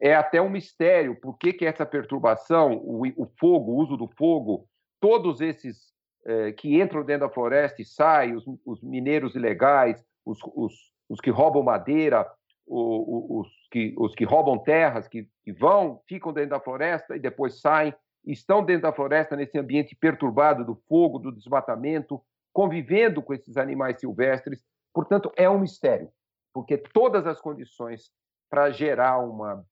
é 0.00 0.14
até 0.14 0.40
um 0.42 0.50
mistério 0.50 1.18
por 1.18 1.38
que, 1.38 1.54
que 1.54 1.64
essa 1.64 1.86
perturbação, 1.86 2.74
o, 2.74 3.02
o 3.16 3.26
fogo, 3.40 3.72
o 3.72 3.76
uso 3.76 3.96
do 3.96 4.08
fogo, 4.08 4.68
todos 5.00 5.40
esses 5.40 5.95
eh, 6.28 6.52
que 6.52 6.80
entram 6.80 7.04
dentro 7.04 7.28
da 7.28 7.32
floresta 7.32 7.80
e 7.80 7.84
saem, 7.84 8.34
os, 8.34 8.44
os 8.64 8.82
mineiros 8.82 9.36
ilegais, 9.36 10.04
os, 10.24 10.40
os, 10.56 10.72
os, 11.08 11.20
que 11.20 11.30
roubam 11.30 11.62
madeira, 11.62 12.28
os, 12.66 13.46
que, 13.70 13.94
os 13.96 14.12
que 14.12 14.24
roubam 14.24 14.58
terras, 14.58 15.06
que, 15.06 15.28
que 15.44 15.52
vão, 15.52 16.02
ficam 16.08 16.32
dentro 16.32 16.50
da 16.50 16.60
floresta 16.60 17.14
e 17.14 17.20
depois 17.20 17.60
saem, 17.60 17.94
estão 18.26 18.64
dentro 18.64 18.82
da 18.82 18.92
floresta 18.92 19.36
nesse 19.36 19.56
ambiente 19.56 19.94
perturbado 19.94 20.64
do 20.64 20.74
fogo, 20.88 21.20
do 21.20 21.30
desmatamento, 21.30 22.20
convivendo 22.52 23.22
com 23.22 23.32
esses 23.32 23.56
animais 23.56 24.00
silvestres. 24.00 24.64
Portanto, 24.92 25.30
é 25.36 25.48
um 25.48 25.60
mistério, 25.60 26.10
porque 26.52 26.76
todas 26.76 27.24
as 27.24 27.40
condições 27.40 28.10
para 28.50 28.70
gerar 28.70 29.20
uma 29.20 29.64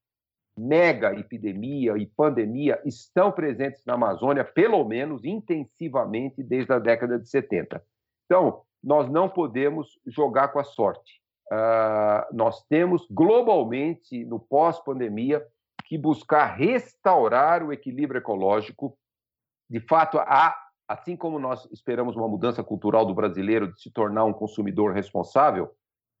mega 0.57 1.13
epidemia 1.13 1.97
e 1.97 2.05
pandemia 2.05 2.81
estão 2.85 3.31
presentes 3.31 3.83
na 3.85 3.93
Amazônia, 3.93 4.43
pelo 4.43 4.83
menos 4.85 5.23
intensivamente, 5.25 6.41
desde 6.43 6.71
a 6.71 6.79
década 6.79 7.19
de 7.19 7.27
70. 7.27 7.83
Então, 8.25 8.61
nós 8.83 9.09
não 9.09 9.27
podemos 9.27 9.99
jogar 10.05 10.49
com 10.49 10.59
a 10.59 10.63
sorte. 10.63 11.21
Uh, 11.51 12.35
nós 12.35 12.63
temos 12.65 13.05
globalmente, 13.09 14.23
no 14.25 14.39
pós-pandemia, 14.39 15.45
que 15.85 15.97
buscar 15.97 16.55
restaurar 16.55 17.63
o 17.63 17.71
equilíbrio 17.71 18.19
ecológico. 18.19 18.97
De 19.69 19.79
fato, 19.79 20.17
há, 20.19 20.55
assim 20.87 21.15
como 21.15 21.37
nós 21.39 21.67
esperamos 21.71 22.15
uma 22.15 22.27
mudança 22.27 22.63
cultural 22.63 23.05
do 23.05 23.13
brasileiro 23.13 23.71
de 23.71 23.79
se 23.79 23.91
tornar 23.91 24.25
um 24.25 24.33
consumidor 24.33 24.93
responsável, 24.93 25.71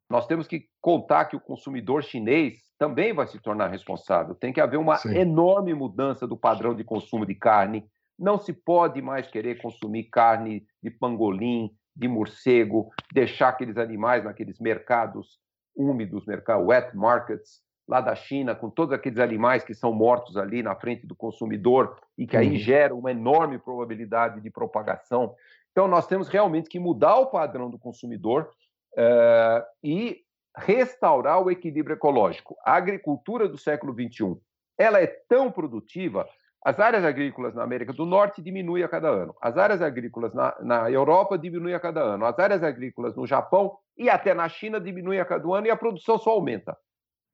nós 0.09 0.27
temos 0.27 0.47
que 0.47 0.67
contar 0.79 1.25
que 1.25 1.35
o 1.35 1.41
consumidor 1.41 2.03
chinês 2.03 2.64
também 2.77 3.13
vai 3.13 3.27
se 3.27 3.39
tornar 3.39 3.67
responsável. 3.67 4.35
Tem 4.35 4.51
que 4.51 4.61
haver 4.61 4.77
uma 4.77 4.97
Sim. 4.97 5.15
enorme 5.15 5.73
mudança 5.73 6.27
do 6.27 6.37
padrão 6.37 6.75
de 6.75 6.83
consumo 6.83 7.25
de 7.25 7.35
carne. 7.35 7.85
Não 8.17 8.37
se 8.37 8.53
pode 8.53 9.01
mais 9.01 9.27
querer 9.27 9.61
consumir 9.61 10.05
carne 10.05 10.65
de 10.81 10.89
pangolim, 10.89 11.71
de 11.95 12.07
morcego, 12.07 12.89
deixar 13.13 13.49
aqueles 13.49 13.77
animais 13.77 14.23
naqueles 14.23 14.59
mercados 14.59 15.39
úmidos, 15.75 16.25
mercado 16.25 16.65
wet 16.65 16.95
markets, 16.95 17.61
lá 17.87 18.01
da 18.01 18.15
China, 18.15 18.55
com 18.55 18.69
todos 18.69 18.93
aqueles 18.93 19.19
animais 19.19 19.63
que 19.63 19.73
são 19.73 19.93
mortos 19.93 20.37
ali 20.37 20.63
na 20.63 20.75
frente 20.75 21.05
do 21.05 21.15
consumidor 21.15 21.97
e 22.17 22.25
que 22.25 22.35
aí 22.35 22.49
uhum. 22.49 22.57
gera 22.57 22.95
uma 22.95 23.11
enorme 23.11 23.59
probabilidade 23.59 24.41
de 24.41 24.49
propagação. 24.49 25.35
Então, 25.71 25.87
nós 25.87 26.07
temos 26.07 26.27
realmente 26.27 26.69
que 26.69 26.79
mudar 26.79 27.17
o 27.17 27.27
padrão 27.27 27.69
do 27.69 27.77
consumidor 27.77 28.49
uh, 28.93 29.63
e 29.83 30.24
restaurar 30.57 31.41
o 31.41 31.51
equilíbrio 31.51 31.95
ecológico. 31.95 32.55
A 32.65 32.75
agricultura 32.75 33.47
do 33.47 33.57
século 33.57 33.93
XXI 33.93 34.37
ela 34.77 34.99
é 34.99 35.07
tão 35.07 35.51
produtiva 35.51 36.27
as 36.65 36.79
áreas 36.79 37.05
agrícolas 37.05 37.53
na 37.53 37.61
América 37.61 37.93
do 37.93 38.07
Norte 38.07 38.41
diminuem 38.41 38.83
a 38.83 38.89
cada 38.89 39.07
ano. 39.07 39.35
As 39.39 39.55
áreas 39.55 39.83
agrícolas 39.83 40.33
na, 40.33 40.55
na, 40.61 40.89
Europa 40.89 41.37
diminuem 41.37 41.75
a 41.75 41.79
cada 41.79 42.01
ano. 42.01 42.25
As 42.25 42.39
áreas 42.39 42.63
agrícolas 42.63 43.15
no 43.15 43.27
Japão 43.27 43.77
e 43.95 44.09
até 44.09 44.33
na 44.33 44.49
China 44.49 44.81
diminuem 44.81 45.19
a 45.19 45.25
cada 45.25 45.47
ano 45.55 45.67
e 45.67 45.69
a 45.69 45.75
produção 45.75 46.17
só 46.17 46.31
aumenta. 46.31 46.75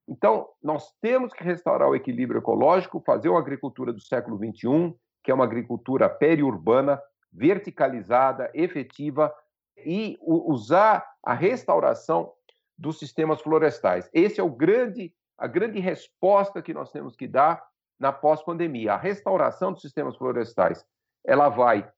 Então, 0.06 0.50
nós 0.62 0.94
temos 1.02 1.32
que 1.32 1.46
restaurar 1.46 1.88
o 1.88 1.96
equilíbrio 1.96 2.40
ecológico, 2.40 3.02
fazer 3.06 3.30
uma 3.30 3.40
agricultura 3.40 3.94
do 3.94 4.02
século 4.02 4.38
XXI, 4.38 4.94
que 5.24 5.32
é 5.32 5.34
uma 5.34 5.46
agricultura 5.46 6.10
periurbana, 6.10 7.02
verticalizada, 7.32 8.52
efetiva, 8.54 9.34
e 9.78 10.18
usar 10.22 11.08
a 11.24 11.34
restauração 11.34 12.34
dos 12.78 13.00
sistemas 13.00 13.42
florestais. 13.42 14.10
Esse 14.14 14.40
é 14.40 14.44
o 14.44 14.50
grande, 14.50 15.14
a 15.38 15.48
grande 15.48 15.80
resposta 15.80 16.62
que 16.62 16.74
nós 16.74 16.92
temos 16.92 17.16
que 17.16 17.28
dar 17.28 17.64
na 18.00 18.12
pós-pandemia. 18.12 18.94
A 18.94 18.98
restauração 18.98 19.72
dos 19.72 19.82
sistemas 19.82 20.18
florestais 20.18 20.84
ela 21.26 21.50
vai 21.50 21.90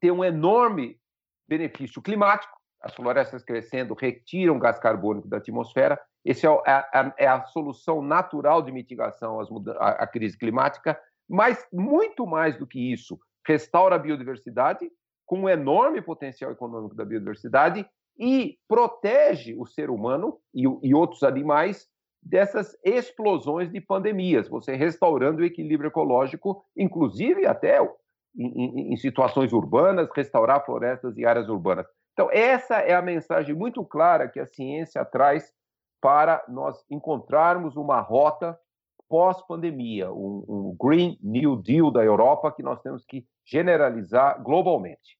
ter 0.00 0.10
um 0.10 0.24
enorme 0.24 1.00
benefício 1.48 2.02
climático. 2.02 2.52
As 2.80 2.94
florestas 2.94 3.42
crescendo 3.42 3.94
retiram 3.94 4.58
gás 4.58 4.78
carbônico 4.78 5.26
da 5.26 5.38
atmosfera. 5.38 5.98
Essa 6.24 6.48
é, 6.66 6.72
é, 6.72 7.14
é, 7.24 7.26
a 7.26 7.42
solução 7.46 8.02
natural 8.02 8.60
de 8.62 8.70
mitigação 8.70 9.38
à 9.78 10.06
crise 10.06 10.36
climática. 10.36 11.00
Mas, 11.28 11.66
muito 11.72 12.26
mais 12.26 12.58
do 12.58 12.66
que 12.66 12.92
isso, 12.92 13.18
restaura 13.46 13.96
a 13.96 13.98
biodiversidade, 13.98 14.90
com 15.24 15.40
um 15.40 15.48
enorme 15.48 16.02
potencial 16.02 16.52
econômico 16.52 16.94
da 16.94 17.04
biodiversidade, 17.04 17.88
e 18.18 18.56
protege 18.68 19.54
o 19.58 19.66
ser 19.66 19.90
humano 19.90 20.38
e, 20.54 20.64
e 20.82 20.94
outros 20.94 21.22
animais 21.22 21.88
dessas 22.22 22.76
explosões 22.82 23.70
de 23.70 23.80
pandemias, 23.80 24.48
você 24.48 24.74
restaurando 24.74 25.42
o 25.42 25.44
equilíbrio 25.44 25.88
ecológico, 25.88 26.64
inclusive 26.76 27.46
até 27.46 27.78
em, 28.36 28.92
em, 28.92 28.96
situações 28.96 29.52
urbanas, 29.52 30.08
restaurar 30.14 30.64
florestas 30.64 31.16
e 31.18 31.26
áreas 31.26 31.48
urbanas. 31.48 31.86
Então, 32.12 32.28
essa 32.32 32.76
é 32.76 32.94
a 32.94 33.02
mensagem 33.02 33.54
muito 33.54 33.84
clara 33.84 34.28
que 34.28 34.40
a 34.40 34.46
ciência 34.46 35.04
traz 35.04 35.52
para 36.00 36.42
nós 36.48 36.84
encontrarmos 36.90 37.76
uma 37.76 38.00
rota 38.00 38.58
pós-pandemia, 39.08 40.12
um, 40.12 40.44
um 40.48 40.76
Green 40.80 41.18
New 41.22 41.56
Deal 41.56 41.90
da 41.90 42.02
Europa 42.02 42.52
que 42.52 42.62
nós 42.62 42.80
temos 42.80 43.04
que 43.04 43.24
generalizar 43.44 44.42
globalmente. 44.42 45.18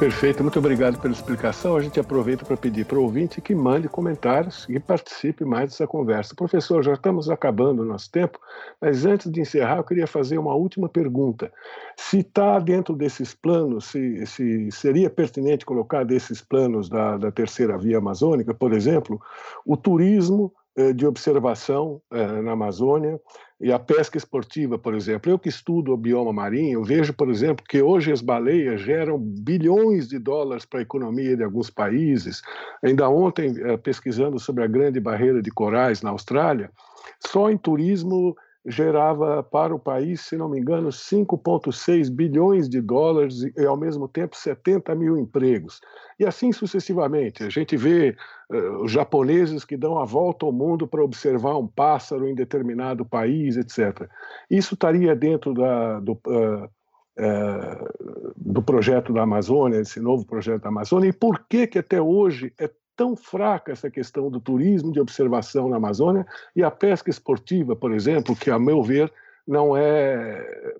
Perfeito, 0.00 0.42
muito 0.42 0.58
obrigado 0.58 0.98
pela 0.98 1.12
explicação. 1.12 1.76
A 1.76 1.82
gente 1.82 2.00
aproveita 2.00 2.42
para 2.42 2.56
pedir 2.56 2.86
para 2.86 2.98
o 2.98 3.02
ouvinte 3.02 3.38
que 3.38 3.54
mande 3.54 3.86
comentários 3.86 4.66
e 4.66 4.80
participe 4.80 5.44
mais 5.44 5.68
dessa 5.68 5.86
conversa. 5.86 6.34
Professor, 6.34 6.82
já 6.82 6.94
estamos 6.94 7.28
acabando 7.28 7.82
o 7.82 7.84
nosso 7.84 8.10
tempo, 8.10 8.40
mas 8.80 9.04
antes 9.04 9.30
de 9.30 9.42
encerrar, 9.42 9.76
eu 9.76 9.84
queria 9.84 10.06
fazer 10.06 10.38
uma 10.38 10.54
última 10.54 10.88
pergunta. 10.88 11.52
Se 11.98 12.20
está 12.20 12.58
dentro 12.58 12.96
desses 12.96 13.34
planos, 13.34 13.84
se, 13.88 14.24
se, 14.24 14.70
seria 14.70 15.10
pertinente 15.10 15.66
colocar 15.66 16.02
desses 16.02 16.40
planos 16.40 16.88
da, 16.88 17.18
da 17.18 17.30
terceira 17.30 17.76
via 17.76 17.98
amazônica, 17.98 18.54
por 18.54 18.72
exemplo, 18.72 19.20
o 19.66 19.76
turismo 19.76 20.50
de 20.94 21.06
observação 21.06 22.00
eh, 22.12 22.42
na 22.42 22.52
Amazônia, 22.52 23.20
e 23.60 23.70
a 23.72 23.78
pesca 23.78 24.16
esportiva, 24.16 24.78
por 24.78 24.94
exemplo. 24.94 25.30
Eu 25.30 25.38
que 25.38 25.48
estudo 25.48 25.92
o 25.92 25.96
bioma 25.96 26.32
marinho, 26.32 26.82
vejo, 26.82 27.12
por 27.12 27.28
exemplo, 27.28 27.64
que 27.68 27.82
hoje 27.82 28.10
as 28.10 28.22
baleias 28.22 28.80
geram 28.80 29.18
bilhões 29.18 30.08
de 30.08 30.18
dólares 30.18 30.64
para 30.64 30.78
a 30.78 30.82
economia 30.82 31.36
de 31.36 31.44
alguns 31.44 31.68
países. 31.68 32.40
Ainda 32.82 33.08
ontem, 33.08 33.54
eh, 33.58 33.76
pesquisando 33.76 34.38
sobre 34.38 34.64
a 34.64 34.66
grande 34.66 34.98
barreira 34.98 35.42
de 35.42 35.50
corais 35.50 36.00
na 36.02 36.10
Austrália, 36.10 36.70
só 37.18 37.50
em 37.50 37.58
turismo 37.58 38.34
gerava 38.66 39.42
para 39.42 39.74
o 39.74 39.78
país, 39.78 40.20
se 40.20 40.36
não 40.36 40.48
me 40.48 40.60
engano, 40.60 40.90
5,6 40.90 42.10
bilhões 42.10 42.68
de 42.68 42.80
dólares 42.80 43.42
e, 43.56 43.64
ao 43.64 43.76
mesmo 43.76 44.06
tempo, 44.06 44.36
70 44.36 44.94
mil 44.94 45.16
empregos. 45.16 45.80
E 46.18 46.26
assim 46.26 46.52
sucessivamente. 46.52 47.42
A 47.42 47.48
gente 47.48 47.76
vê 47.76 48.14
uh, 48.50 48.82
os 48.82 48.92
japoneses 48.92 49.64
que 49.64 49.76
dão 49.76 49.98
a 49.98 50.04
volta 50.04 50.44
ao 50.44 50.52
mundo 50.52 50.86
para 50.86 51.02
observar 51.02 51.56
um 51.56 51.66
pássaro 51.66 52.28
em 52.28 52.34
determinado 52.34 53.04
país, 53.04 53.56
etc. 53.56 54.08
Isso 54.50 54.74
estaria 54.74 55.16
dentro 55.16 55.54
da, 55.54 55.98
do, 56.00 56.12
uh, 56.12 56.64
uh, 56.64 58.32
do 58.36 58.62
projeto 58.62 59.12
da 59.12 59.22
Amazônia, 59.22 59.80
esse 59.80 60.00
novo 60.00 60.26
projeto 60.26 60.62
da 60.62 60.68
Amazônia, 60.68 61.08
e 61.08 61.12
por 61.12 61.46
que, 61.48 61.66
que 61.66 61.78
até 61.78 62.00
hoje 62.00 62.52
é 62.58 62.70
tão 63.00 63.16
fraca 63.16 63.72
essa 63.72 63.90
questão 63.90 64.30
do 64.30 64.38
turismo 64.38 64.92
de 64.92 65.00
observação 65.00 65.70
na 65.70 65.76
Amazônia 65.76 66.26
e 66.54 66.62
a 66.62 66.70
pesca 66.70 67.08
esportiva, 67.08 67.74
por 67.74 67.92
exemplo, 67.92 68.36
que, 68.36 68.50
a 68.50 68.58
meu 68.58 68.82
ver, 68.82 69.10
não 69.48 69.74
é 69.74 70.74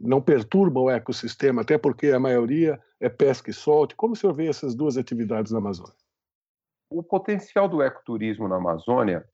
não 0.00 0.22
perturba 0.22 0.78
o 0.78 0.88
ecossistema, 0.88 1.62
até 1.62 1.76
porque 1.76 2.12
a 2.12 2.20
maioria 2.20 2.80
é 3.00 3.08
pesca 3.08 3.50
e 3.50 3.52
solte. 3.52 3.96
Como 3.96 4.12
o 4.12 4.16
senhor 4.16 4.32
vê 4.34 4.46
essas 4.46 4.72
duas 4.72 4.96
atividades 4.96 5.50
na 5.50 5.58
Amazônia? 5.58 5.96
O 6.92 7.02
potencial 7.02 7.68
do 7.68 7.82
ecoturismo 7.82 8.46
na 8.46 8.54
Amazônia 8.54 9.28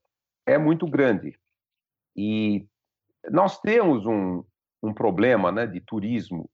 é 0.47 0.57
muito 0.57 0.87
grande. 0.87 1.37
E 2.15 2.65
nós 3.29 3.59
temos 3.59 4.03
um, 4.07 4.43
um 4.81 4.91
problema 4.91 5.51
né, 5.51 5.67
de 5.67 5.79
turismo 5.79 6.49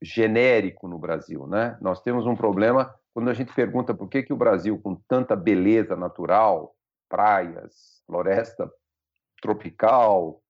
genérico 0.00 0.88
no 0.88 0.98
Brasil. 0.98 1.46
Né? 1.46 1.76
Nós 1.82 2.00
temos 2.00 2.24
um 2.24 2.34
problema 2.34 2.94
quando 3.16 3.30
a 3.30 3.32
gente 3.32 3.54
pergunta 3.54 3.94
por 3.94 4.10
que, 4.10 4.22
que 4.22 4.32
o 4.34 4.36
Brasil, 4.36 4.78
com 4.78 4.94
tanta 4.94 5.34
beleza 5.34 5.96
natural, 5.96 6.76
praias, 7.08 8.02
floresta 8.04 8.70
tropical, 9.40 10.42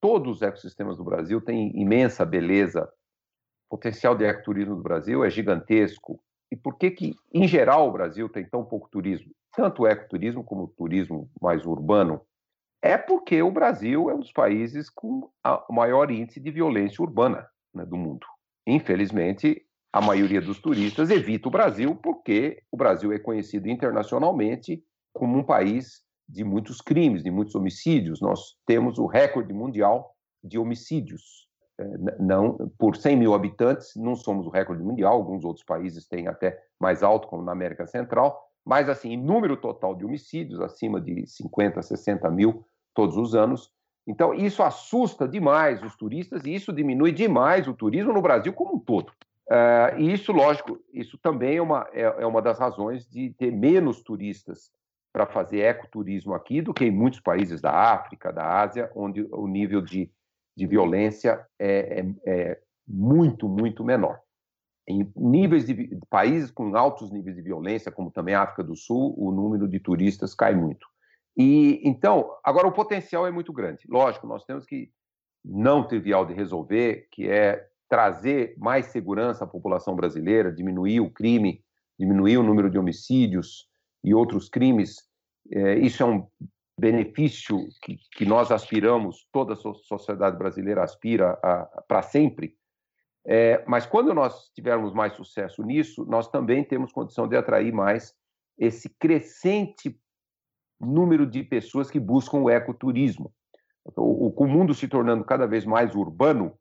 todos 0.00 0.36
os 0.36 0.42
ecossistemas 0.42 0.96
do 0.96 1.04
Brasil 1.04 1.42
têm 1.42 1.78
imensa 1.78 2.24
beleza, 2.24 2.90
o 3.66 3.76
potencial 3.76 4.16
de 4.16 4.24
ecoturismo 4.24 4.76
do 4.76 4.82
Brasil 4.82 5.22
é 5.22 5.28
gigantesco. 5.28 6.18
E 6.50 6.56
por 6.56 6.78
que, 6.78 6.90
que, 6.90 7.14
em 7.34 7.46
geral, 7.46 7.86
o 7.86 7.92
Brasil 7.92 8.30
tem 8.30 8.48
tão 8.48 8.64
pouco 8.64 8.88
turismo? 8.88 9.30
Tanto 9.54 9.82
o 9.82 9.86
ecoturismo 9.86 10.42
como 10.42 10.62
o 10.62 10.68
turismo 10.68 11.30
mais 11.38 11.66
urbano. 11.66 12.22
É 12.80 12.96
porque 12.96 13.42
o 13.42 13.52
Brasil 13.52 14.08
é 14.08 14.14
um 14.14 14.20
dos 14.20 14.32
países 14.32 14.88
com 14.88 15.30
o 15.44 15.72
maior 15.74 16.10
índice 16.10 16.40
de 16.40 16.50
violência 16.50 17.02
urbana 17.02 17.46
né, 17.74 17.84
do 17.84 17.98
mundo. 17.98 18.26
Infelizmente, 18.66 19.67
a 19.92 20.00
maioria 20.00 20.40
dos 20.40 20.60
turistas 20.60 21.10
evita 21.10 21.48
o 21.48 21.50
Brasil 21.50 21.96
porque 21.96 22.62
o 22.70 22.76
Brasil 22.76 23.12
é 23.12 23.18
conhecido 23.18 23.68
internacionalmente 23.68 24.82
como 25.12 25.38
um 25.38 25.42
país 25.42 26.02
de 26.28 26.44
muitos 26.44 26.80
crimes, 26.80 27.22
de 27.22 27.30
muitos 27.30 27.54
homicídios. 27.54 28.20
Nós 28.20 28.56
temos 28.66 28.98
o 28.98 29.06
recorde 29.06 29.52
mundial 29.52 30.14
de 30.44 30.58
homicídios. 30.58 31.48
É, 31.80 31.84
não 32.18 32.56
por 32.76 32.96
100 32.96 33.16
mil 33.16 33.34
habitantes, 33.34 33.92
não 33.96 34.14
somos 34.14 34.46
o 34.46 34.50
recorde 34.50 34.82
mundial. 34.82 35.14
Alguns 35.14 35.44
outros 35.44 35.64
países 35.64 36.06
têm 36.06 36.28
até 36.28 36.60
mais 36.78 37.02
alto, 37.02 37.28
como 37.28 37.42
na 37.42 37.52
América 37.52 37.86
Central. 37.86 38.38
Mas, 38.64 38.88
assim, 38.88 39.16
número 39.16 39.56
total 39.56 39.94
de 39.94 40.04
homicídios, 40.04 40.60
acima 40.60 41.00
de 41.00 41.26
50, 41.26 41.80
60 41.80 42.30
mil 42.30 42.66
todos 42.94 43.16
os 43.16 43.34
anos, 43.34 43.72
Então, 44.06 44.32
isso 44.34 44.62
assusta 44.62 45.28
demais 45.28 45.82
os 45.82 45.94
turistas 45.94 46.42
e 46.44 46.54
isso 46.54 46.72
diminui 46.72 47.12
demais 47.12 47.68
o 47.68 47.74
turismo 47.74 48.10
no 48.10 48.22
Brasil 48.22 48.54
como 48.54 48.76
um 48.76 48.78
todo. 48.78 49.12
Uh, 49.50 49.98
e 49.98 50.12
isso, 50.12 50.30
lógico, 50.30 50.78
isso 50.92 51.16
também 51.18 51.56
é 51.56 51.62
uma, 51.62 51.88
é, 51.92 52.02
é 52.02 52.26
uma 52.26 52.42
das 52.42 52.58
razões 52.58 53.08
de 53.08 53.30
ter 53.30 53.50
menos 53.50 54.02
turistas 54.02 54.70
para 55.10 55.26
fazer 55.26 55.60
ecoturismo 55.60 56.34
aqui 56.34 56.60
do 56.60 56.74
que 56.74 56.84
em 56.84 56.90
muitos 56.90 57.20
países 57.20 57.60
da 57.60 57.72
África, 57.72 58.30
da 58.30 58.60
Ásia, 58.60 58.90
onde 58.94 59.26
o 59.32 59.46
nível 59.46 59.80
de, 59.80 60.10
de 60.54 60.66
violência 60.66 61.46
é, 61.58 62.00
é, 62.00 62.06
é 62.26 62.60
muito, 62.86 63.48
muito 63.48 63.82
menor. 63.82 64.20
Em 64.86 65.10
níveis 65.16 65.66
de 65.66 65.98
países 66.08 66.50
com 66.50 66.74
altos 66.76 67.10
níveis 67.10 67.36
de 67.36 67.42
violência, 67.42 67.92
como 67.92 68.10
também 68.10 68.34
a 68.34 68.42
África 68.42 68.62
do 68.62 68.76
Sul, 68.76 69.14
o 69.18 69.30
número 69.30 69.66
de 69.66 69.80
turistas 69.80 70.34
cai 70.34 70.54
muito. 70.54 70.86
E 71.36 71.80
então, 71.84 72.30
agora 72.42 72.66
o 72.66 72.72
potencial 72.72 73.26
é 73.26 73.30
muito 73.30 73.52
grande. 73.52 73.84
Lógico, 73.88 74.26
nós 74.26 74.44
temos 74.44 74.66
que 74.66 74.90
não 75.44 75.86
trivial 75.86 76.26
de 76.26 76.34
resolver, 76.34 77.06
que 77.12 77.28
é 77.28 77.67
trazer 77.88 78.54
mais 78.58 78.86
segurança 78.86 79.44
à 79.44 79.46
população 79.46 79.96
brasileira, 79.96 80.52
diminuir 80.52 81.00
o 81.00 81.10
crime, 81.10 81.64
diminuir 81.98 82.36
o 82.36 82.42
número 82.42 82.70
de 82.70 82.78
homicídios 82.78 83.66
e 84.04 84.14
outros 84.14 84.48
crimes. 84.48 84.96
É, 85.50 85.78
isso 85.78 86.02
é 86.02 86.06
um 86.06 86.26
benefício 86.78 87.58
que, 87.82 87.96
que, 88.12 88.24
nós 88.24 88.52
aspiramos, 88.52 89.26
toda 89.32 89.54
a 89.54 89.56
sociedade 89.56 90.36
brasileira 90.38 90.84
aspira 90.84 91.36
para 91.88 92.02
sempre. 92.02 92.54
É, 93.26 93.64
mas 93.66 93.84
quando 93.84 94.14
nós 94.14 94.48
tivermos 94.54 94.92
mais 94.92 95.14
sucesso 95.14 95.62
nisso, 95.62 96.04
nós 96.06 96.30
também 96.30 96.62
temos 96.62 96.92
condição 96.92 97.26
de 97.26 97.36
atrair 97.36 97.72
mais 97.72 98.14
esse 98.56 98.88
crescente 98.88 99.98
número 100.80 101.26
de 101.26 101.42
pessoas 101.42 101.90
que 101.90 101.98
buscam 101.98 102.38
o 102.38 102.50
ecoturismo. 102.50 103.32
O, 103.96 104.28
o 104.28 104.46
mundo 104.46 104.74
se 104.74 104.86
tornando 104.86 105.24
cada 105.24 105.46
vez 105.46 105.64
mais 105.64 105.94
urbano, 105.94 106.56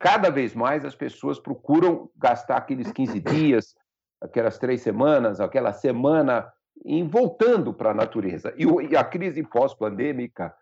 cada 0.00 0.30
vez 0.30 0.54
mais 0.54 0.84
as 0.84 0.96
pessoas 0.96 1.38
procuram 1.38 2.10
gastar 2.16 2.56
aqueles 2.56 2.90
15 2.90 3.20
dias, 3.20 3.76
aquelas 4.20 4.58
três 4.58 4.80
semanas, 4.80 5.40
aquela 5.40 5.72
semana 5.72 6.52
em 6.84 7.06
voltando 7.06 7.72
para 7.72 7.90
a 7.90 7.94
natureza. 7.94 8.52
E, 8.56 8.96
a 8.96 9.04
crise 9.04 9.44
pós-pandêmica 9.44 10.52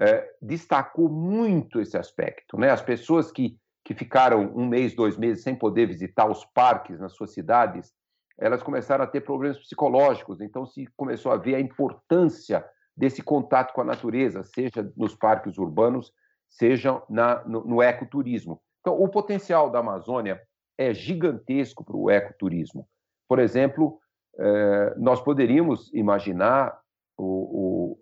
é, 0.00 0.32
destacou 0.40 1.10
muito 1.10 1.80
esse 1.80 1.98
aspecto. 1.98 2.56
Né? 2.56 2.70
As 2.70 2.80
pessoas 2.80 3.30
que, 3.30 3.58
que 3.84 3.92
ficaram 3.92 4.52
um 4.54 4.66
mês, 4.66 4.94
dois 4.94 5.18
meses 5.18 5.42
sem 5.42 5.54
poder 5.54 5.86
visitar 5.86 6.30
os 6.30 6.44
parques 6.46 6.98
nas 6.98 7.12
suas 7.12 7.32
cidades 7.34 7.92
elas 8.38 8.62
começaram 8.62 9.04
a 9.04 9.06
ter 9.06 9.20
problemas 9.20 9.58
psicológicos, 9.58 10.40
então 10.40 10.66
se 10.66 10.86
começou 10.96 11.32
a 11.32 11.36
ver 11.36 11.54
a 11.54 11.60
importância 11.60 12.64
desse 12.96 13.22
contato 13.22 13.72
com 13.72 13.80
a 13.80 13.84
natureza, 13.84 14.42
seja 14.42 14.92
nos 14.96 15.14
parques 15.14 15.58
urbanos, 15.58 16.12
seja 16.48 17.00
na, 17.08 17.44
no, 17.44 17.64
no 17.64 17.82
ecoturismo. 17.82 18.60
Então, 18.84 19.02
o 19.02 19.08
potencial 19.08 19.70
da 19.70 19.78
Amazônia 19.78 20.38
é 20.76 20.92
gigantesco 20.92 21.82
para 21.82 21.96
o 21.96 22.10
ecoturismo. 22.10 22.86
Por 23.26 23.38
exemplo, 23.38 23.98
eh, 24.38 24.94
nós 24.98 25.22
poderíamos 25.22 25.90
imaginar 25.94 26.78
o, 27.16 27.94
o 27.94 27.98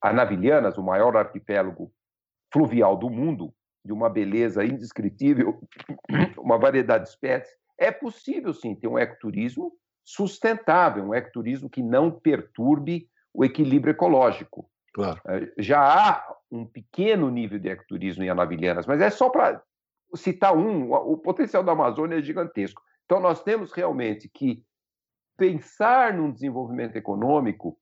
Anavilhanas, 0.00 0.78
o 0.78 0.82
maior 0.82 1.16
arquipélago 1.16 1.92
fluvial 2.52 2.96
do 2.96 3.10
mundo, 3.10 3.52
de 3.84 3.92
uma 3.92 4.08
beleza 4.08 4.64
indescritível, 4.64 5.58
uma 6.38 6.56
variedade 6.56 7.04
de 7.04 7.10
espécies, 7.10 7.52
é 7.76 7.90
possível, 7.90 8.54
sim, 8.54 8.76
ter 8.76 8.86
um 8.86 8.98
ecoturismo 8.98 9.72
sustentável, 10.04 11.02
um 11.02 11.14
ecoturismo 11.14 11.68
que 11.68 11.82
não 11.82 12.12
perturbe 12.12 13.08
o 13.34 13.44
equilíbrio 13.44 13.90
ecológico. 13.90 14.70
Claro. 14.94 15.20
É, 15.26 15.52
já 15.58 15.80
há 15.80 16.36
um 16.48 16.64
pequeno 16.64 17.28
nível 17.28 17.58
de 17.58 17.70
ecoturismo 17.70 18.22
em 18.22 18.28
Anavilhanas, 18.28 18.86
mas 18.86 19.00
é 19.00 19.10
só 19.10 19.28
para 19.28 19.60
citar 20.14 20.56
um, 20.56 20.92
o 20.92 21.16
potencial 21.16 21.62
da 21.62 21.72
Amazônia 21.72 22.18
é 22.18 22.22
gigantesco. 22.22 22.82
Então, 23.04 23.20
nós 23.20 23.42
temos 23.42 23.72
realmente 23.72 24.28
que 24.28 24.64
pensar 25.36 26.14
num 26.14 26.30
desenvolvimento 26.30 26.96
econômico 26.96 27.76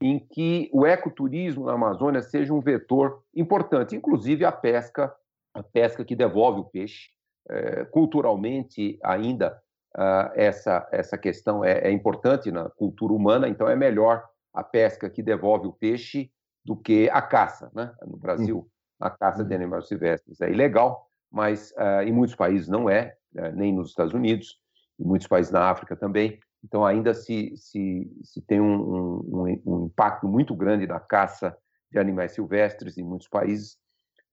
em 0.00 0.18
que 0.18 0.68
o 0.72 0.84
ecoturismo 0.84 1.66
na 1.66 1.74
Amazônia 1.74 2.22
seja 2.22 2.52
um 2.52 2.60
vetor 2.60 3.22
importante, 3.34 3.94
inclusive 3.94 4.44
a 4.44 4.52
pesca, 4.52 5.14
a 5.54 5.62
pesca 5.62 6.04
que 6.04 6.16
devolve 6.16 6.60
o 6.60 6.64
peixe, 6.64 7.10
é, 7.48 7.84
culturalmente 7.86 8.98
ainda 9.02 9.60
uh, 9.96 10.30
essa, 10.34 10.88
essa 10.90 11.18
questão 11.18 11.64
é, 11.64 11.88
é, 11.88 11.90
importante 11.90 12.50
na 12.50 12.68
cultura 12.70 13.12
humana, 13.12 13.48
então 13.48 13.68
é 13.68 13.76
melhor 13.76 14.24
a 14.52 14.62
pesca 14.62 15.08
que 15.08 15.22
devolve 15.22 15.66
o 15.66 15.72
peixe 15.72 16.30
do 16.64 16.76
que 16.76 17.08
a 17.10 17.22
caça. 17.22 17.70
Né? 17.74 17.92
No 18.06 18.16
Brasil, 18.16 18.68
a 19.00 19.10
caça 19.10 19.44
de 19.44 19.50
uhum. 19.50 19.60
animais 19.60 19.88
silvestres 19.88 20.40
é 20.40 20.50
ilegal, 20.50 21.08
mas 21.32 21.72
uh, 21.72 22.02
em 22.06 22.12
muitos 22.12 22.36
países 22.36 22.68
não 22.68 22.88
é, 22.88 23.16
uh, 23.36 23.56
nem 23.56 23.72
nos 23.72 23.88
Estados 23.88 24.12
Unidos, 24.12 24.58
em 25.00 25.04
muitos 25.04 25.26
países 25.26 25.50
na 25.50 25.70
África 25.70 25.96
também. 25.96 26.38
Então, 26.64 26.84
ainda 26.84 27.12
se, 27.14 27.56
se, 27.56 28.08
se 28.22 28.40
tem 28.42 28.60
um, 28.60 28.74
um, 28.74 29.62
um 29.66 29.86
impacto 29.86 30.28
muito 30.28 30.54
grande 30.54 30.86
da 30.86 31.00
caça 31.00 31.56
de 31.90 31.98
animais 31.98 32.32
silvestres 32.32 32.96
em 32.96 33.02
muitos 33.02 33.28
países. 33.28 33.76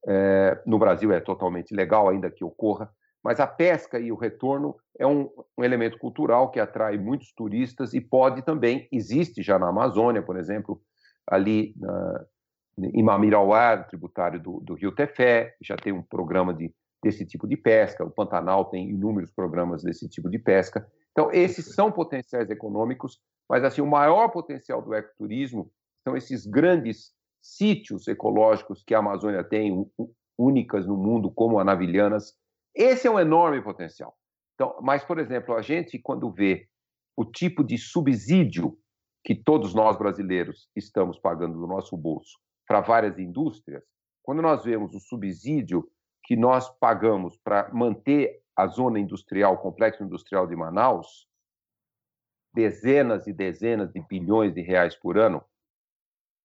É, 0.07 0.61
no 0.65 0.79
Brasil 0.79 1.11
é 1.11 1.19
totalmente 1.19 1.73
legal, 1.75 2.07
ainda 2.07 2.31
que 2.31 2.43
ocorra, 2.43 2.89
mas 3.23 3.39
a 3.39 3.47
pesca 3.47 3.99
e 3.99 4.11
o 4.11 4.15
retorno 4.15 4.75
é 4.97 5.05
um, 5.05 5.29
um, 5.57 5.63
elemento 5.63 5.97
cultural 5.97 6.51
que 6.51 6.59
atrai 6.59 6.97
muitos 6.97 7.33
turistas 7.33 7.93
e 7.93 7.99
pode 7.99 8.41
também, 8.43 8.87
existe 8.91 9.43
já 9.43 9.59
na 9.59 9.67
Amazônia, 9.67 10.21
por 10.21 10.37
exemplo, 10.37 10.81
ali 11.27 11.73
na, 11.77 12.25
em 12.77 13.03
Mamirauá, 13.03 13.77
tributário 13.83 14.39
do, 14.39 14.61
do, 14.61 14.73
Rio 14.73 14.93
Tefé, 14.93 15.53
já 15.61 15.75
tem 15.75 15.91
um 15.91 16.01
programa 16.01 16.53
de, 16.53 16.73
desse 17.03 17.25
tipo 17.25 17.47
de 17.47 17.55
pesca, 17.55 18.03
o 18.03 18.11
Pantanal 18.11 18.65
tem 18.65 18.89
inúmeros 18.89 19.31
programas 19.31 19.83
desse 19.83 20.07
tipo 20.07 20.29
de 20.29 20.37
pesca. 20.37 20.85
Então, 21.11 21.31
esses 21.31 21.73
são 21.73 21.91
potenciais 21.91 22.49
econômicos, 22.49 23.19
mas 23.49 23.63
assim, 23.63 23.81
o 23.81 23.87
maior 23.87 24.29
potencial 24.29 24.81
do 24.81 24.93
ecoturismo 24.93 25.71
são 26.03 26.15
esses 26.15 26.45
grandes 26.45 27.13
sítios 27.41 28.07
ecológicos 28.07 28.83
que 28.83 28.93
a 28.93 28.99
Amazônia 28.99 29.43
tem, 29.43 29.85
únicas 30.37 30.85
no 30.85 30.95
mundo, 30.95 31.31
como 31.31 31.59
a 31.59 31.63
Navilhanas, 31.63 32.33
esse 32.75 33.07
é 33.07 33.11
um 33.11 33.19
enorme 33.19 33.61
potencial. 33.61 34.15
Então, 34.55 34.77
mas, 34.81 35.03
por 35.03 35.19
exemplo, 35.19 35.55
a 35.55 35.61
gente, 35.61 35.97
quando 35.99 36.31
vê 36.31 36.67
o 37.17 37.25
tipo 37.25 37.63
de 37.63 37.77
subsídio 37.77 38.77
que 39.23 39.35
todos 39.35 39.73
nós 39.73 39.97
brasileiros 39.97 40.69
estamos 40.75 41.19
pagando 41.19 41.59
do 41.59 41.67
nosso 41.67 41.97
bolso 41.97 42.37
para 42.67 42.81
várias 42.81 43.17
indústrias, 43.17 43.83
quando 44.23 44.41
nós 44.41 44.63
vemos 44.63 44.93
o 44.93 44.99
subsídio 44.99 45.89
que 46.29 46.35
nós 46.35 46.69
pagamos 46.77 47.35
para 47.37 47.73
manter 47.73 48.43
a 48.55 48.67
zona 48.67 48.99
industrial, 48.99 49.55
o 49.55 49.57
complexo 49.57 50.03
industrial 50.03 50.45
de 50.45 50.55
Manaus, 50.55 51.27
dezenas 52.53 53.25
e 53.25 53.33
dezenas 53.33 53.91
de 53.91 53.99
bilhões 53.99 54.53
de 54.53 54.61
reais 54.61 54.95
por 54.95 55.17
ano, 55.17 55.43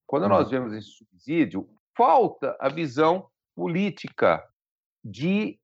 quando 0.07 0.27
nós 0.27 0.47
uhum. 0.47 0.53
vemos 0.53 0.73
esse 0.73 0.89
subsídio, 0.89 1.69
falta 1.95 2.57
a 2.59 2.71
visão 2.71 3.29
política 3.55 4.43
de 5.05 5.61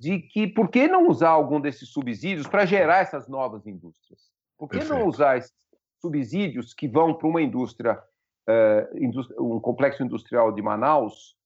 de 0.00 0.20
que 0.20 0.46
por 0.46 0.70
que 0.70 0.88
não 0.88 1.06
usar 1.06 1.28
algum 1.28 1.60
desses 1.60 1.90
subsídios 1.90 2.46
para 2.46 2.64
gerar 2.64 3.00
essas 3.00 3.28
novas 3.28 3.66
indústrias? 3.66 4.32
Por 4.58 4.70
que 4.70 4.78
Perfeito. 4.78 4.98
não 4.98 5.06
usar 5.06 5.36
esses 5.36 5.52
subsídios 6.00 6.72
que 6.72 6.88
vão 6.88 7.14
para 7.14 7.28
uma 7.28 7.42
indústria, 7.42 8.02
uh, 8.48 9.44
um 9.44 9.60
complexo 9.60 10.02
industrial 10.02 10.50
de 10.50 10.62
Manaus, 10.62 11.36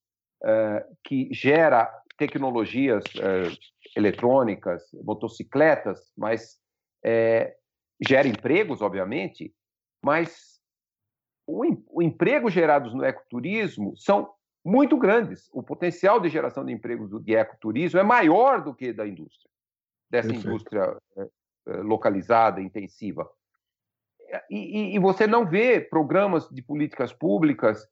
que 1.04 1.28
gera 1.32 1.90
tecnologias 2.16 3.04
uh, 3.16 3.58
eletrônicas, 3.96 4.84
motocicletas, 5.04 6.12
mas 6.16 6.58
gera 8.00 8.26
empregos, 8.26 8.82
obviamente, 8.82 9.54
mas 10.04 10.60
o, 11.46 11.62
o 11.90 12.02
emprego 12.02 12.50
gerados 12.50 12.92
no 12.92 13.04
ecoturismo 13.04 13.96
são 13.96 14.32
muito 14.64 14.96
grandes. 14.96 15.48
O 15.52 15.62
potencial 15.62 16.20
de 16.20 16.28
geração 16.28 16.64
de 16.64 16.72
empregos 16.72 17.08
do, 17.08 17.20
de 17.20 17.34
ecoturismo 17.34 18.00
é 18.00 18.02
maior 18.02 18.62
do 18.62 18.74
que 18.74 18.92
da 18.92 19.06
indústria, 19.06 19.50
dessa 20.10 20.28
Perfeito. 20.28 20.48
indústria 20.48 20.96
localizada, 21.82 22.60
intensiva. 22.60 23.28
E, 24.50 24.56
e, 24.56 24.94
e, 24.96 24.98
você 24.98 25.26
não 25.26 25.46
vê 25.46 25.80
programas 25.80 26.48
de 26.50 26.62
políticas 26.62 27.12
públicas 27.12 27.88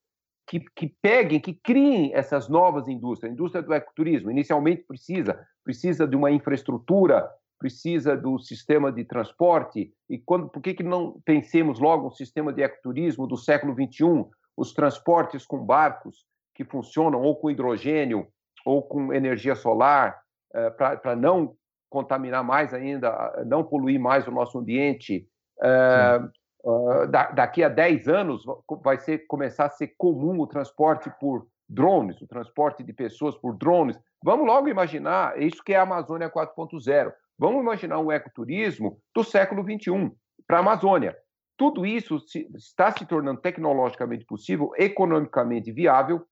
que, 0.47 0.61
que 0.75 0.95
peguem, 1.03 1.41
que 1.41 1.55
criem 1.55 2.13
essas 2.15 2.49
novas 2.49 2.87
indústrias. 2.89 3.31
A 3.31 3.35
indústria 3.35 3.63
do 3.63 3.75
ecoturismo, 3.75 4.31
inicialmente, 4.31 4.83
precisa, 4.83 5.47
precisa 5.65 6.07
de 6.07 6.15
uma 6.15 6.31
infraestrutura, 6.31 7.29
precisa 7.59 8.17
do 8.17 8.39
sistema 8.39 8.93
de 8.93 9.05
transporte. 9.05 9.93
E 10.09 10.19
quando, 10.19 10.49
por 10.49 10.63
que, 10.63 10.75
que 10.75 10.83
não 10.83 11.21
pensemos 11.25 11.81
logo 11.81 12.07
um 12.07 12.11
sistema 12.11 12.53
de 12.53 12.63
ecoturismo 12.63 13.27
do 13.27 13.37
século 13.37 13.75
XXI? 13.75 14.25
Os 14.57 14.73
transportes 14.73 15.45
com 15.45 15.65
barcos, 15.65 16.25
que 16.55 16.65
funcionam 16.65 17.21
ou 17.21 17.37
com 17.37 17.51
hidrogênio 17.51 18.27
ou 18.65 18.83
com 18.83 19.13
energia 19.13 19.55
solar, 19.55 20.19
é, 20.55 20.71
para 20.71 21.15
não 21.15 21.55
contaminar 21.91 22.43
mais 22.43 22.73
ainda, 22.73 23.45
não 23.47 23.63
poluir 23.65 24.01
mais 24.01 24.27
o 24.27 24.31
nosso 24.31 24.59
ambiente. 24.59 25.29
É, 25.63 26.21
uh, 26.67 27.07
daqui 27.09 27.63
a 27.63 27.69
10 27.69 28.09
anos 28.09 28.45
vai 28.83 28.99
ser, 28.99 29.27
começar 29.27 29.67
a 29.67 29.71
ser 29.71 29.95
comum 29.97 30.41
o 30.41 30.47
transporte 30.47 31.11
por 31.21 31.47
drones, 31.69 32.21
o 32.21 32.27
transporte 32.27 32.83
de 32.83 32.93
pessoas 32.93 33.37
por 33.37 33.57
drones. 33.57 33.99
Vamos 34.23 34.47
logo 34.47 34.69
imaginar 34.69 35.41
isso 35.41 35.63
que 35.63 35.73
é 35.73 35.77
a 35.77 35.83
Amazônia 35.83 36.29
4.0. 36.29 37.13
Vamos 37.39 37.61
imaginar 37.61 38.01
um 38.01 38.11
ecoturismo 38.11 38.99
do 39.15 39.23
século 39.23 39.63
21 39.63 40.11
para 40.47 40.59
a 40.59 40.61
Amazônia. 40.61 41.17
Tudo 41.57 41.87
isso 41.87 42.19
está 42.55 42.91
se 42.91 43.07
tornando 43.07 43.41
tecnologicamente 43.41 44.25
possível, 44.25 44.73
economicamente 44.77 45.73
viável, 45.73 46.27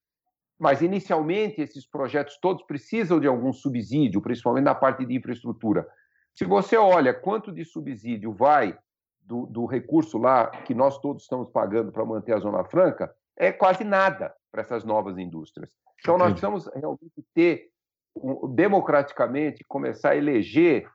mas 0.59 0.82
inicialmente 0.82 1.61
esses 1.61 1.87
projetos 1.87 2.39
todos 2.41 2.62
precisam 2.64 3.18
de 3.18 3.26
algum 3.26 3.53
subsídio, 3.53 4.20
principalmente 4.20 4.64
na 4.64 4.74
parte 4.74 5.05
de 5.05 5.14
infraestrutura. 5.14 5.87
Se 6.35 6.45
você 6.45 6.76
olha 6.76 7.14
quanto 7.14 7.53
de 7.53 7.64
subsídio 7.64 8.32
vai 8.32 8.76
do, 9.24 9.46
do 9.46 9.66
recurso 9.66 10.18
lá 10.18 10.48
que 10.48 10.74
nós 10.74 10.98
todos 10.98 11.22
estamos 11.22 11.48
pagando 11.50 11.90
para 11.90 12.04
manter 12.04 12.34
a 12.34 12.38
Zona 12.38 12.64
Franca, 12.64 13.14
é 13.36 13.50
quase 13.50 13.82
nada 13.84 14.34
para 14.52 14.62
essas 14.62 14.84
novas 14.84 15.18
indústrias. 15.18 15.70
Então, 16.00 16.18
nós 16.18 16.28
precisamos 16.28 16.66
realmente 16.74 17.24
ter, 17.34 17.70
democraticamente, 18.50 19.64
começar 19.66 20.10
a 20.10 20.16
eleger 20.16 20.88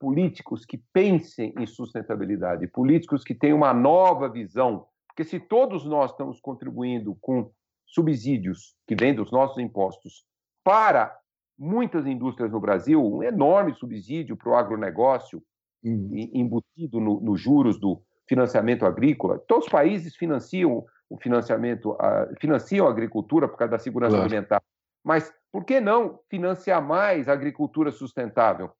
políticos 0.00 0.64
que 0.64 0.82
pensem 0.92 1.54
em 1.58 1.66
sustentabilidade, 1.66 2.66
políticos 2.66 3.22
que 3.22 3.34
tenham 3.34 3.58
uma 3.58 3.72
nova 3.72 4.28
visão. 4.28 4.86
Porque 5.08 5.24
se 5.24 5.38
todos 5.38 5.84
nós 5.84 6.10
estamos 6.10 6.40
contribuindo 6.40 7.16
com 7.20 7.50
subsídios 7.86 8.74
que 8.86 8.96
vêm 8.96 9.14
dos 9.14 9.30
nossos 9.30 9.58
impostos 9.58 10.24
para 10.64 11.16
muitas 11.58 12.06
indústrias 12.06 12.50
no 12.50 12.60
Brasil, 12.60 13.02
um 13.02 13.22
enorme 13.22 13.74
subsídio 13.74 14.36
para 14.36 14.50
o 14.50 14.56
agronegócio. 14.56 15.42
Embutido 15.84 17.00
nos 17.00 17.22
no 17.22 17.36
juros 17.36 17.78
do 17.78 18.02
financiamento 18.28 18.86
agrícola. 18.86 19.38
Todos 19.38 19.66
os 19.66 19.72
países 19.72 20.16
financiam 20.16 20.84
o 21.08 21.18
financiamento, 21.18 21.92
a, 22.00 22.28
financiam 22.40 22.86
a 22.86 22.90
agricultura 22.90 23.46
por 23.46 23.58
causa 23.58 23.72
da 23.72 23.78
segurança 23.78 24.16
claro. 24.16 24.24
alimentar. 24.24 24.62
Mas 25.04 25.32
por 25.52 25.64
que 25.64 25.80
não 25.80 26.18
financiar 26.30 26.82
mais 26.82 27.28
a 27.28 27.32
agricultura 27.32 27.92
sustentável? 27.92 28.70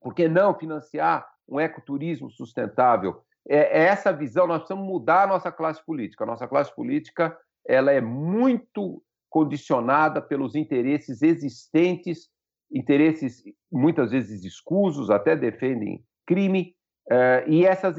Por 0.00 0.14
que 0.14 0.26
não 0.26 0.54
financiar 0.54 1.28
um 1.46 1.60
ecoturismo 1.60 2.30
sustentável? 2.30 3.22
É, 3.46 3.82
é 3.82 3.84
essa 3.84 4.12
visão, 4.12 4.46
nós 4.46 4.60
precisamos 4.60 4.86
mudar 4.86 5.24
a 5.24 5.26
nossa 5.26 5.52
classe 5.52 5.84
política. 5.84 6.24
A 6.24 6.26
nossa 6.26 6.48
classe 6.48 6.74
política 6.74 7.36
ela 7.66 7.92
é 7.92 8.00
muito 8.00 9.02
condicionada 9.28 10.20
pelos 10.20 10.54
interesses 10.54 11.22
existentes, 11.22 12.30
interesses 12.72 13.44
muitas 13.70 14.10
vezes 14.10 14.44
escusos, 14.44 15.10
até 15.10 15.36
defendem 15.36 16.04
crime, 16.30 16.76
eh, 17.10 17.44
e 17.48 17.66
essas 17.66 17.96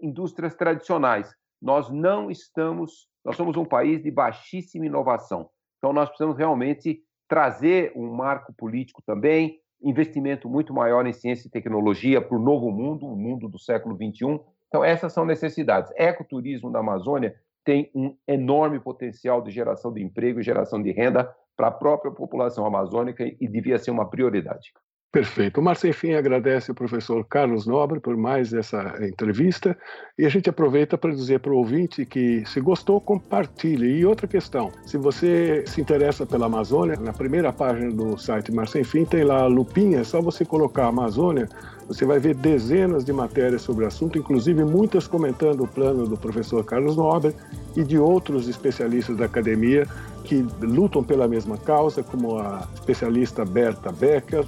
indústrias 0.00 0.54
tradicionais. 0.54 1.30
Nós 1.60 1.90
não 1.90 2.30
estamos, 2.30 3.06
nós 3.22 3.36
somos 3.36 3.54
um 3.58 3.66
país 3.66 4.02
de 4.02 4.10
baixíssima 4.10 4.86
inovação. 4.86 5.50
Então, 5.76 5.92
nós 5.92 6.08
precisamos 6.08 6.38
realmente 6.38 7.02
trazer 7.28 7.92
um 7.94 8.10
marco 8.10 8.54
político 8.54 9.02
também, 9.02 9.60
investimento 9.82 10.48
muito 10.48 10.72
maior 10.72 11.06
em 11.06 11.12
ciência 11.12 11.48
e 11.48 11.50
tecnologia 11.50 12.22
para 12.22 12.36
o 12.36 12.40
novo 12.40 12.70
mundo, 12.70 13.06
o 13.06 13.14
mundo 13.16 13.46
do 13.46 13.58
século 13.58 13.94
XXI. 13.94 14.40
Então, 14.68 14.82
essas 14.82 15.12
são 15.12 15.26
necessidades. 15.26 15.92
Ecoturismo 15.96 16.72
da 16.72 16.78
Amazônia 16.78 17.34
tem 17.62 17.90
um 17.94 18.16
enorme 18.26 18.80
potencial 18.80 19.42
de 19.42 19.50
geração 19.50 19.92
de 19.92 20.02
emprego 20.02 20.40
e 20.40 20.42
geração 20.42 20.82
de 20.82 20.92
renda 20.92 21.30
para 21.54 21.68
a 21.68 21.72
própria 21.72 22.10
população 22.10 22.64
amazônica 22.64 23.22
e 23.22 23.46
devia 23.46 23.78
ser 23.78 23.90
uma 23.90 24.08
prioridade. 24.08 24.72
Perfeito. 25.12 25.58
O 25.58 25.62
Mar 25.62 25.76
Fim 25.76 26.12
agradece 26.12 26.70
o 26.70 26.74
professor 26.74 27.26
Carlos 27.28 27.66
Nobre 27.66 27.98
por 27.98 28.16
mais 28.16 28.52
essa 28.52 28.96
entrevista 29.00 29.76
e 30.16 30.24
a 30.24 30.28
gente 30.28 30.48
aproveita 30.48 30.96
para 30.96 31.10
dizer 31.10 31.40
para 31.40 31.50
o 31.52 31.56
ouvinte 31.56 32.06
que, 32.06 32.44
se 32.46 32.60
gostou, 32.60 33.00
compartilhe. 33.00 33.98
E 33.98 34.06
outra 34.06 34.28
questão, 34.28 34.70
se 34.86 34.96
você 34.96 35.64
se 35.66 35.80
interessa 35.80 36.24
pela 36.24 36.46
Amazônia, 36.46 36.94
na 36.94 37.12
primeira 37.12 37.52
página 37.52 37.90
do 37.90 38.16
site 38.16 38.52
Mar 38.52 38.68
Fim 38.68 39.04
tem 39.04 39.24
lá 39.24 39.42
a 39.42 39.46
lupinha, 39.48 39.98
é 39.98 40.04
só 40.04 40.22
você 40.22 40.44
colocar 40.44 40.86
Amazônia, 40.86 41.48
você 41.88 42.04
vai 42.04 42.20
ver 42.20 42.36
dezenas 42.36 43.04
de 43.04 43.12
matérias 43.12 43.62
sobre 43.62 43.84
o 43.84 43.88
assunto, 43.88 44.16
inclusive 44.16 44.64
muitas 44.64 45.08
comentando 45.08 45.64
o 45.64 45.66
plano 45.66 46.06
do 46.06 46.16
professor 46.16 46.64
Carlos 46.64 46.96
Nobre 46.96 47.34
e 47.76 47.82
de 47.82 47.98
outros 47.98 48.46
especialistas 48.46 49.16
da 49.16 49.24
academia 49.24 49.88
que 50.22 50.46
lutam 50.60 51.02
pela 51.02 51.26
mesma 51.26 51.58
causa, 51.58 52.00
como 52.00 52.38
a 52.38 52.68
especialista 52.76 53.44
Berta 53.44 53.90
Becker, 53.90 54.44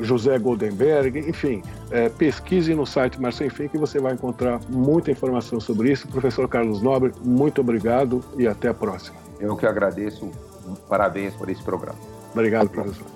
José 0.00 0.38
Goldenberg, 0.38 1.18
enfim, 1.18 1.62
é, 1.90 2.08
pesquise 2.08 2.74
no 2.74 2.86
site 2.86 3.20
Mar 3.20 3.32
Sem 3.32 3.50
Fim 3.50 3.68
que 3.68 3.78
você 3.78 3.98
vai 3.98 4.14
encontrar 4.14 4.60
muita 4.68 5.10
informação 5.10 5.60
sobre 5.60 5.92
isso. 5.92 6.06
Professor 6.08 6.48
Carlos 6.48 6.82
Nobre, 6.82 7.12
muito 7.22 7.60
obrigado 7.60 8.22
e 8.38 8.46
até 8.46 8.68
a 8.68 8.74
próxima. 8.74 9.16
Eu 9.40 9.56
que 9.56 9.66
agradeço. 9.66 10.30
Parabéns 10.88 11.34
por 11.34 11.48
esse 11.48 11.62
programa. 11.62 11.98
Obrigado, 12.32 12.68
professor. 12.68 13.06